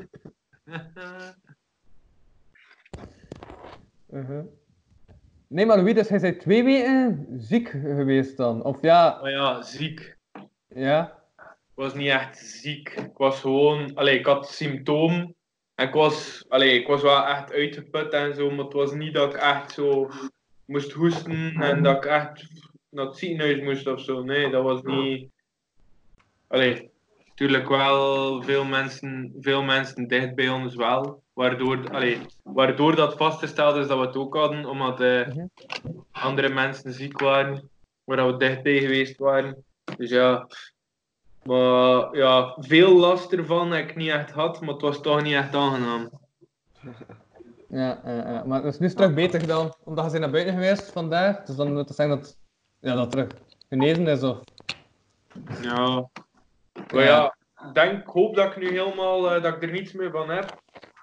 Mhm. 4.07 4.45
Nee, 5.49 5.66
maar 5.66 5.77
Louis, 5.77 5.95
dus 5.95 6.09
hij 6.09 6.18
zei 6.18 6.37
twee 6.37 6.64
weken 6.64 7.27
ziek 7.39 7.68
geweest 7.68 8.37
dan? 8.37 8.64
Of 8.64 8.83
ja, 8.83 9.18
Maar 9.22 9.31
ja, 9.31 9.62
ziek. 9.62 10.16
ja? 10.68 11.22
Ik 11.37 11.83
was 11.83 11.95
niet 11.95 12.09
echt 12.09 12.39
ziek. 12.39 12.91
Ik 12.91 13.16
was 13.16 13.41
gewoon... 13.41 13.95
Allee, 13.95 14.18
ik 14.18 14.27
had 14.27 14.49
symptomen. 14.49 15.35
En 15.74 15.87
ik 15.89 15.95
was... 15.95 16.45
Allee, 16.49 16.81
ik 16.81 16.87
was 16.87 17.03
wel 17.03 17.27
echt 17.27 17.53
uitgeput 17.53 18.12
en 18.12 18.35
zo, 18.35 18.51
maar 18.51 18.64
het 18.64 18.72
was 18.72 18.93
niet 18.93 19.14
dat 19.14 19.35
ik 19.35 19.41
echt 19.41 19.72
zo 19.72 20.11
moest 20.64 20.93
hoesten 20.93 21.55
en 21.55 21.83
dat 21.83 21.97
ik 21.97 22.05
echt 22.05 22.49
het 23.05 23.16
ziekenhuis 23.16 23.61
moest 23.61 23.86
of 23.86 24.01
zo. 24.01 24.22
Nee, 24.22 24.51
dat 24.51 24.62
was 24.62 24.82
niet... 24.82 25.30
Allee, 26.49 26.90
natuurlijk 27.28 27.68
wel 27.68 28.42
veel 28.42 28.64
mensen, 28.64 29.34
veel 29.40 29.62
mensen 29.62 30.09
dicht 30.09 30.34
bij 30.34 30.49
ons 30.49 30.74
wel. 30.74 31.22
Waardoor, 31.32 31.90
allee, 31.90 32.18
waardoor 32.42 32.97
dat 32.97 33.16
vastgesteld 33.16 33.76
is 33.76 33.86
dat 33.86 33.99
we 33.99 34.07
het 34.07 34.16
ook 34.16 34.34
hadden, 34.34 34.66
omdat 34.66 35.01
eh, 35.01 35.28
andere 36.11 36.49
mensen 36.49 36.92
ziek 36.92 37.20
waren, 37.20 37.70
waar 38.05 38.26
we 38.26 38.36
dichtbij 38.36 38.80
geweest 38.80 39.18
waren. 39.18 39.64
Dus 39.97 40.11
ja, 40.11 40.47
maar 41.42 42.16
ja, 42.16 42.57
veel 42.59 42.97
last 42.97 43.32
ervan 43.32 43.72
heb 43.72 43.88
ik 43.88 43.97
niet 43.97 44.11
echt 44.11 44.32
gehad, 44.32 44.61
maar 44.61 44.72
het 44.72 44.82
was 44.82 45.01
toch 45.01 45.22
niet 45.22 45.34
echt 45.34 45.55
aangenaam. 45.55 46.11
Ja, 47.68 48.01
maar 48.47 48.62
het 48.62 48.74
is 48.74 48.80
nu 48.80 48.90
terug 48.90 49.14
beter 49.14 49.47
dan, 49.47 49.74
omdat 49.84 50.05
je 50.05 50.11
zijn 50.11 50.22
naar 50.22 50.30
buiten 50.30 50.55
geweest 50.55 50.92
vandaag. 50.92 51.42
Dus 51.44 51.57
dan 51.57 51.72
moet 51.72 51.88
het 51.88 51.97
zeggen 51.97 52.16
dat, 52.16 52.38
ja, 52.79 52.95
dat 52.95 53.11
terug 53.11 53.31
genezen 53.68 54.07
is 54.07 54.22
of... 54.22 54.39
Ja. 55.62 56.09
Maar 56.93 57.05
ja, 57.05 57.37
ik 57.68 57.74
denk, 57.74 58.07
hoop 58.07 58.35
dat 58.35 58.51
ik 58.51 58.57
nu 58.57 58.68
helemaal, 58.68 59.31
eh, 59.31 59.43
dat 59.43 59.55
ik 59.55 59.62
er 59.62 59.70
niets 59.70 59.93
meer 59.93 60.11
van 60.11 60.29
heb. 60.29 60.62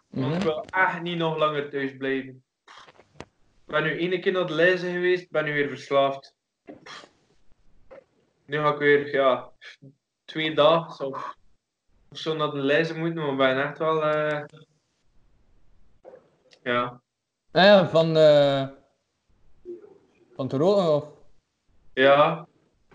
Want 0.09 0.35
ik 0.35 0.41
wil 0.41 0.65
echt 0.69 1.01
niet 1.01 1.17
nog 1.17 1.37
langer 1.37 1.69
thuis 1.69 1.97
blijven. 1.97 2.43
Ik 3.65 3.79
ben 3.79 3.83
nu 3.83 3.99
één 3.99 4.21
keer 4.21 4.31
naar 4.31 4.47
de 4.47 4.53
lezen 4.53 4.91
geweest, 4.91 5.31
ben 5.31 5.43
nu 5.45 5.53
weer 5.53 5.67
verslaafd. 5.67 6.35
Nu 8.45 8.57
ga 8.57 8.73
ik 8.73 8.77
weer, 8.77 9.13
ja, 9.13 9.51
twee 10.25 10.55
dagen 10.55 11.05
of, 11.05 11.35
of 12.09 12.17
zo 12.17 12.35
naar 12.35 12.51
de 12.51 12.57
lezen 12.57 12.99
moeten, 12.99 13.23
maar 13.23 13.35
ben 13.35 13.63
echt 13.63 13.77
wel, 13.77 14.03
eh, 14.03 14.43
ja. 16.63 17.01
Ah 17.51 17.63
ja, 17.63 17.87
van... 17.89 18.17
eh 18.17 18.67
van 20.35 20.47
te 20.47 20.57
roken 20.57 20.93
of... 20.93 21.12
Ja, 21.93 22.47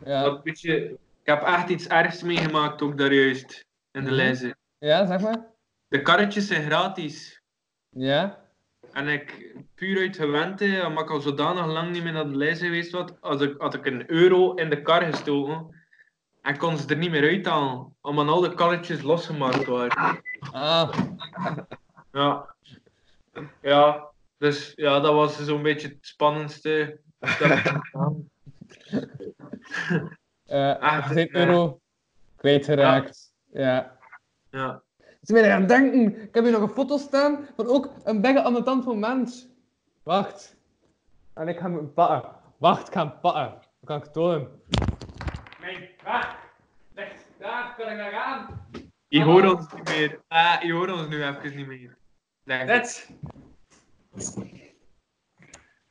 Ja. 0.05 0.22
dat 0.22 0.42
beetje, 0.42 0.76
ik 0.90 0.96
heb 1.24 1.42
echt 1.42 1.68
iets 1.68 1.86
ergs 1.86 2.22
meegemaakt 2.22 2.82
ook 2.82 2.99
daar 2.99 3.12
juist, 3.12 3.66
in 3.90 4.01
de 4.05 4.11
Mhm. 4.11 4.14
lezen. 4.18 4.57
Ja, 4.78 5.07
zeg 5.07 5.20
maar. 5.20 5.46
De 5.88 6.03
karretjes 6.03 6.46
zijn 6.46 6.62
gratis. 6.64 7.42
Ja. 7.90 8.46
En 8.92 9.09
ik, 9.09 9.57
puur 9.74 9.99
uit 9.99 10.16
gewente, 10.16 10.84
omdat 10.86 11.05
ik 11.05 11.11
al 11.11 11.20
zodanig 11.20 11.66
lang 11.66 11.90
niet 11.90 12.03
meer 12.03 12.12
naar 12.12 12.28
de 12.28 12.36
lijst 12.36 12.61
geweest 12.62 12.92
was, 12.92 13.11
had 13.20 13.42
ik, 13.42 13.55
had 13.61 13.74
ik 13.74 13.86
een 13.86 14.11
euro 14.11 14.55
in 14.55 14.70
de 14.70 14.82
kar 14.82 15.03
gestoken. 15.03 15.76
En 16.42 16.57
kon 16.57 16.76
ze 16.78 16.88
er 16.88 16.96
niet 16.96 17.11
meer 17.11 17.22
uithalen, 17.22 17.96
omdat 18.01 18.28
al 18.28 18.40
de 18.40 18.55
karretjes 18.55 19.03
losgemaakt 19.03 19.64
waren. 19.64 20.20
Ah. 20.53 20.92
Ja. 22.12 22.55
Ja, 23.62 24.11
dus 24.38 24.72
ja, 24.76 25.01
dat 25.01 25.14
was 25.14 25.44
zo'n 25.44 25.62
beetje 25.62 25.88
het 25.88 25.99
spannendste. 26.07 27.01
dat 27.18 28.14
ik 28.71 28.85
heb 28.89 29.11
gedaan. 29.16 30.16
Eh 30.47 30.77
Ah, 30.81 31.16
euro 31.16 31.81
kwijtgeraakt. 32.37 33.35
Ja. 33.53 33.99
Ja. 34.51 34.83
Ze 35.23 35.33
ben 35.33 35.53
aan 35.53 35.61
het 35.61 35.69
denken. 35.69 36.23
Ik 36.23 36.35
heb 36.35 36.45
hier 36.45 36.53
nog 36.53 36.62
een 36.62 36.75
foto 36.75 36.97
staan 36.99 37.47
van 37.57 37.66
ook 37.66 37.91
een 38.05 38.21
begge 38.21 38.43
ambetant 38.43 38.85
moment. 38.85 39.49
Wacht. 40.03 40.57
En 41.35 41.49
ik 41.49 41.59
ga 41.59 41.71
hem 41.71 41.93
pakken. 41.93 42.31
Wacht, 42.59 42.87
ik 42.87 42.93
ga 42.93 43.07
hem 43.07 43.21
pakken. 43.21 43.51
Dan 43.51 43.85
kan 43.85 43.97
ik 43.97 44.03
het 44.03 44.12
tonen. 44.12 44.49
Mijn 45.61 45.89
weg. 46.05 46.37
Ligt 46.95 47.25
daar, 47.39 47.75
kan 47.77 47.89
ik 47.91 47.97
naar 47.97 48.11
gaan. 48.12 48.66
Je 49.09 49.23
hoort 49.23 49.53
ons 49.55 49.73
niet 49.75 49.89
meer. 49.89 50.21
Ah, 50.29 50.62
je 50.62 50.73
hoort 50.73 50.93
ons 50.93 51.09
nu 51.09 51.25
even 51.25 51.57
niet 51.57 51.66
meer. 51.66 51.97
Dit. 52.45 53.11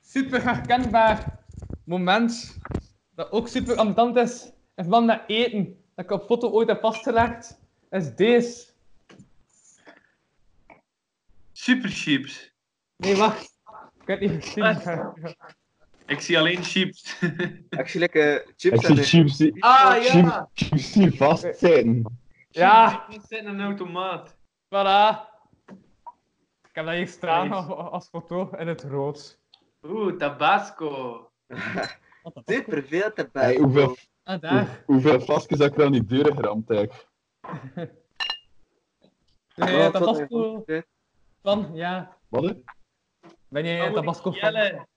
Super 0.01 0.43
herkenbaar 0.43 1.39
moment. 1.87 2.57
Dat 3.15 3.31
ook 3.31 3.47
super 3.47 3.75
ambetant 3.75 4.15
is. 4.15 4.51
En 4.75 4.85
van 4.85 5.07
dat 5.07 5.21
eten 5.27 5.83
dat 5.95 6.05
ik 6.05 6.11
op 6.11 6.25
foto 6.25 6.49
ooit 6.49 6.67
heb 6.67 6.79
vastgelegd. 6.79 7.59
Is 7.89 8.15
deze. 8.15 8.65
Super 11.51 11.89
chips. 11.89 12.51
Nee, 12.97 13.15
wacht. 13.15 13.55
Ik 14.01 14.07
heb 14.07 14.19
het 14.19 14.31
niet 14.31 14.43
gezien. 14.45 15.35
Ik 16.05 16.19
zie 16.21 16.37
alleen 16.37 16.63
chips. 16.63 17.19
Ik 17.69 17.87
zie 17.87 17.99
lekker 17.99 18.45
chips 18.55 18.75
Ik 18.75 18.85
zie 18.85 18.95
en... 18.97 19.03
chips 19.03 19.37
die, 19.37 19.63
Ah, 19.63 20.03
ja. 20.03 20.49
chips, 20.53 20.69
chips 20.69 20.91
die 20.91 21.17
vastzitten. 21.17 22.19
Ja. 22.49 23.07
Ik 23.09 23.21
zit 23.27 23.39
in 23.39 23.45
een 23.47 23.61
automaat. 23.61 24.35
Voilà. 24.65 25.35
Ik 26.69 26.83
heb 26.83 26.85
dat 26.85 26.95
hier 26.95 27.07
staan 27.07 27.51
als 27.91 28.07
foto 28.09 28.49
in 28.57 28.67
het 28.67 28.83
rood. 28.83 29.39
Oeh, 29.83 30.13
tabasco. 30.17 31.26
Super 32.45 32.83
veel 32.83 33.13
te 33.13 33.29
Hey, 33.33 33.55
hoeveel, 33.57 33.95
Ah, 34.23 34.41
daar. 34.41 34.59
hoe- 34.65 34.83
hoeveel 34.85 35.19
flesjes 35.19 35.57
dat 35.57 35.71
ik 35.71 35.81
aan 35.81 35.91
die 35.91 36.05
deuren 36.05 36.35
geramd 36.35 36.67
heb. 36.67 37.07
Ben 37.73 37.89
Oh, 39.55 39.69
jij 39.69 39.91
vond 39.91 39.93
Tabasco 39.93 40.65
van? 41.41 41.69
Ja. 41.73 42.17
Wat? 42.29 42.55
Ben 43.49 43.65
jij 43.65 43.85
Dan 43.85 43.93
Tabasco 43.93 44.31
van? 44.31 44.39
Jelle. 44.39 44.87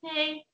Hey. 0.00 0.46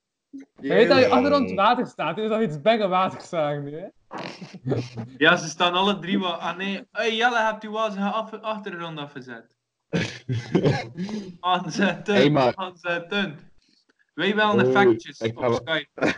Je 0.61 0.69
weet 0.69 0.89
dat 0.89 0.99
je 0.99 1.09
achter 1.09 1.35
ons 1.35 1.53
water 1.55 1.87
staat, 1.87 2.17
dus 2.17 2.29
dat 2.29 2.41
iets 2.43 2.61
baggen 2.61 2.89
water 2.89 3.21
zagen 3.21 3.65
nu, 3.65 3.77
hè? 3.79 3.87
Ja, 5.25 5.37
ze 5.37 5.49
staan 5.49 5.75
alle 5.75 5.99
drie 5.99 6.19
wel. 6.21 6.33
Ah 6.35 6.57
nee, 6.57 6.87
hey, 6.93 7.17
Jelle, 7.17 7.39
hebt 7.39 7.65
u 7.65 7.71
wel 7.71 7.91
zijn 7.91 8.13
af- 8.13 8.33
achtergrond 8.41 8.99
afgezet? 8.99 9.57
Aanzetten, 11.41 12.15
Hey, 12.15 12.31
maar- 12.31 12.55
aanzetten. 12.57 13.39
Wij 14.19 14.35
wel 14.35 14.59
een 14.59 14.67
effectjes 14.67 15.21
ik 15.21 15.39
ga 15.39 15.47
op 15.47 15.63
wel- 15.65 15.77
Skype. 15.77 15.89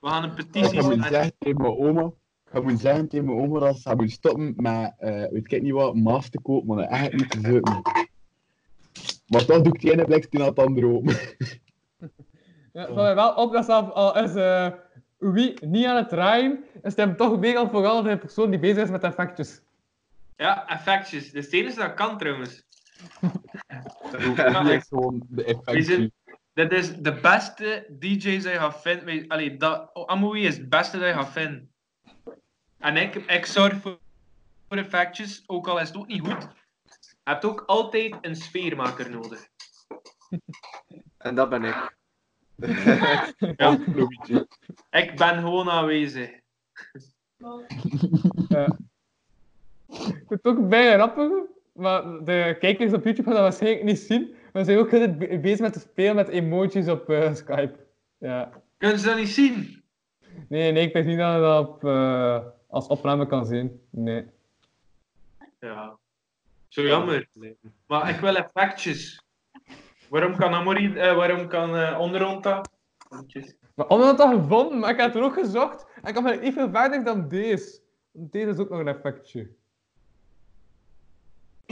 We 0.00 0.08
gaan 0.08 0.22
een 0.22 0.30
Ik 0.30 0.34
petitie 0.36 0.72
iets 0.74 0.84
starten. 0.84 1.02
gezegd 1.02 1.32
tegen 1.38 1.60
mijn 1.62 1.76
oma. 1.78 2.10
ga 2.44 2.60
moet 2.60 2.80
zeggen 2.80 3.08
tegen 3.08 3.26
mijn 3.26 3.38
oma 3.38 3.58
dat 3.58 3.78
ze 3.78 3.94
moet 3.96 4.10
stoppen 4.10 4.54
met, 4.56 4.94
eh, 4.98 5.10
weet 5.30 5.52
ik 5.52 5.62
niet 5.62 5.72
wat, 5.72 5.94
maas 5.94 6.28
te 6.28 6.40
kopen, 6.40 6.74
maar 6.74 6.84
echt 6.84 7.12
niet 7.12 7.30
te 7.30 7.38
zitten. 7.40 7.82
Maar 9.26 9.44
toch 9.44 9.60
doe 9.62 9.74
ik 9.74 9.80
die 9.80 9.92
ene 9.92 10.04
blikje 10.04 10.38
naar 10.38 10.46
het 10.48 10.58
andere 10.58 10.86
open. 10.86 11.16
Ja, 12.72 13.14
wel 13.14 13.34
op 13.34 13.52
dat 13.52 13.64
zelf 13.64 13.90
al 13.90 14.18
is 14.18 14.34
eh 14.34 14.68
wie 15.18 15.66
niet 15.66 15.86
aan 15.86 15.96
het 15.96 16.08
draaien, 16.08 16.64
is 16.82 16.96
hem 16.96 17.16
toch 17.16 17.38
meegaan 17.38 17.70
vooral 17.70 18.02
de 18.02 18.18
persoon 18.18 18.50
die 18.50 18.58
bezig 18.58 18.82
is 18.82 18.90
met 18.90 19.02
effectjes. 19.02 19.62
Ja, 20.36 20.68
effectjes. 20.68 21.24
Dat 21.32 21.34
is 21.34 21.44
het 21.44 21.54
enige 21.54 21.78
dat 21.80 21.94
kan 21.94 22.18
trouwens. 22.18 22.62
Ja, 24.36 24.70
echt 24.70 24.88
gewoon 24.88 25.22
de 25.28 25.58
zijn, 25.64 26.12
dit 26.52 26.72
is 26.72 26.96
de 26.96 27.20
beste 27.20 27.86
DJ 27.98 28.34
dat 28.34 28.52
je 28.52 28.58
gaat 28.58 28.80
vinden. 28.82 29.28
Allee, 29.28 29.56
dat, 29.56 29.92
is 30.34 30.56
het 30.56 30.68
beste 30.68 30.98
dat 30.98 31.08
je 31.08 31.14
gaat 31.14 31.32
vinden. 31.32 31.72
En 32.78 32.96
ik, 32.96 33.14
ik 33.14 33.46
zorg 33.46 33.80
voor, 33.80 33.98
voor 34.68 34.76
effectjes, 34.76 35.44
ook 35.46 35.68
al 35.68 35.80
is 35.80 35.88
het 35.88 35.96
ook 35.96 36.06
niet 36.06 36.20
goed. 36.20 36.48
Je 37.00 37.30
hebt 37.30 37.44
ook 37.44 37.62
altijd 37.66 38.16
een 38.20 38.36
sfeermaker 38.36 39.10
nodig. 39.10 39.48
En 41.18 41.34
dat 41.34 41.48
ben 41.48 41.64
ik. 41.64 41.96
Ja. 43.56 43.78
Ik 45.00 45.16
ben 45.16 45.38
gewoon 45.38 45.70
aanwezig. 45.70 46.30
Ja. 47.36 48.76
Ik 49.88 50.24
vind 50.26 50.28
het 50.28 50.46
ook 50.46 50.68
bijna 50.68 50.94
grappig, 50.94 51.32
maar 51.72 52.24
de 52.24 52.56
kijkers 52.60 52.92
op 52.92 53.04
YouTube 53.04 53.22
gaan 53.22 53.32
dat 53.32 53.42
waarschijnlijk 53.42 53.84
niet 53.84 53.98
zien. 53.98 54.34
Maar 54.52 54.64
ze 54.64 54.70
zijn 54.70 54.78
ook 54.78 55.42
bezig 55.42 55.60
met 55.60 55.72
te 55.72 55.80
spelen 55.80 56.14
met 56.14 56.28
emojis 56.28 56.88
op 56.88 57.10
eh, 57.10 57.34
Skype. 57.42 57.74
Ja. 58.18 58.50
Kunnen 58.78 58.98
ze 58.98 59.06
dat 59.06 59.16
niet 59.16 59.28
zien? 59.28 59.82
Nee, 60.48 60.72
nee, 60.72 60.86
ik 60.86 60.92
denk 60.92 61.06
niet 61.06 61.18
dat 61.18 61.34
je 61.34 61.40
dat 61.40 61.68
op, 61.68 61.84
eh, 61.84 62.44
als 62.68 62.86
opname 62.86 63.26
kan 63.26 63.46
zien. 63.46 63.80
Nee. 63.90 64.26
Ja. 65.60 65.98
Zo 66.68 66.82
jammer. 66.82 67.28
Maar 67.86 68.10
ik 68.10 68.20
wil 68.20 68.36
effectjes. 68.36 69.22
Waarom 70.08 70.36
kan 70.36 70.54
Amory, 70.54 70.96
eh, 70.96 71.16
waarom 71.16 71.48
kan 71.48 71.96
Onderhand 71.96 72.42
dat? 72.42 72.70
Maar 73.74 73.86
dat 73.88 74.20
gevonden, 74.20 74.78
maar 74.78 74.90
ik 74.90 74.96
heb 74.96 75.06
het 75.06 75.16
er 75.16 75.22
ook 75.22 75.34
gezocht 75.34 75.86
en 76.02 76.08
ik 76.08 76.14
heb 76.14 76.24
eigenlijk 76.24 76.42
niet 76.42 76.54
veel 76.54 76.70
verder 76.70 77.04
dan 77.04 77.28
deze. 77.28 77.80
Deze 78.12 78.48
is 78.48 78.58
ook 78.58 78.68
nog 78.68 78.78
een 78.78 78.88
effectje. 78.88 79.50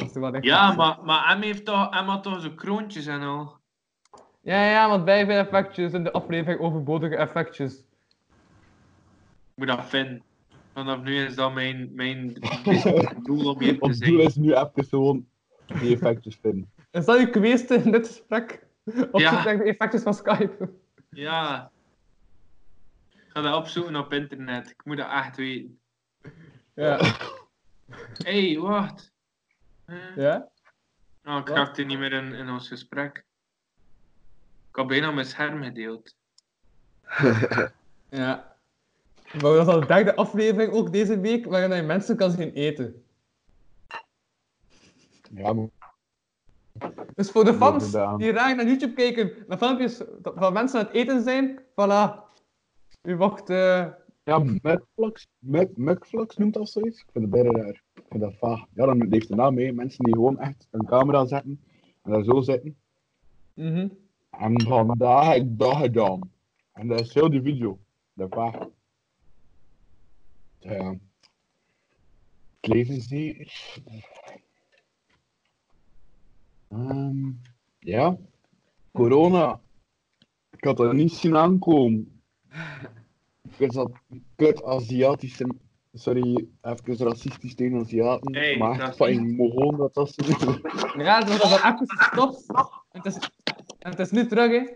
Dat 0.01 0.09
is 0.09 0.15
wel 0.15 0.35
echt 0.35 0.45
Ja, 0.45 0.73
maar, 0.73 0.99
maar 1.05 1.39
M 1.39 1.43
heeft 1.43 1.65
toch, 1.65 1.91
M 1.91 2.07
had 2.07 2.23
toch 2.23 2.41
zo 2.41 2.51
kroontjes 2.51 3.07
en 3.07 3.23
al. 3.23 3.59
Ja, 4.43 4.71
ja, 4.71 4.89
want 4.89 5.05
bij 5.05 5.27
veel 5.27 5.39
effectjes 5.39 5.93
in 5.93 6.05
de 6.05 6.13
aflevering 6.13 6.61
overbodige 6.61 7.17
effectjes. 7.17 7.75
Ik 7.75 7.85
moet 9.55 9.67
dat 9.67 9.85
vinden. 9.85 10.23
Vanaf 10.75 11.03
nu 11.03 11.25
is 11.25 11.35
dat 11.35 11.55
mijn, 11.55 11.91
mijn 11.95 12.35
doel 13.23 13.51
om 13.53 13.61
hier 13.61 13.79
te 13.79 13.93
zijn. 13.93 14.11
doel 14.11 14.21
is 14.21 14.35
nu 14.37 14.55
even 14.55 14.85
gewoon 14.85 15.27
die 15.81 15.95
effectjes 15.95 16.39
vinden. 16.43 16.71
Is 16.91 17.05
dat 17.05 17.21
je 17.21 17.29
geweest 17.33 17.71
in 17.71 17.91
dit 17.91 18.07
gesprek? 18.07 18.67
Op 19.11 19.21
Ja. 19.21 19.43
de 19.43 19.51
effectjes 19.65 20.03
van 20.03 20.15
Skype. 20.15 20.71
Ja. 21.11 21.71
Ik 23.11 23.25
ga 23.29 23.41
dat 23.41 23.55
opzoeken 23.57 23.97
op 23.97 24.13
internet. 24.13 24.71
Ik 24.71 24.85
moet 24.85 24.97
dat 24.97 25.11
echt 25.11 25.37
weten. 25.37 25.79
Ja. 26.75 26.97
Hé, 28.25 28.51
hey, 28.53 28.59
wacht. 28.61 29.10
Ja? 30.17 30.49
Oh, 31.25 31.37
ik 31.37 31.49
raakte 31.49 31.83
niet 31.83 31.99
meer 31.99 32.13
in, 32.13 32.33
in 32.33 32.49
ons 32.49 32.69
gesprek. 32.69 33.25
Ik 34.69 34.77
had 34.77 34.87
bijna 34.87 35.11
mijn 35.11 35.27
scherm 35.27 35.63
gedeeld. 35.63 36.15
Ja. 38.11 38.57
Maar 39.33 39.41
dat 39.41 39.67
is 39.67 39.75
al 39.75 39.81
de 39.81 39.87
derde 39.87 40.15
aflevering 40.15 40.73
ook 40.73 40.93
deze 40.93 41.21
week, 41.21 41.47
waarin 41.47 41.77
je 41.77 41.83
mensen 41.83 42.17
kan 42.17 42.31
zien 42.31 42.53
eten. 42.53 43.05
Ja, 45.35 45.53
maar 45.53 45.67
Dus 47.15 47.31
voor 47.31 47.45
de 47.45 47.55
fans 47.55 47.93
die 47.93 48.33
graag 48.33 48.55
naar 48.55 48.67
YouTube 48.67 48.93
kijken, 48.93 49.33
naar 49.47 49.59
filmpjes 49.59 50.03
van 50.23 50.53
mensen 50.53 50.79
aan 50.79 50.87
het 50.87 50.95
eten 50.95 51.23
zijn, 51.23 51.61
voilà. 51.61 52.29
U 53.03 53.17
wacht... 53.17 53.51
Ja, 54.23 54.39
Mugflux, 54.39 55.29
Mug, 55.39 55.69
Mugflux 55.77 56.37
noemt 56.37 56.55
dat 56.55 56.69
zoiets. 56.71 57.01
Ik 57.01 57.09
vind 57.13 57.25
het 57.25 57.33
bijna 57.33 57.51
raar. 57.63 57.83
Ik 57.95 58.05
vind 58.09 58.21
dat 58.21 58.35
vaag. 58.39 58.65
Ja, 58.75 58.87
dan 58.87 59.07
heeft 59.11 59.29
de 59.29 59.35
naam 59.35 59.55
mee. 59.55 59.73
Mensen 59.73 60.05
die 60.05 60.15
gewoon 60.15 60.39
echt 60.39 60.69
een 60.71 60.87
camera 60.87 61.27
zetten 61.27 61.61
en 62.03 62.11
daar 62.11 62.25
zo 62.25 62.41
zitten. 62.41 62.77
mhm. 63.55 63.89
En 64.31 64.63
vandaag 64.63 65.27
heb 65.27 65.37
ik 65.43 65.59
dat 65.59 65.77
gedaan. 65.77 66.33
En 66.73 66.89
dat 66.89 67.01
is 67.01 67.15
heel 67.15 67.31
die 67.31 67.43
video. 67.43 67.79
Dat 68.15 68.29
is 68.29 68.35
vaag. 68.35 68.67
Ja. 70.59 70.91
Het 72.61 72.73
leven 72.73 72.95
is 72.95 73.11
hier. 73.11 73.53
Ehm, 76.69 77.31
ja. 77.79 78.17
Corona. 78.93 79.61
Ik 80.51 80.65
had 80.65 80.77
dat 80.77 80.93
niet 80.93 81.13
zien 81.13 81.37
aankomen. 81.37 82.23
Ik 83.61 83.73
dat 83.73 83.91
kut 84.37 84.65
Aziatische. 84.65 85.55
Sorry, 85.93 86.47
even 86.63 86.97
racistisch 86.97 87.55
tegen 87.55 87.81
Aziaten. 87.81 88.35
Hey, 88.35 88.57
maar 88.57 88.81
echt 88.81 88.99
je 88.99 89.21
mogon 89.21 89.77
dat 89.77 89.95
dat 89.95 90.13
ze 90.15 90.59
Ja, 90.97 91.21
dat 91.21 91.29
is 91.29 91.43
al 91.43 91.73
even 91.73 91.89
gestopt. 91.89 92.47
En 92.91 93.01
het 93.03 93.07
is, 93.07 93.31
en 93.79 93.91
het 93.91 93.99
is 93.99 94.11
nu 94.11 94.27
terug, 94.27 94.51
hè. 94.51 94.73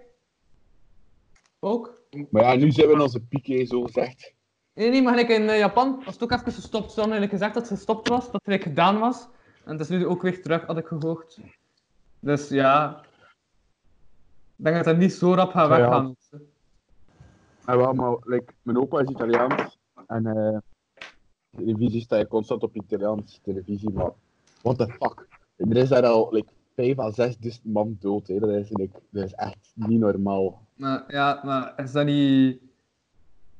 Ook. 1.60 2.02
Maar 2.30 2.42
ja, 2.42 2.54
nu 2.54 2.70
zijn 2.70 2.86
we 2.86 2.92
in 2.92 3.00
onze 3.00 3.20
piek, 3.20 3.46
hè, 3.46 3.64
zo 3.64 3.82
gezegd. 3.82 4.34
Nee, 4.74 4.90
nee, 4.90 5.02
maar 5.02 5.12
gelijk 5.12 5.28
in 5.28 5.48
eh, 5.48 5.58
Japan 5.58 6.02
was 6.04 6.14
het 6.14 6.22
ook 6.22 6.32
even 6.32 6.52
gestopt. 6.52 6.92
Ze 6.92 7.00
hadden 7.00 7.28
gezegd 7.28 7.54
dat 7.54 7.68
het 7.68 7.78
gestopt 7.78 8.08
was, 8.08 8.30
dat 8.30 8.40
het 8.44 8.62
gedaan 8.62 8.98
was. 8.98 9.28
En 9.64 9.72
het 9.72 9.80
is 9.80 9.88
nu 9.88 10.06
ook 10.06 10.22
weer 10.22 10.42
terug, 10.42 10.66
had 10.66 10.78
ik 10.78 10.86
gehoord. 10.86 11.38
Dus 12.20 12.48
ja... 12.48 13.04
Ik 14.56 14.64
denk 14.64 14.76
dat 14.76 14.84
het 14.84 14.98
niet 14.98 15.12
zo 15.12 15.34
rap 15.34 15.50
gaat 15.50 15.68
ja. 15.68 15.78
weggaan. 15.78 16.16
Ja, 16.30 16.38
wel, 17.64 17.92
maar 17.92 18.16
like, 18.24 18.52
mijn 18.62 18.78
opa 18.78 19.00
is 19.00 19.08
Italiaans 19.08 19.78
en 20.06 20.26
eh 20.26 20.58
televisie 21.56 22.00
sta 22.00 22.16
je 22.16 22.26
constant 22.26 22.62
op 22.62 22.74
Italiaanse 22.74 23.40
televisie, 23.40 23.90
maar 23.90 24.12
what 24.62 24.78
the 24.78 24.86
fuck. 24.86 25.26
Er 25.56 25.76
is 25.76 25.88
daar 25.88 26.06
al 26.06 26.28
like, 26.32 26.48
5 26.74 26.98
à 26.98 27.10
6 27.10 27.60
man 27.62 27.96
dood, 28.00 28.26
hè. 28.26 28.38
Dat, 28.38 28.50
is, 28.50 28.68
like, 28.70 29.00
dat 29.10 29.24
is 29.24 29.32
echt 29.32 29.72
niet 29.74 30.00
normaal. 30.00 30.66
Maar 30.74 31.04
ja, 31.08 31.40
maar 31.44 31.72
is 31.76 31.92
dat 31.92 32.06
niet... 32.06 32.60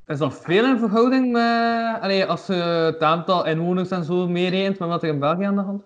Is 0.07 0.19
dat 0.19 0.35
veel 0.35 0.65
in 0.65 0.79
verhouding 0.79 1.33
met... 1.33 2.01
Allee, 2.01 2.27
als 2.27 2.47
je 2.47 2.53
het 2.53 3.01
aantal 3.01 3.47
inwoners 3.47 3.91
en 3.91 4.05
zo 4.05 4.29
meerekent 4.29 4.79
met 4.79 4.89
wat 4.89 5.03
er 5.03 5.09
in 5.09 5.19
België 5.19 5.45
aan 5.45 5.55
de 5.55 5.61
hand 5.61 5.83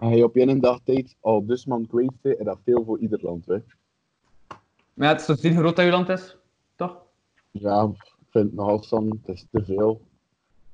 je 0.00 0.24
op 0.24 0.36
één 0.36 0.60
dag 0.60 0.80
tijd 0.84 1.16
al 1.20 1.46
dus 1.46 1.66
man 1.66 1.86
kwijt 1.86 2.38
en 2.38 2.44
dat 2.44 2.58
veel 2.64 2.84
voor 2.84 2.98
ieder 2.98 3.18
land, 3.22 3.46
hè. 3.46 3.58
Maar 4.98 5.08
ja, 5.08 5.12
het 5.12 5.28
is 5.28 5.40
niet 5.40 5.52
hoe 5.52 5.62
groot 5.62 5.76
dat 5.76 5.84
je 5.84 5.90
land 5.90 6.08
is, 6.08 6.36
toch? 6.76 7.02
Ja, 7.50 7.82
ik 7.82 8.14
vind 8.30 8.44
het 8.44 8.54
nog 8.54 8.68
altijd 8.68 9.02
het 9.02 9.36
is 9.36 9.46
te 9.50 9.64
veel. 9.64 10.06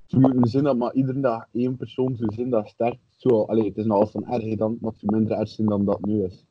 Moeten 0.09 0.51
zien 0.51 0.63
dat 0.63 0.77
maar 0.77 0.95
iedere 0.95 1.21
dag 1.21 1.47
één 1.53 1.77
persoon 1.77 2.17
zo 2.17 2.25
zin 2.31 2.51
dat 2.51 2.69
sterft. 2.69 2.99
Zo, 3.17 3.43
allee, 3.43 3.69
het 3.69 3.77
is 3.77 3.85
nog 3.85 3.99
altijd 3.99 4.25
erger 4.25 4.57
dan, 4.57 4.79
maar 4.81 4.93
het 4.93 5.03
is 5.03 5.11
minder 5.11 5.39
erg 5.39 5.49
zijn 5.49 5.69
dan 5.69 5.85
dat 5.85 6.05
nu 6.05 6.25
is. 6.25 6.45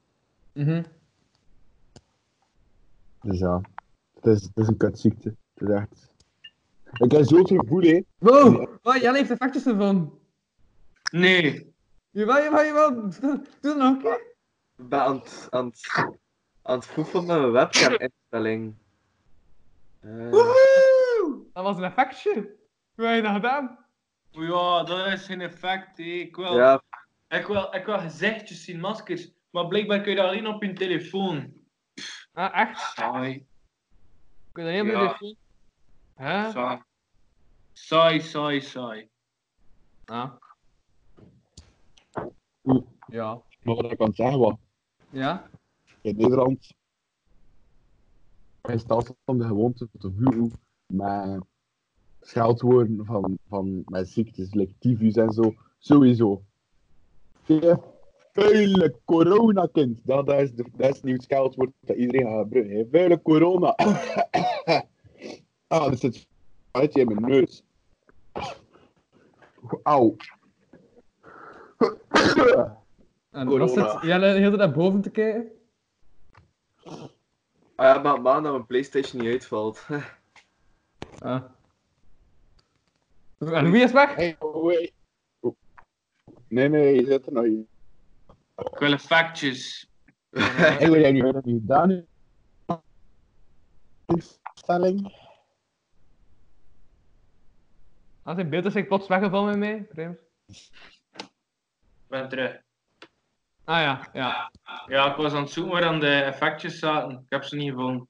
Mhm. 0.53 0.83
Dus 3.21 3.39
ja, 3.39 3.61
het 4.13 4.25
is, 4.25 4.43
het 4.43 4.57
is 4.57 4.67
een 4.67 4.77
kutziekte. 4.77 5.35
Het 5.53 5.69
is 5.69 5.75
echt... 5.75 6.13
Ik 6.97 7.11
heb 7.11 7.25
zo'n 7.25 7.47
gevoel, 7.47 7.81
hè. 7.81 8.01
Wow! 8.17 8.67
Oh, 8.83 8.95
Jan 8.95 9.15
heeft 9.15 9.31
effectjes 9.31 9.65
ervan. 9.65 10.19
Nee. 11.11 11.73
Jawel, 12.09 12.43
jawel, 12.43 12.65
jawel. 12.65 13.01
Doe 13.21 13.41
het 13.61 13.77
nog 13.77 13.93
een 13.93 14.01
keer. 14.01 14.35
Ik 14.77 14.89
ben 14.89 14.99
aan 14.99 15.15
het, 15.65 16.21
aan 16.63 16.75
het, 16.75 16.75
aan 16.75 16.75
het 16.75 16.85
foefelen 16.85 17.25
met 17.25 17.37
mijn 17.39 17.51
webcam-instelling. 17.51 18.75
Eh, 19.99 20.31
Dat 21.53 21.63
was 21.63 21.77
een 21.77 21.83
effectje. 21.83 22.55
Hoe 22.95 23.05
heb 23.05 23.15
je 23.15 23.21
dat 23.21 23.31
gedaan? 23.33 23.85
Ja, 24.31 24.83
dat 24.83 25.07
is 25.07 25.25
geen 25.25 25.41
effect. 25.41 25.99
Ik 25.99 26.35
wil, 26.35 26.55
Ja. 26.57 26.81
ik, 27.27 27.45
wil, 27.47 27.73
ik 27.75 27.85
wil 27.85 27.99
gezichtjes 27.99 28.63
zien, 28.63 28.79
maskers. 28.79 29.31
Maar 29.49 29.67
blijkbaar 29.67 30.01
kun 30.01 30.09
je 30.11 30.17
dat 30.17 30.27
alleen 30.27 30.47
op 30.47 30.63
je 30.63 30.73
telefoon. 30.73 31.53
Ah, 32.33 32.59
echt? 32.59 32.79
Saai. 32.93 33.45
Kun 34.51 34.65
je 34.65 34.75
dat 34.77 34.85
niet 34.85 34.93
op 34.95 34.99
je 34.99 35.05
Ja. 35.05 35.17
telefoon? 35.17 35.35
Hè? 36.15 36.51
Saai. 36.51 36.81
Saai, 37.73 38.21
saai, 38.21 38.61
saai. 38.61 39.09
Ah. 40.05 40.31
Ja. 43.07 43.41
Maar 43.63 43.75
wat 43.75 43.91
ik 43.91 43.97
kan 43.97 44.13
zeggen, 44.13 44.39
wat 44.39 44.57
Ja? 45.09 45.49
In 46.03 46.15
Nederland 46.15 46.75
is 48.61 48.83
het 48.87 49.13
van 49.25 49.37
de 49.37 49.45
gewoonte 49.45 49.87
de 49.91 50.11
vuur 50.11 50.51
met 50.85 51.41
scheldwoorden 52.21 53.05
van, 53.05 53.37
van 53.47 53.83
met 53.85 54.09
ziektes, 54.09 54.53
like 54.53 54.73
tyfus 54.79 55.15
en 55.15 55.31
zo. 55.31 55.53
Sowieso. 55.77 56.43
Vuile 58.33 58.95
corona-kind. 59.05 59.99
Dat, 60.03 60.25
dat, 60.25 60.39
is 60.39 60.53
de, 60.53 60.65
dat 60.75 61.03
is 61.03 61.11
het 61.11 61.23
scheldwoord 61.23 61.71
dat 61.79 61.95
iedereen 61.95 62.27
gaat 62.27 62.41
gebruiken. 62.41 62.87
Vuile 62.91 63.21
corona. 63.21 63.75
ah, 65.67 65.89
dus 65.89 66.01
het 66.01 66.27
uit 66.71 66.95
in 66.95 67.07
mijn 67.07 67.31
neus. 67.31 67.63
Auw. 69.83 70.15
En 73.31 73.47
was 73.57 73.75
het 73.75 74.01
Jelle 74.01 74.25
heel 74.25 74.51
naar 74.51 74.71
boven 74.71 75.01
te 75.01 75.09
kijken? 75.09 75.51
Ah 76.85 77.95
ja, 77.95 77.97
maar 77.97 78.41
dat 78.41 78.51
mijn 78.51 78.65
Playstation 78.65 79.21
niet 79.21 79.31
uitvalt. 79.31 79.85
Ah. 81.19 81.43
En 83.37 83.71
wie 83.71 83.83
is 83.83 83.91
weg? 83.91 84.15
Hey, 84.15 84.37
wait. 84.39 84.93
Nee, 86.47 86.69
nee, 86.69 86.95
je 86.95 87.05
zit 87.05 87.25
er 87.25 87.31
nog 87.31 87.43
in. 87.43 87.67
Ik 88.55 88.77
wil 88.77 88.97
factjes. 88.97 89.89
Hey, 90.31 90.89
wat 90.89 90.99
jij 90.99 91.13
je 91.13 91.41
gedaan? 91.43 91.87
nu? 91.87 92.05
Instelling. 94.05 95.13
Als 98.23 98.37
in 98.37 98.49
beeld 98.49 98.65
is 98.65 98.75
ik 98.75 98.87
plots 98.87 99.07
weggevallen 99.07 99.49
met 99.49 99.57
mij, 99.57 99.87
vreemd. 99.91 100.17
Ik 101.15 101.29
ben 102.07 102.29
terug. 102.29 102.61
Ah 103.65 103.81
ja, 103.81 104.09
ja. 104.13 104.51
Ja, 104.87 105.11
ik 105.11 105.15
was 105.15 105.33
aan 105.33 105.41
het 105.41 105.51
zoeken 105.51 105.73
waar 105.73 105.81
dan 105.81 105.99
de 105.99 106.21
effectjes 106.21 106.79
zaten. 106.79 107.11
Ik 107.11 107.29
heb 107.29 107.43
ze 107.43 107.55
niet 107.55 107.69
gevonden. 107.71 108.07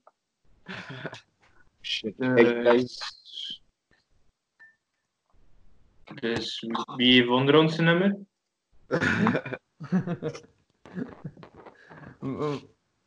Shit. 1.82 2.20
Eh, 2.20 2.74
Ik 6.04 6.22
Dus 6.22 6.68
wie 6.96 7.14
heeft 7.14 7.30
onder 7.30 7.58
ons 7.58 7.78
nummer? 7.78 8.18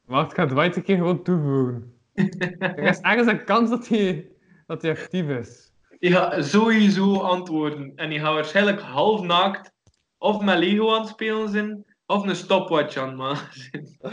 Wacht, 0.04 0.30
ik 0.30 0.36
ga 0.36 0.46
Dwight 0.46 0.76
een 0.76 0.82
keer 0.82 0.96
gewoon 0.96 1.22
toevoegen. 1.22 1.94
Er 2.58 2.78
is 2.78 3.00
ergens 3.00 3.26
een 3.26 3.44
kans 3.44 3.70
dat 3.70 3.88
hij, 3.88 4.30
dat 4.66 4.82
hij 4.82 4.90
actief 4.90 5.28
is. 5.28 5.72
Gaat 6.00 6.44
sowieso 6.44 7.20
antwoorden. 7.20 7.92
En 7.96 8.10
die 8.10 8.20
gaat 8.20 8.34
waarschijnlijk 8.34 8.80
half 8.80 9.22
naakt 9.22 9.72
of 10.18 10.42
met 10.42 10.58
Lego 10.58 10.94
aan 10.94 11.00
het 11.00 11.08
spelen 11.08 11.48
zijn, 11.48 11.84
of 12.06 12.26
een 12.26 12.36
stopwatch 12.36 12.96
aan 12.96 13.16
maken 13.16 13.96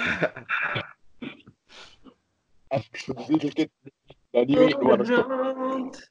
ik 2.74 4.48
niet 4.48 4.58
weten 4.58 4.88
waar 4.88 4.98
de 4.98 5.06
stop. 5.06 5.30
Onderhand. 5.30 6.10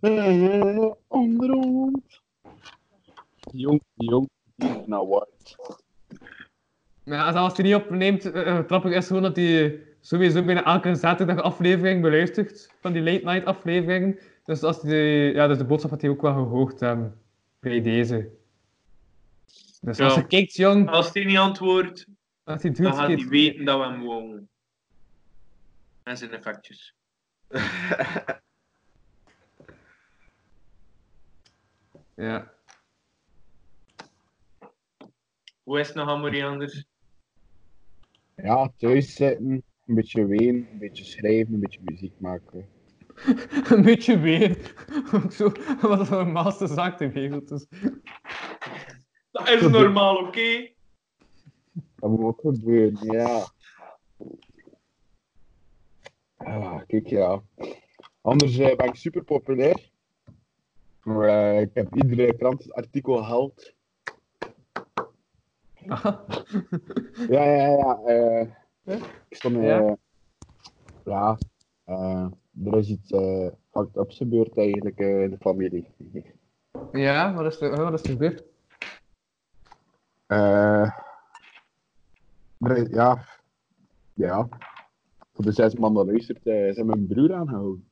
Eh. 0.00 0.40
Jong, 3.52 3.80
jong, 3.94 4.28
nou 4.86 5.08
wat. 5.08 5.56
Maar 7.04 7.18
ja, 7.18 7.30
als 7.30 7.56
hij 7.56 7.64
niet 7.64 7.74
opneemt, 7.74 8.24
uh, 8.24 8.58
grappig 8.66 8.92
is 8.92 9.06
gewoon 9.06 9.22
dat 9.22 9.36
hij 9.36 9.80
sowieso 10.00 10.42
bijna 10.44 10.64
elke 10.64 10.94
zaterdag 10.94 11.40
aflevering 11.40 12.02
beluistert 12.02 12.74
van 12.80 12.92
die 12.92 13.02
late 13.02 13.24
night 13.24 13.44
afleveringen. 13.44 14.18
Dus, 14.44 14.62
als 14.62 14.80
die, 14.80 15.32
ja, 15.34 15.46
dus 15.46 15.58
de 15.58 15.64
boodschap 15.64 15.90
had 15.90 16.00
hij 16.00 16.10
ook 16.10 16.22
wel 16.22 16.32
gehoord 16.32 16.80
hebben 16.80 17.20
bij 17.60 17.80
deze. 17.80 18.30
Dus 19.84 20.00
als 20.00 20.14
je 20.14 20.26
kijkt, 20.26 20.54
jong, 20.54 20.88
Als 20.88 21.12
hij 21.12 21.24
niet 21.24 21.36
antwoordt, 21.36 22.06
als 22.44 22.62
hij 22.62 22.70
dan 22.70 22.94
gaat 22.94 23.06
hij 23.06 23.28
weten 23.28 23.64
dat 23.64 23.78
we 23.78 23.84
hem 23.84 24.00
wonen. 24.00 24.48
En 26.02 26.16
zijn 26.16 26.30
effectjes. 26.30 26.94
Ja. 32.16 32.52
Hoe 35.62 35.80
is 35.80 35.86
het 35.86 35.96
nog 35.96 36.08
anders? 36.08 36.84
Ja, 38.36 38.72
thuis 38.76 39.14
zitten, 39.14 39.62
een 39.86 39.94
beetje 39.94 40.26
ween, 40.26 40.68
een 40.72 40.78
beetje 40.78 41.04
schrijven, 41.04 41.54
een 41.54 41.60
beetje 41.60 41.80
muziek 41.84 42.20
maken. 42.20 42.68
een 43.70 43.82
beetje 43.82 44.18
weer. 44.18 44.74
Zo, 45.36 45.52
wat 45.80 46.00
een 46.00 46.08
normaalste 46.10 46.66
zaak 46.66 46.96
ter 46.96 47.12
wereld 47.12 47.50
is. 47.50 47.66
Dat 49.34 49.48
is 49.48 49.68
normaal, 49.68 50.16
oké? 50.16 50.68
Dat 51.96 52.10
moet 52.10 52.20
ook 52.20 52.40
gebeuren, 52.40 53.12
ja. 53.12 53.46
Ah, 56.36 56.80
kijk, 56.86 57.06
ja. 57.06 57.42
Anders 58.20 58.58
eh, 58.58 58.76
ben 58.76 58.86
ik 58.86 58.94
super 58.94 59.24
populair. 59.24 59.90
Maar, 61.02 61.28
eh, 61.28 61.60
ik 61.60 61.70
heb 61.74 61.94
iedere 61.94 62.36
krantartikel 62.36 63.16
gehaald. 63.16 63.72
Ja, 67.28 67.44
ja, 67.44 67.66
ja. 67.66 68.00
eh, 68.04 68.48
ik 69.28 69.36
stond, 69.36 69.56
eh, 69.56 69.62
Ja? 69.64 69.96
ja, 71.04 71.38
eh, 71.84 72.26
er 72.64 72.78
is 72.78 72.88
iets 72.88 73.10
eh 73.10 73.48
fucked 73.70 73.96
ups 73.96 74.16
gebeurd 74.16 74.56
eigenlijk 74.58 74.98
eh, 74.98 75.22
in 75.22 75.30
de 75.30 75.38
familie. 75.40 75.86
Ja, 76.92 77.34
wat 77.34 77.52
is 77.52 77.60
er, 77.60 77.76
wat 77.76 77.92
is 77.92 78.02
er 78.02 78.10
gebeurd? 78.10 78.44
Is- 82.76 82.88
ja, 82.90 83.24
ja. 84.14 84.48
Voor 85.34 85.44
de 85.44 85.52
zes 85.52 85.74
man 85.74 85.94
dat 85.94 86.06
luistert, 86.06 86.46
eh, 86.46 86.72
zijn 86.72 86.86
mijn 86.86 87.06
broer 87.06 87.34
aangehouden. 87.34 87.88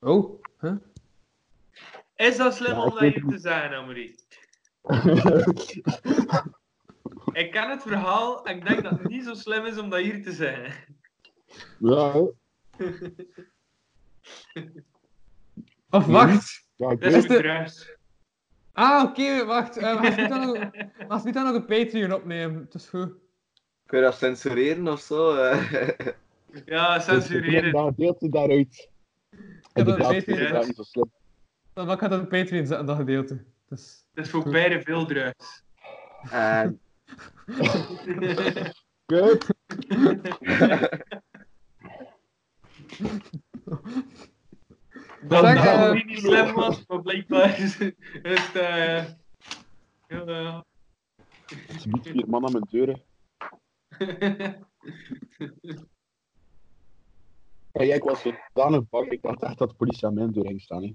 Oh, 0.00 0.42
huh? 0.60 0.74
Is 2.14 2.36
dat 2.36 2.54
slim 2.54 2.70
Ja, 2.72 2.82
om 2.84 2.94
weet 2.98 3.14
hier 3.14 3.26
te 3.28 3.38
zeggen, 3.38 3.76
Amory? 3.76 4.14
Ik 7.32 7.50
ken 7.50 7.70
het 7.70 7.82
verhaal 7.82 8.44
en 8.46 8.56
ik 8.56 8.66
denk 8.66 8.82
dat 8.82 8.98
het 8.98 9.08
niet 9.08 9.24
zo 9.24 9.34
slim 9.34 9.64
is 9.64 9.78
om 9.78 9.90
dat 9.90 10.00
hier 10.00 10.22
te 10.22 10.32
zeggen. 10.32 10.96
ja. 11.78 12.12
Of 15.90 16.06
wacht. 16.06 16.66
Ja, 16.76 16.90
ik 16.90 17.00
Dat 17.00 17.12
is 17.12 17.26
de-. 17.26 17.95
Ah, 18.76 19.04
oké, 19.04 19.44
wacht. 19.44 19.78
Uh, 19.78 20.00
als 20.00 20.14
we 20.14 20.28
dan 20.28 20.46
nog, 20.46 20.70
als 21.08 21.22
we 21.22 21.32
dan 21.32 21.44
nog 21.44 21.54
een 21.54 21.64
Patreon 21.64 22.12
opnemen, 22.12 22.60
het 22.60 22.74
is 22.74 22.88
goed. 22.88 23.12
Kun 23.86 23.98
je 23.98 24.04
dat 24.04 24.16
censureren 24.16 24.88
of 24.88 25.00
zo? 25.00 25.36
eh? 25.36 25.88
Ja, 26.66 27.00
censureren. 27.00 27.72
Dan 27.72 27.94
deelt 27.96 28.20
hij 28.20 28.28
daaruit. 28.28 28.88
Ik. 29.72 29.74
ik 29.74 29.84
dat 29.84 30.66
niet 30.66 30.76
zo 30.76 30.82
slim. 30.82 31.10
Dan 31.72 31.90
ik 31.90 32.00
dat 32.00 32.20
op 32.20 32.28
Patreon 32.28 32.66
zetten, 32.66 32.86
dat 32.86 32.96
gedeelte. 32.96 33.44
Dus, 33.68 34.04
Dat 34.14 34.24
is 34.24 34.30
voor 34.30 34.50
beide 34.50 34.82
veel 34.82 35.06
drugs. 35.06 35.62
En 36.30 36.80
Kut. 39.06 39.46
Dat 45.22 45.42
dat 45.42 45.56
eh, 45.56 45.92
niet 46.04 46.18
slim 46.18 46.54
was, 46.54 46.86
maar 46.86 47.02
blijkbaar 47.02 47.58
is 47.60 47.78
is 47.78 47.92
het... 48.22 48.54
eh 48.54 49.04
ja, 50.08 50.22
ja. 50.26 50.64
Ze 51.78 51.88
biedt 51.88 52.08
vier 52.08 52.28
man 52.28 52.44
aan 52.44 52.52
mijn 52.52 52.66
deuren. 52.70 53.02
Hey, 57.72 57.88
ik 57.88 58.02
was 58.02 58.22
zodanig 58.52 58.88
bang, 58.88 59.10
ik 59.10 59.22
dacht 59.22 59.42
echt 59.42 59.58
dat 59.58 59.68
de 59.70 59.74
politie 59.74 60.06
aan 60.06 60.14
mijn 60.14 60.32
deur 60.32 60.46
ging 60.46 60.60
staan. 60.60 60.82
Hè. 60.82 60.94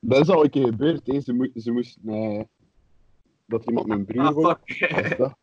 Dat 0.00 0.20
is 0.20 0.28
al 0.28 0.44
een 0.44 0.50
keer 0.50 0.66
gebeurd, 0.66 1.06
hè. 1.06 1.20
Ze, 1.20 1.32
moe- 1.32 1.50
ze 1.54 1.70
moesten... 1.72 2.08
eh, 2.08 2.40
dat 3.46 3.64
iemand 3.64 3.86
mijn 3.86 4.04
broer 4.04 4.24
Ah, 4.24 4.58
is 4.66 5.16
dat? 5.16 5.34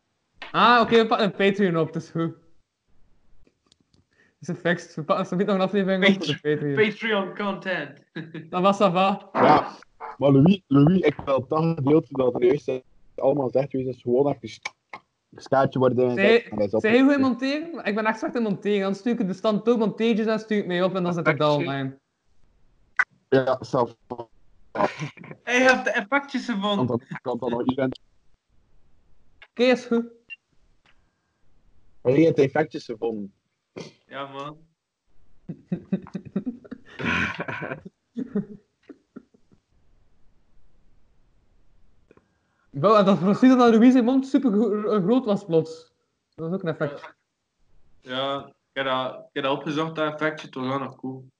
Ah, 0.50 0.80
oké, 0.80 0.96
we 0.96 1.06
pakken 1.06 1.26
een 1.26 1.32
Patreon 1.36 1.76
op, 1.76 1.86
het 1.86 2.02
is 2.02 2.10
goed. 2.10 2.34
Is 4.40 4.48
gefixt. 4.48 4.94
We 4.94 5.04
pakken 5.04 5.38
nog 5.38 5.48
een 5.48 5.60
aflevering 5.60 6.06
op 6.06 6.24
voor 6.24 6.26
de 6.26 6.40
Patreon. 6.40 6.74
Patreon 6.74 7.36
content. 7.36 8.04
Dat 8.50 8.62
was 8.62 8.78
dat 8.78 8.92
va. 8.92 9.28
Ja, 9.32 9.76
maar 10.18 10.30
Louis, 10.30 10.62
Louis 10.66 11.00
ik 11.00 11.14
wil 11.24 11.46
dat 11.48 11.64
gedeelte 11.64 12.08
dat 12.10 12.34
er 12.34 12.44
juist 12.44 12.82
allemaal 13.14 13.50
zegt, 13.50 13.72
wees 13.72 13.86
is 13.86 14.02
gewoon 14.02 14.32
even 14.32 14.60
een 15.30 15.42
skaartje 15.42 15.78
worden. 15.78 16.14
Zij, 16.14 16.44
en 16.50 16.58
dat 16.58 16.66
is 16.66 16.74
op- 16.74 16.80
zij 16.80 16.90
heel 16.90 17.04
goed 17.04 17.14
in 17.14 17.20
monteren? 17.20 17.84
Ik 17.84 17.94
ben 17.94 18.06
echt 18.06 18.18
slecht 18.18 18.34
in 18.34 18.42
monteren. 18.42 18.80
Dan 18.80 18.94
stuur 18.94 19.20
ik 19.20 19.26
de 19.26 19.32
stand 19.32 19.64
door 19.64 19.78
montages 19.78 20.26
en 20.26 20.38
stuur 20.38 20.58
ik 20.58 20.66
mee 20.66 20.84
op 20.84 20.94
en 20.94 21.02
dan 21.02 21.14
zet 21.14 21.26
ik 21.28 21.38
dat 21.38 21.56
online. 21.56 21.98
Ja, 23.28 23.56
zelf. 23.60 23.96
Hij 25.42 25.60
heeft 25.60 25.84
de 25.84 25.90
effectjes 25.90 26.46
dan 26.46 27.00
kan 27.22 27.38
dan 27.38 27.50
nog 27.50 27.66
event. 27.66 28.00
Oké, 29.50 29.62
is 29.62 29.84
goed. 29.84 30.04
Maar 32.02 32.12
je 32.12 32.24
hebt 32.24 32.38
effectjes 32.38 32.84
gevonden. 32.84 33.34
Ja, 34.06 34.26
man. 34.26 34.58
Wel, 42.70 42.98
en 42.98 43.04
dat 43.04 43.18
precies 43.18 43.56
dat 43.56 43.74
Louise 43.74 43.98
in 43.98 44.04
mond 44.04 44.26
super 44.26 44.86
eh, 44.86 45.04
groot 45.04 45.24
was 45.24 45.44
plots. 45.44 45.92
Dat 46.34 46.48
is 46.48 46.54
ook 46.54 46.62
een 46.62 46.68
effect. 46.68 47.14
Ja, 48.00 48.46
ik 48.46 48.54
heb 48.72 48.84
dat, 48.84 49.14
ik 49.14 49.28
heb 49.32 49.44
dat 49.44 49.56
opgezocht, 49.56 49.94
dat 49.94 50.12
effectje. 50.12 50.46
Het 50.46 50.54
was 50.54 50.66
wel 50.66 50.78
nog 50.78 50.96
cool. 50.96 51.30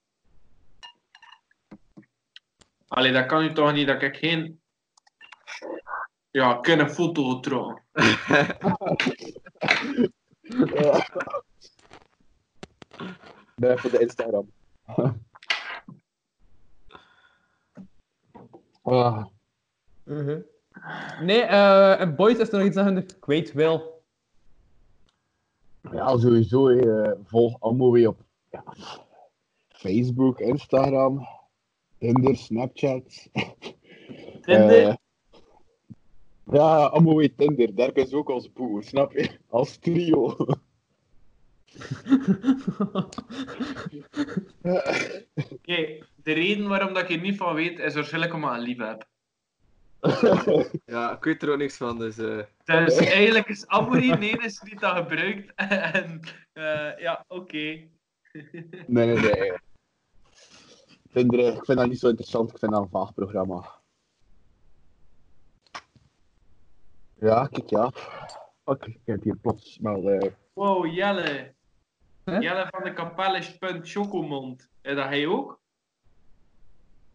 Allee, 2.89 3.13
dat 3.13 3.27
kan 3.27 3.43
nu 3.43 3.53
toch 3.53 3.73
niet 3.73 3.87
dat 3.87 4.03
ik 4.03 4.17
geen... 4.17 4.61
Ja, 6.31 6.59
ik 6.59 6.67
heb 6.67 6.79
een 6.79 6.91
foto 6.91 7.29
getrokken. 7.29 7.85
Nee, 13.57 13.77
voor 13.77 13.91
de 13.91 13.99
Instagram. 14.01 14.51
Ah, 18.83 19.27
Mhm. 20.05 20.41
Nee, 21.23 21.41
eh 21.43 22.01
en 22.01 22.17
Boys 22.17 22.39
is 22.39 22.53
er 22.53 22.59
nog 22.59 22.67
iets 22.67 22.77
aan 22.77 22.97
ik 22.97 23.25
weet 23.25 23.53
wel. 23.53 24.03
ja, 25.93 26.19
sowieso. 26.19 26.69
eh, 26.69 27.13
volg 27.25 27.61
allemaal 27.61 27.93
weer 27.93 28.09
op 28.09 28.21
ja, 28.51 28.65
Facebook, 29.69 30.41
Instagram, 30.41 31.27
Tinder, 31.99 32.37
Snapchat. 32.37 33.29
Tinder? 34.43 34.89
Eh, 34.89 34.95
ja, 36.45 36.85
allemaal 36.85 37.17
weer 37.17 37.35
Tinder. 37.35 37.75
Daar 37.75 37.97
is 37.97 38.13
ook 38.13 38.31
als 38.31 38.53
boer, 38.53 38.83
snap 38.83 39.13
je? 39.13 39.39
Als 39.49 39.77
trio. 39.77 40.37
Oké, 45.53 45.99
de 46.23 46.33
reden 46.33 46.69
waarom 46.69 46.95
dat 46.95 47.03
ik 47.03 47.11
er 47.11 47.21
niet 47.21 47.37
van 47.37 47.55
weet, 47.55 47.79
is 47.79 47.95
waarschijnlijk 47.95 48.35
omdat 48.35 48.51
ik 48.51 48.57
een 48.57 48.63
lief 48.63 48.79
heb. 48.79 49.09
Ja, 50.85 51.17
ik 51.17 51.25
weet 51.25 51.43
er 51.43 51.51
ook 51.51 51.59
niks 51.59 51.77
van, 51.77 51.99
dus... 51.99 52.19
eh 52.19 52.43
Dus 52.65 52.97
eigenlijk 52.97 53.49
is 53.49 53.67
Amory 53.67 54.17
de 54.17 54.31
enige 54.31 54.65
die 54.65 54.79
dat 54.79 54.97
gebruikt. 54.97 55.53
En 55.95 56.21
eh, 56.53 56.99
ja, 56.99 57.25
oké. 57.29 57.53
Nee, 57.53 57.87
nee, 58.87 59.17
nee. 59.17 59.53
Ik 61.13 61.65
vind 61.65 61.79
dat 61.79 61.89
niet 61.89 61.99
zo 61.99 62.09
interessant. 62.09 62.51
Ik 62.51 62.59
vind 62.59 62.73
dat 62.73 62.83
een 62.83 62.89
vaag 62.89 63.15
programma. 63.15 63.79
Ja, 67.21 67.47
kijk, 67.47 67.71
ja. 67.71 67.93
Oké, 68.65 68.89
ik 68.89 69.01
heb 69.05 69.23
hier 69.23 69.37
plots 69.37 69.79
wel... 69.83 70.11
eh, 70.11 70.31
Wow, 70.53 70.87
Jelle. 70.95 71.55
Jelle 72.39 72.67
van 72.71 72.85
de 72.85 72.93
kapel 72.93 73.37
is 73.37 73.59
punt 73.59 73.91
chocomond. 73.91 74.69
En 74.83 74.97
dat 74.97 75.05
hij 75.05 75.27
ook? 75.27 75.61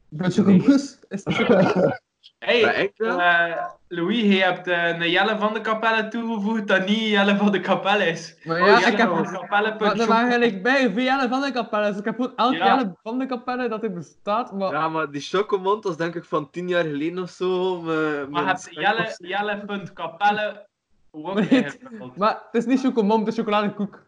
Dat 0.09 0.33
chocomousse? 0.33 0.97
Hey, 2.39 2.91
eh, 2.97 3.65
Louis, 3.87 4.21
je 4.21 4.43
hebt 4.43 4.67
eh, 4.67 4.87
een 4.87 5.09
Jelle 5.09 5.37
van 5.37 5.53
de 5.53 5.61
kapelle 5.61 6.07
toegevoegd 6.07 6.67
dat 6.67 6.85
niet 6.85 6.99
Jelle 6.99 7.37
van 7.37 7.51
de 7.51 7.59
kapel 7.59 7.99
is. 7.99 8.37
Maar 8.43 8.61
Oh, 8.61 8.67
ja, 8.67 8.79
Jelle 8.79 8.91
ik 8.91 8.97
heb... 8.97 9.09
van 9.09 9.23
de 9.23 9.31
kapelle 9.31 9.75
punt 9.75 9.79
Maar 9.79 9.99
er 9.99 10.07
waren 10.07 10.29
eigenlijk 10.29 10.63
bij 10.63 10.91
vier 10.91 11.03
Jelle 11.03 11.27
van 11.27 11.41
de 11.41 11.51
kapelle, 11.51 11.87
dus 11.87 11.97
ik 11.97 12.05
heb 12.05 12.15
gewoon 12.15 12.35
elk 12.35 12.53
Ja. 12.53 12.65
Jelle 12.65 12.95
van 13.03 13.19
de 13.19 13.25
kapelle 13.25 13.69
dat 13.69 13.83
er 13.83 13.93
bestaat, 13.93 14.51
maar... 14.53 14.71
Ja, 14.71 14.89
maar 14.89 15.11
die 15.11 15.21
chocomond 15.21 15.83
was 15.83 15.97
denk 15.97 16.15
ik 16.15 16.23
van 16.23 16.49
tien 16.49 16.67
jaar 16.67 16.83
geleden 16.83 17.19
of 17.19 17.29
zo. 17.29 17.81
Maar 18.29 18.47
heb 18.47 18.57
je 18.69 18.79
Jelle, 18.79 19.15
Jelle.kapelle 19.17 20.67
ook 21.11 21.33
Maar, 21.33 21.77
maar 22.15 22.41
het 22.51 22.63
is 22.63 22.65
niet 22.65 22.79
chocomom, 22.79 23.19
het 23.19 23.27
is 23.27 23.35
chocoladekoek. 23.35 24.03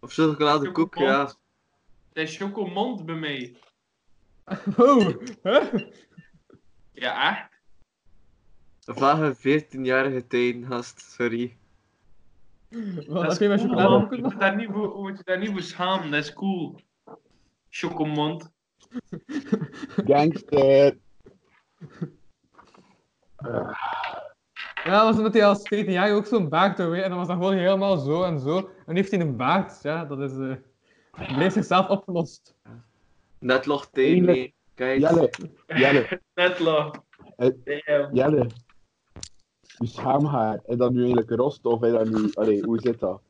Of 0.00 0.12
chocoladekoek, 0.12 0.94
ja. 0.94 1.24
Het 2.08 2.28
is 2.28 2.36
chocomond 2.36 3.06
bij 3.06 3.14
mij. 3.14 3.56
Oh, 4.76 5.08
huh? 5.42 5.74
Ja, 6.92 7.30
echt? 7.30 7.60
Vage 8.80 9.36
14-jarige 9.36 10.26
tijden, 10.26 10.66
gast, 10.66 11.00
sorry. 11.00 11.56
Wat 12.68 13.06
Dat 13.06 13.38
heb 13.38 13.40
je 13.40 13.48
met 13.48 13.66
man. 13.66 14.06
Je 14.10 14.22
moet 14.22 14.40
daar 14.40 14.56
niet 14.56 14.68
voor, 14.72 14.96
je 14.96 15.00
moet 15.02 15.16
je 15.16 15.24
daar 15.24 15.38
niet 15.38 15.50
voor 15.50 15.62
schamen, 15.62 16.10
dat 16.10 16.24
is 16.24 16.32
cool. 16.32 16.80
Chocomond. 17.70 18.50
Gangster. 20.06 20.98
Ja, 24.88 24.94
dat 24.94 25.04
was 25.04 25.16
omdat 25.16 25.32
hij 25.32 25.46
als 25.46 25.68
14 25.68 25.92
jaar 25.92 26.14
ook 26.14 26.26
zo'n 26.26 26.48
baard 26.48 26.78
je, 26.78 27.02
en 27.02 27.08
dan 27.08 27.18
was 27.18 27.26
dat 27.26 27.36
gewoon 27.36 27.56
helemaal 27.56 27.96
zo 27.96 28.22
en 28.22 28.38
zo. 28.38 28.56
En 28.56 28.66
nu 28.86 28.94
heeft 28.94 29.10
hij 29.10 29.20
een 29.20 29.36
baard, 29.36 29.82
ja, 29.82 30.04
dat 30.04 30.20
is... 30.20 30.32
eh 30.32 30.54
hij 31.18 31.34
bleef 31.34 31.52
zichzelf 31.52 31.88
opgelost. 31.88 32.54
Net 33.38 33.66
log 33.66 33.88
tegen, 33.92 34.24
nee. 34.24 34.54
Kijk. 34.74 35.00
Jelle, 35.00 35.30
Jelle, 35.66 36.20
Net 36.34 36.58
eh, 37.36 37.48
Damn. 37.86 38.14
Jelle. 38.14 38.46
Je 39.78 39.86
schaamhaar, 39.86 40.60
is 40.66 40.76
dat 40.76 40.92
nu 40.92 40.98
eigenlijk 40.98 41.30
rost 41.30 41.64
of 41.64 41.82
is 41.82 41.92
dat 41.92 42.08
nu... 42.08 42.30
Allee, 42.34 42.62
hoe 42.62 42.80
zit 42.80 43.00
dat? 43.00 43.20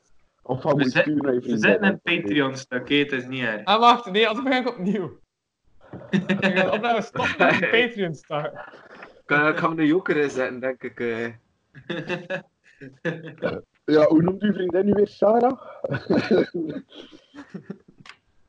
Of 0.42 0.64
moet 0.64 0.90
sturen 0.90 1.16
naar 1.16 1.34
je 1.34 1.40
we 1.40 1.48
zitten 1.48 1.82
in 1.82 1.82
het 1.82 2.02
Patreon-stuk, 2.02 2.80
oké, 2.80 2.94
het 2.94 3.12
is 3.12 3.26
niet 3.26 3.42
erg. 3.42 3.64
Ah, 3.64 3.80
wacht, 3.80 4.10
nee, 4.10 4.28
anders 4.28 4.46
begin 4.46 4.66
ik 4.66 4.68
opnieuw. 4.68 5.18
ik 6.10 6.44
ga 6.44 6.70
opnemen 6.70 7.02
stoppen 7.02 7.46
met 7.46 7.58
de 7.58 7.68
Patreon 7.70 8.14
staan. 8.14 8.44
Ik 8.44 9.22
ga 9.34 9.54
hem 9.54 9.78
een 9.78 9.86
joker 9.86 10.16
inzetten, 10.16 10.60
denk 10.60 10.82
ik. 10.82 11.00
Ja, 13.84 14.06
hoe 14.06 14.22
noemt 14.22 14.42
uw 14.42 14.52
vriendin 14.52 14.84
nu 14.86 14.92
weer? 14.92 15.08
Sarah? 15.08 15.60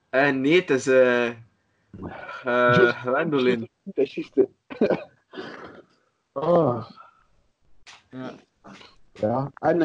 Eh, 0.09 0.31
nee, 0.31 0.59
het 0.59 0.69
is... 0.69 0.87
eh 0.87 1.27
eh 2.43 3.01
Gwendolyn. 3.01 3.69
Dat 3.83 4.05
is 4.05 4.13
juist. 4.13 4.35
Ah. 6.31 6.89
Ja. 8.09 8.31
Ja, 9.13 9.51
en 9.53 9.81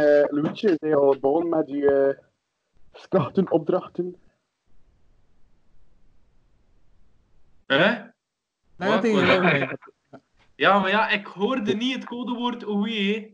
zijn 0.54 0.78
je 0.80 0.96
al 0.96 1.18
begonnen 1.18 1.58
met 1.58 1.68
je 1.68 2.16
eh 2.16 2.24
skachtenopdrachten? 2.92 4.16
Hè? 7.66 8.02
Ja, 10.54 10.78
maar 10.78 10.90
ja, 10.90 11.08
ik 11.08 11.26
hoorde 11.26 11.74
niet 11.74 11.94
het 11.94 12.04
codewoord 12.04 12.66
oei. 12.66 13.33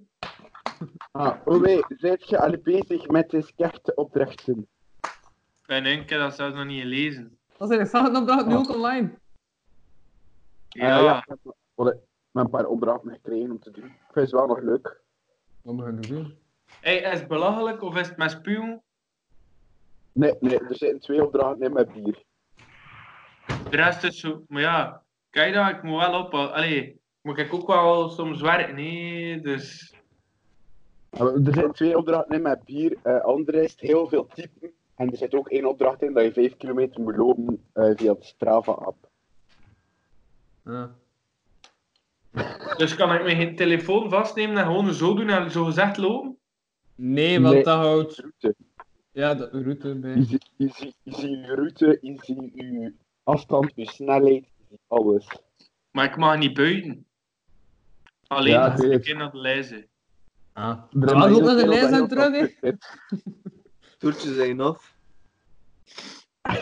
Ah, 1.13 1.37
oh 1.45 1.61
nee, 1.61 1.85
zijt 1.89 2.29
je 2.29 2.39
al 2.41 2.57
bezig 2.63 3.09
met 3.09 3.31
de 3.31 3.43
skachtenopdrachten? 3.43 4.69
En 5.67 5.87
ik 5.87 6.11
heb 6.11 6.21
dat 6.21 6.35
zelfs 6.35 6.55
nog 6.55 6.65
niet 6.67 6.81
gelezen. 6.83 7.39
Dat 7.57 7.71
is 7.71 7.93
een 7.93 8.17
opdracht 8.17 8.47
nu 8.47 8.55
ook 8.57 8.69
online. 8.75 9.19
Ja, 10.69 10.97
Ah, 10.99 11.03
ja. 11.05 11.19
Ik 11.19 11.25
heb 11.29 11.39
een- 12.33 12.51
paar 12.51 12.67
opdrachten 12.67 13.13
gekregen 13.13 13.51
om 13.51 13.59
te 13.61 13.71
doen. 13.71 13.85
Ik 13.85 13.93
vind 14.13 14.15
het 14.27 14.31
wel 14.31 14.47
nog 14.47 14.61
leuk. 14.61 15.01
Wat 15.63 15.75
moet 15.75 15.85
je 16.07 16.15
doen? 16.15 16.39
Hey, 16.81 16.97
is 16.97 17.19
het 17.19 17.29
belachelijk 17.29 17.83
of 17.83 17.97
is 17.97 18.09
het 18.09 18.17
met 18.17 18.31
spuwen? 18.31 18.83
Nee, 20.13 20.35
nee, 20.41 20.59
er 20.59 20.77
zijn 20.77 21.01
twee 21.01 21.25
opdrachten 21.25 21.63
in 21.67 21.73
met 21.73 21.93
bier. 21.93 22.23
De 23.71 23.77
rest 23.77 24.05
is 24.05 24.21
zo... 24.21 24.45
Maar 24.49 24.61
ja, 24.63 25.03
kijk 25.31 25.55
dat, 25.55 25.69
ik 25.69 25.83
moet 25.83 26.01
wel 26.01 26.25
op... 26.25 26.35
Allee, 26.35 27.01
moet 27.23 27.39
ik 27.39 27.53
ook 27.55 27.67
wel 27.67 28.09
soms 28.09 28.41
werken, 28.41 28.75
nee, 28.75 29.41
dus... 29.41 29.95
Er 31.11 31.53
zijn 31.55 31.73
twee 31.73 31.97
opdrachten 31.99 32.37
in 32.37 32.43
met 32.43 32.65
bier. 32.65 32.97
eh 33.03 33.21
andere 33.21 33.63
is 33.63 33.75
heel 33.81 34.09
veel 34.09 34.27
typen. 34.35 34.71
En 34.95 35.11
er 35.11 35.17
zit 35.17 35.35
ook 35.35 35.49
één 35.49 35.65
opdracht 35.65 36.03
in 36.03 36.13
dat 36.13 36.25
je 36.25 36.33
vijf 36.33 36.57
kilometer 36.57 37.01
moet 37.01 37.17
lopen 37.17 37.65
eh, 37.73 37.91
via 37.97 38.13
de 38.15 38.25
Strava-app. 38.25 39.09
Ja. 40.65 40.95
Dus 42.77 42.95
kan 42.95 43.13
ik 43.15 43.23
mijn 43.23 43.57
telefoon 43.57 44.11
vastnemen 44.11 44.57
en 44.57 44.65
gewoon 44.65 44.95
zo 44.95 45.15
doen 45.15 45.29
en 45.29 45.51
zo 45.51 45.65
gezegd 45.65 45.97
lopen? 45.97 46.39
Nee, 46.95 47.41
want 47.41 47.55
Nee. 47.55 47.65
dat 47.65 47.77
houdt... 47.79 48.17
Route. 48.19 48.55
Ja, 49.13 49.35
de 49.35 49.49
route 49.51 49.89
Je 49.89 49.95
bij. 49.95 50.23
ziet 50.23 50.51
je, 50.57 50.69
ziet- 50.75 50.97
je 51.03 51.15
ziet 51.15 51.31
je 51.31 51.55
route, 51.55 51.99
je 52.01 52.19
ziet 52.23 52.51
je 52.55 52.93
afstand, 53.23 53.73
je 53.75 53.91
snelheid, 53.91 54.45
alles. 54.87 55.27
Maar 55.91 56.05
ik 56.05 56.17
mag 56.17 56.39
niet 56.39 56.55
buiten. 56.55 57.07
Alleen 58.27 58.53
Ja, 58.53 58.69
als 58.71 58.81
ik 58.81 59.07
in 59.07 59.19
de 59.19 59.31
lijzen. 59.33 59.87
Ah. 60.61 60.79
Er 60.91 61.17
loop 61.31 61.43
naar 61.43 61.57
de 61.57 61.67
lijst 61.69 61.93
en 61.93 62.09
terug, 62.09 62.61
hè. 62.61 62.73
Toertjes 63.99 64.35
zijn 64.35 64.61
af. 64.61 64.95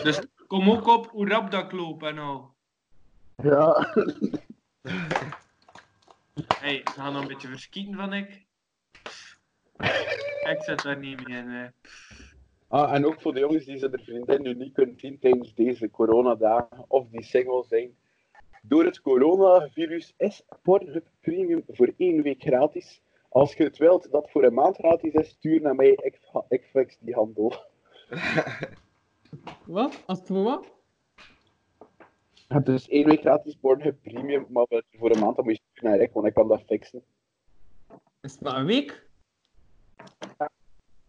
Dus 0.02 0.20
kom 0.46 0.70
ook 0.70 0.86
op 0.86 1.06
hoe 1.06 1.28
rap 1.28 1.50
dat 1.50 1.64
ik 1.64 1.72
loop 1.72 2.02
en 2.02 2.18
al. 2.18 2.54
Ja. 3.36 3.94
Hey, 6.58 6.74
ik 6.74 6.88
ga 6.88 7.10
nog 7.10 7.22
een 7.22 7.28
beetje 7.28 7.48
verskieten 7.48 7.94
van 7.94 8.12
ik. 8.12 8.46
Ik 10.50 10.62
zit 10.62 10.82
daar 10.82 10.98
niet 10.98 11.26
meer 11.26 11.38
in. 11.38 11.48
hè. 11.48 11.66
Ah, 12.68 12.94
en 12.94 13.06
ook 13.06 13.20
voor 13.20 13.34
de 13.34 13.40
jongens 13.40 13.64
die 13.64 13.78
zijn 13.78 14.00
vriendin 14.02 14.42
nu 14.42 14.54
niet 14.54 14.72
kunnen 14.72 14.98
zien 14.98 15.18
tijdens 15.18 15.54
deze 15.54 15.90
coronadagen, 15.90 16.84
of 16.88 17.08
die 17.08 17.22
single 17.22 17.64
zijn. 17.68 17.96
Door 18.62 18.84
het 18.84 19.00
coronavirus 19.00 20.14
is 20.16 20.42
Pornhub 20.62 21.06
Premium 21.20 21.64
voor 21.68 21.92
één 21.96 22.22
week 22.22 22.42
gratis. 22.42 23.02
Als 23.28 23.55
je 23.55 23.64
het 23.64 23.76
wilt 23.76 24.10
dat 24.10 24.30
voor 24.30 24.44
een 24.44 24.55
maand 24.55 24.76
gratis 24.76 25.12
is, 25.12 25.28
stuur 25.28 25.60
naar 25.60 25.74
mij, 25.74 25.98
ik, 26.48 26.68
fix 26.70 26.96
die 27.00 27.14
handel. 27.14 27.52
Wat? 29.66 30.02
Als 30.06 30.18
het 30.18 30.28
voor 30.28 30.42
wat? 30.42 30.76
Dus 32.64 32.88
één 32.88 33.06
week 33.06 33.20
gratis 33.20 33.55
Pornhub 33.55 34.02
Premium, 34.02 34.46
maar 34.48 34.66
voor 34.90 35.10
een 35.10 35.20
maand 35.20 35.36
dan 35.36 35.44
moet 35.44 35.56
je 35.56 35.62
sturen 35.70 35.90
naar 35.90 36.00
ik, 36.00 36.12
want 36.12 36.26
ik 36.26 36.34
kan 36.34 36.48
dat 36.48 36.62
fixen. 36.66 37.02
Is 38.20 38.32
het 38.32 38.40
maar 38.40 38.56
een 38.56 38.66
week? 38.66 39.09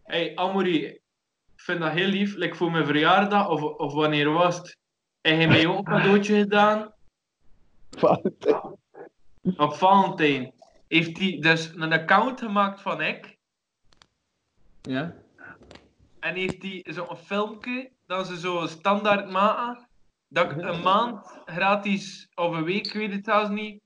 Hey, 0.02 0.36
Amory, 0.36 0.84
ik 0.84 1.00
vind 1.56 1.80
dat 1.80 1.92
heel 1.92 2.08
lief. 2.08 2.34
Like 2.34 2.54
voor 2.54 2.70
mijn 2.70 2.86
verjaardag, 2.86 3.48
of, 3.48 3.62
of 3.62 3.92
wanneer 3.92 4.30
was 4.30 4.56
het? 4.56 4.76
Heb 5.20 5.40
je 5.40 5.46
mij 5.46 5.66
ook 5.70 5.78
een 5.78 5.84
cadeautje 5.84 6.38
gedaan? 6.38 6.94
Valentijn. 7.90 8.78
Op 9.56 9.72
Valentijn. 9.72 10.52
Heeft 10.90 11.18
hij 11.18 11.36
dus 11.40 11.72
een 11.74 11.92
account 11.92 12.40
gemaakt 12.40 12.80
van 12.80 13.00
ik. 13.00 13.38
Ja. 14.82 15.14
En 16.20 16.34
heeft 16.34 16.62
hij 16.62 16.86
zo'n 16.88 17.16
filmpje 17.16 17.90
dat 18.06 18.26
ze 18.26 18.38
zo 18.38 18.66
standaard 18.66 19.30
maken, 19.30 19.88
dat 20.28 20.50
ik 20.50 20.62
een 20.62 20.82
maand 20.82 21.40
gratis, 21.44 22.28
of 22.34 22.52
een 22.52 22.64
week, 22.64 22.86
ik 22.86 22.92
weet 22.92 23.12
het 23.12 23.24
zelfs 23.24 23.48
niet, 23.48 23.82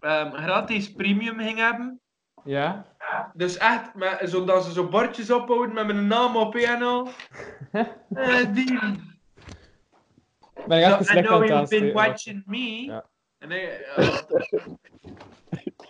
ehm, 0.00 0.32
gratis 0.32 0.92
premium 0.92 1.38
ging 1.38 1.58
hebben. 1.58 2.00
Ja? 2.44 2.86
Dus 3.34 3.56
echt, 3.56 3.94
met, 3.94 4.20
zodat 4.22 4.64
ze 4.64 4.72
zo 4.72 4.88
bordjes 4.88 5.30
ophouden 5.30 5.74
met 5.74 5.86
mijn 5.86 6.06
naam 6.06 6.36
op 6.36 6.54
en 6.54 6.82
al. 6.82 7.08
Eh, 8.14 8.52
die. 8.52 8.78
Ben 10.66 10.78
ik 10.78 10.84
Zo, 10.84 10.90
even 10.90 11.00
I 11.00 11.04
slecht 11.04 11.26
know 11.26 11.34
aan 11.34 11.40
het 11.40 11.50
you've 11.50 11.68
been 11.68 11.92
watching 11.92 12.42
me. 12.46 13.02
En 13.38 13.50
ik, 13.50 13.68
eh, 13.96 14.26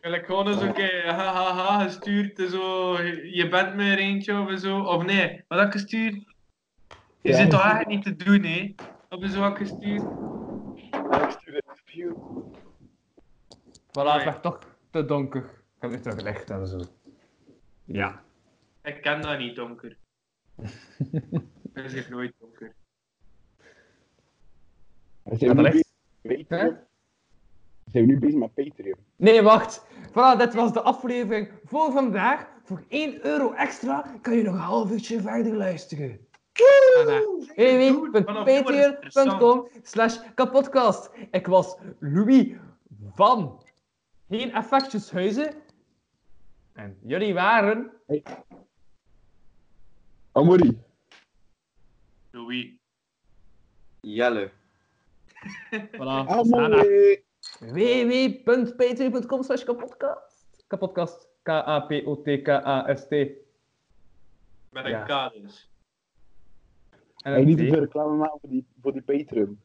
en 0.00 0.12
ik 0.14 0.24
gewoon 0.24 0.48
eens 0.48 0.60
een 0.60 0.72
keer 0.72 1.06
hahaha 1.06 1.82
gestuurd, 1.84 2.50
zo, 2.50 2.96
je 3.22 3.48
bent 3.50 3.74
me 3.74 3.90
er 3.90 3.98
eentje 3.98 4.40
of 4.40 4.58
zo. 4.58 4.80
Of 4.80 5.04
nee, 5.04 5.44
wat 5.48 5.58
had 5.58 5.66
ik 5.66 5.72
gestuurd? 5.72 6.14
Je 7.22 7.30
Ja. 7.30 7.36
zit 7.36 7.50
toch 7.50 7.64
echt 7.64 7.86
niet 7.86 8.02
te 8.02 8.16
doen, 8.16 8.42
hè? 8.42 8.74
Of 9.08 9.30
zo 9.30 9.40
had 9.40 9.50
ik 9.50 9.56
gestuurd? 9.66 10.02
Voilà, 13.92 14.12
het 14.14 14.24
werd 14.24 14.42
toch 14.42 14.58
te 14.90 15.04
donker. 15.04 15.42
Ik 15.44 15.80
heb 15.84 15.90
het 15.90 16.02
terug 16.02 16.20
licht 16.22 16.50
en 16.50 16.66
zo. 16.66 16.80
Ja. 17.84 18.22
Ik 18.82 19.02
ken 19.02 19.22
dat 19.22 19.38
niet, 19.38 19.56
donker. 19.56 19.96
Ik 21.74 21.88
zeg 21.88 22.08
nooit 22.08 22.32
donker. 22.38 22.74
Zijn 25.24 25.38
Ja, 25.38 25.48
we, 25.48 25.54
dat 25.54 25.56
nu 25.56 25.62
ligt. 25.62 25.88
bezig, 26.22 26.46
Patreon? 26.46 26.78
Zijn 27.92 28.06
we 28.06 28.12
nu 28.12 28.18
bezig 28.18 28.38
met 28.38 28.54
Patreon? 28.54 28.98
Nee, 29.16 29.42
wacht. 29.42 29.86
Voilà, 30.08 30.36
dit 30.38 30.54
was 30.54 30.72
de 30.72 30.80
aflevering 30.80 31.50
voor 31.64 31.92
vandaag. 31.92 32.48
Voor 32.64 32.84
1 32.88 33.26
euro 33.26 33.52
extra 33.52 34.14
kan 34.22 34.36
je 34.36 34.42
nog 34.42 34.54
een 34.54 34.60
half 34.60 34.90
uurtje 34.90 35.20
verder 35.20 35.56
luisteren. 35.56 36.26
www.patreon.com 37.56 39.68
slash 39.82 40.18
kapodcast. 40.34 41.10
Ik 41.30 41.46
was 41.46 41.76
Louis 41.98 42.52
van 43.14 43.62
Geen 44.28 44.52
Effectjeshuizen. 44.52 45.54
En 46.72 46.98
jullie 47.02 47.34
waren... 47.34 47.92
Amory. 50.32 50.78
Louis. 52.30 52.72
Jelle. 54.00 54.50
Voilà. 55.92 56.26
www.patreon.com 57.60 59.42
slash 59.42 59.64
kapodcast. 59.64 60.46
Kapodcast. 60.66 61.28
K-A-P-O-T-K-A-S-T. 61.42 63.10
Met 64.70 64.84
een 64.84 64.90
Ja. 64.90 65.28
K 65.28 65.32
dus. 65.42 65.70
En 67.22 67.32
Hey, 67.32 67.40
een 67.40 67.46
niet 67.46 67.58
veel 67.58 67.78
reclame 67.78 68.16
maken 68.16 68.38
voor 68.40 68.50
die, 68.50 68.66
voor 68.82 68.92
die 68.92 69.02
Patreon. 69.02 69.60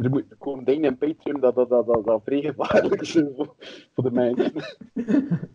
Er 0.00 0.10
moet 0.10 0.30
er 0.30 0.36
komen 0.36 0.64
dingen 0.64 0.90
in 0.90 0.98
Patreon 0.98 1.40
dat, 1.40 1.54
dat, 1.54 1.68
dat, 1.68 1.86
dat, 1.86 2.04
dat 2.04 2.22
vrij 2.24 2.40
gevaarlijk 2.40 3.06
voor, 3.06 3.54
voor 3.94 4.04
de 4.04 4.10
mensen. 4.10 4.52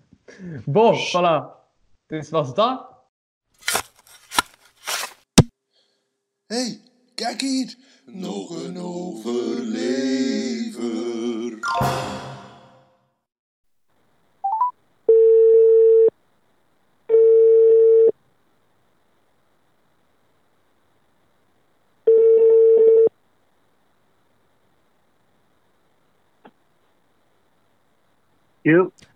Bon, 0.65 0.95
voilà. 0.95 1.45
Dus 2.07 2.29
was 2.29 2.53
dat. 2.53 2.87
hey, 6.45 6.81
kijk 7.15 7.41
hier. 7.41 7.75
Nog 8.05 8.65
een 8.65 8.77
overlever. 8.77 10.07
Yo, 11.77 11.85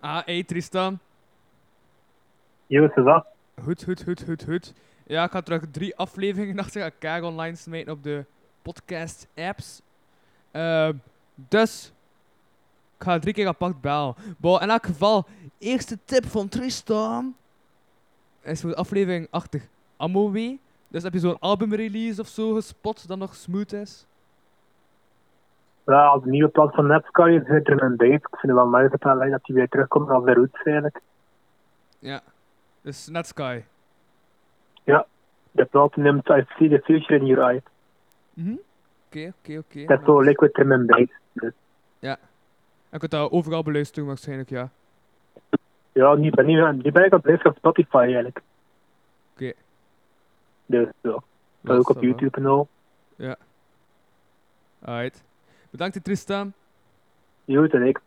Ah, 0.00 0.22
hey 0.24 0.44
Tristan. 0.44 0.98
yo, 2.66 2.84
is 2.84 3.04
dat? 3.04 3.26
Goed, 3.62 3.84
goed, 3.84 4.02
goed, 4.02 4.22
goed, 4.24 4.44
goed. 4.44 4.72
Ja, 5.06 5.24
ik 5.24 5.30
ga 5.30 5.42
terug 5.42 5.64
drie 5.70 5.96
afleveringen 5.96 6.58
achter 6.64 6.82
elkaar 6.82 7.22
online 7.22 7.56
smijten 7.56 7.92
op 7.92 8.02
de 8.02 8.24
podcast 8.62 9.26
apps. 9.34 9.80
Ehm, 10.50 10.94
dus, 11.34 11.92
ik 13.02 13.08
ga 13.08 13.18
drie 13.18 13.34
keer 13.34 13.46
apart 13.46 13.80
bellen. 13.80 14.14
Bon, 14.38 14.60
in 14.60 14.70
elk 14.70 14.86
geval, 14.86 15.26
eerste 15.58 15.98
tip 16.04 16.24
van 16.24 16.48
Tristan 16.48 17.34
is 18.42 18.60
voor 18.60 18.70
de 18.70 18.76
aflevering 18.76 19.26
achter 19.30 19.60
Amoway. 19.96 20.58
Dus 20.88 21.02
heb 21.02 21.12
je 21.12 21.18
zo'n 21.18 21.38
albumrelease 21.38 22.20
of 22.20 22.26
zo 22.26 22.54
gespot 22.54 23.08
dat 23.08 23.18
nog 23.18 23.34
smooth 23.34 23.72
is? 23.72 24.06
Ja, 25.86 26.06
als 26.06 26.22
de 26.22 26.30
nieuwe 26.30 26.48
plaat 26.48 26.74
van 26.74 26.86
Netsky 26.86 27.40
zit 27.46 27.68
er 27.68 27.82
een 27.82 27.96
date. 27.96 28.12
Ik 28.12 28.28
vind 28.30 28.42
het 28.42 28.52
wel 28.52 28.68
nice 28.68 28.96
dat 29.30 29.40
hij 29.42 29.54
weer 29.54 29.68
terugkomt 29.68 30.08
naar 30.08 30.20
de 30.20 30.32
roots 30.32 30.62
eigenlijk. 30.62 31.00
Ja, 31.98 32.20
dus 32.80 33.08
Netsky. 33.08 33.62
Ja, 34.84 35.06
de 35.50 35.64
plaat 35.64 35.96
neemt 35.96 36.28
I 36.28 36.44
see 36.58 36.68
the 36.68 36.80
future 36.84 37.18
in 37.18 37.26
your 37.26 37.42
eyes. 37.42 37.62
Mhm. 38.34 38.54
Oké, 39.06 39.32
oké, 39.38 39.58
oké. 39.58 39.84
Dat 39.84 39.98
is 39.98 40.04
zo 40.04 40.20
liquid 40.20 40.58
and 40.58 40.86
bass. 40.86 41.12
Dus, 41.32 41.52
Ja. 41.98 42.18
Ik 42.92 42.98
kan 42.98 43.08
dat 43.08 43.30
overal 43.30 43.62
beluisteren 43.62 44.06
waarschijnlijk, 44.08 44.50
ja. 44.50 44.70
ja, 45.92 46.16
die 46.16 46.30
ben, 46.30 46.48
ik- 46.48 46.82
die 46.82 46.92
ben 46.92 47.04
ik 47.04 47.12
luisteren 47.24 47.52
op 47.52 47.56
Spotify 47.58 47.96
eigenlijk. 47.96 48.40
Oké. 49.32 49.52
Dus 50.66 50.86
ja, 51.00 51.22
Dat 51.60 51.78
ook 51.78 51.88
op. 51.96 52.02
YouTube 52.02 52.36
en 52.36 52.46
al. 52.46 52.68
Ja. 53.16 53.36
Alright. 54.84 55.24
Bedankt 55.70 55.94
Tristan. 56.02 56.52
Yo, 57.44 57.64
en 57.66 57.82
ik. 57.86 58.00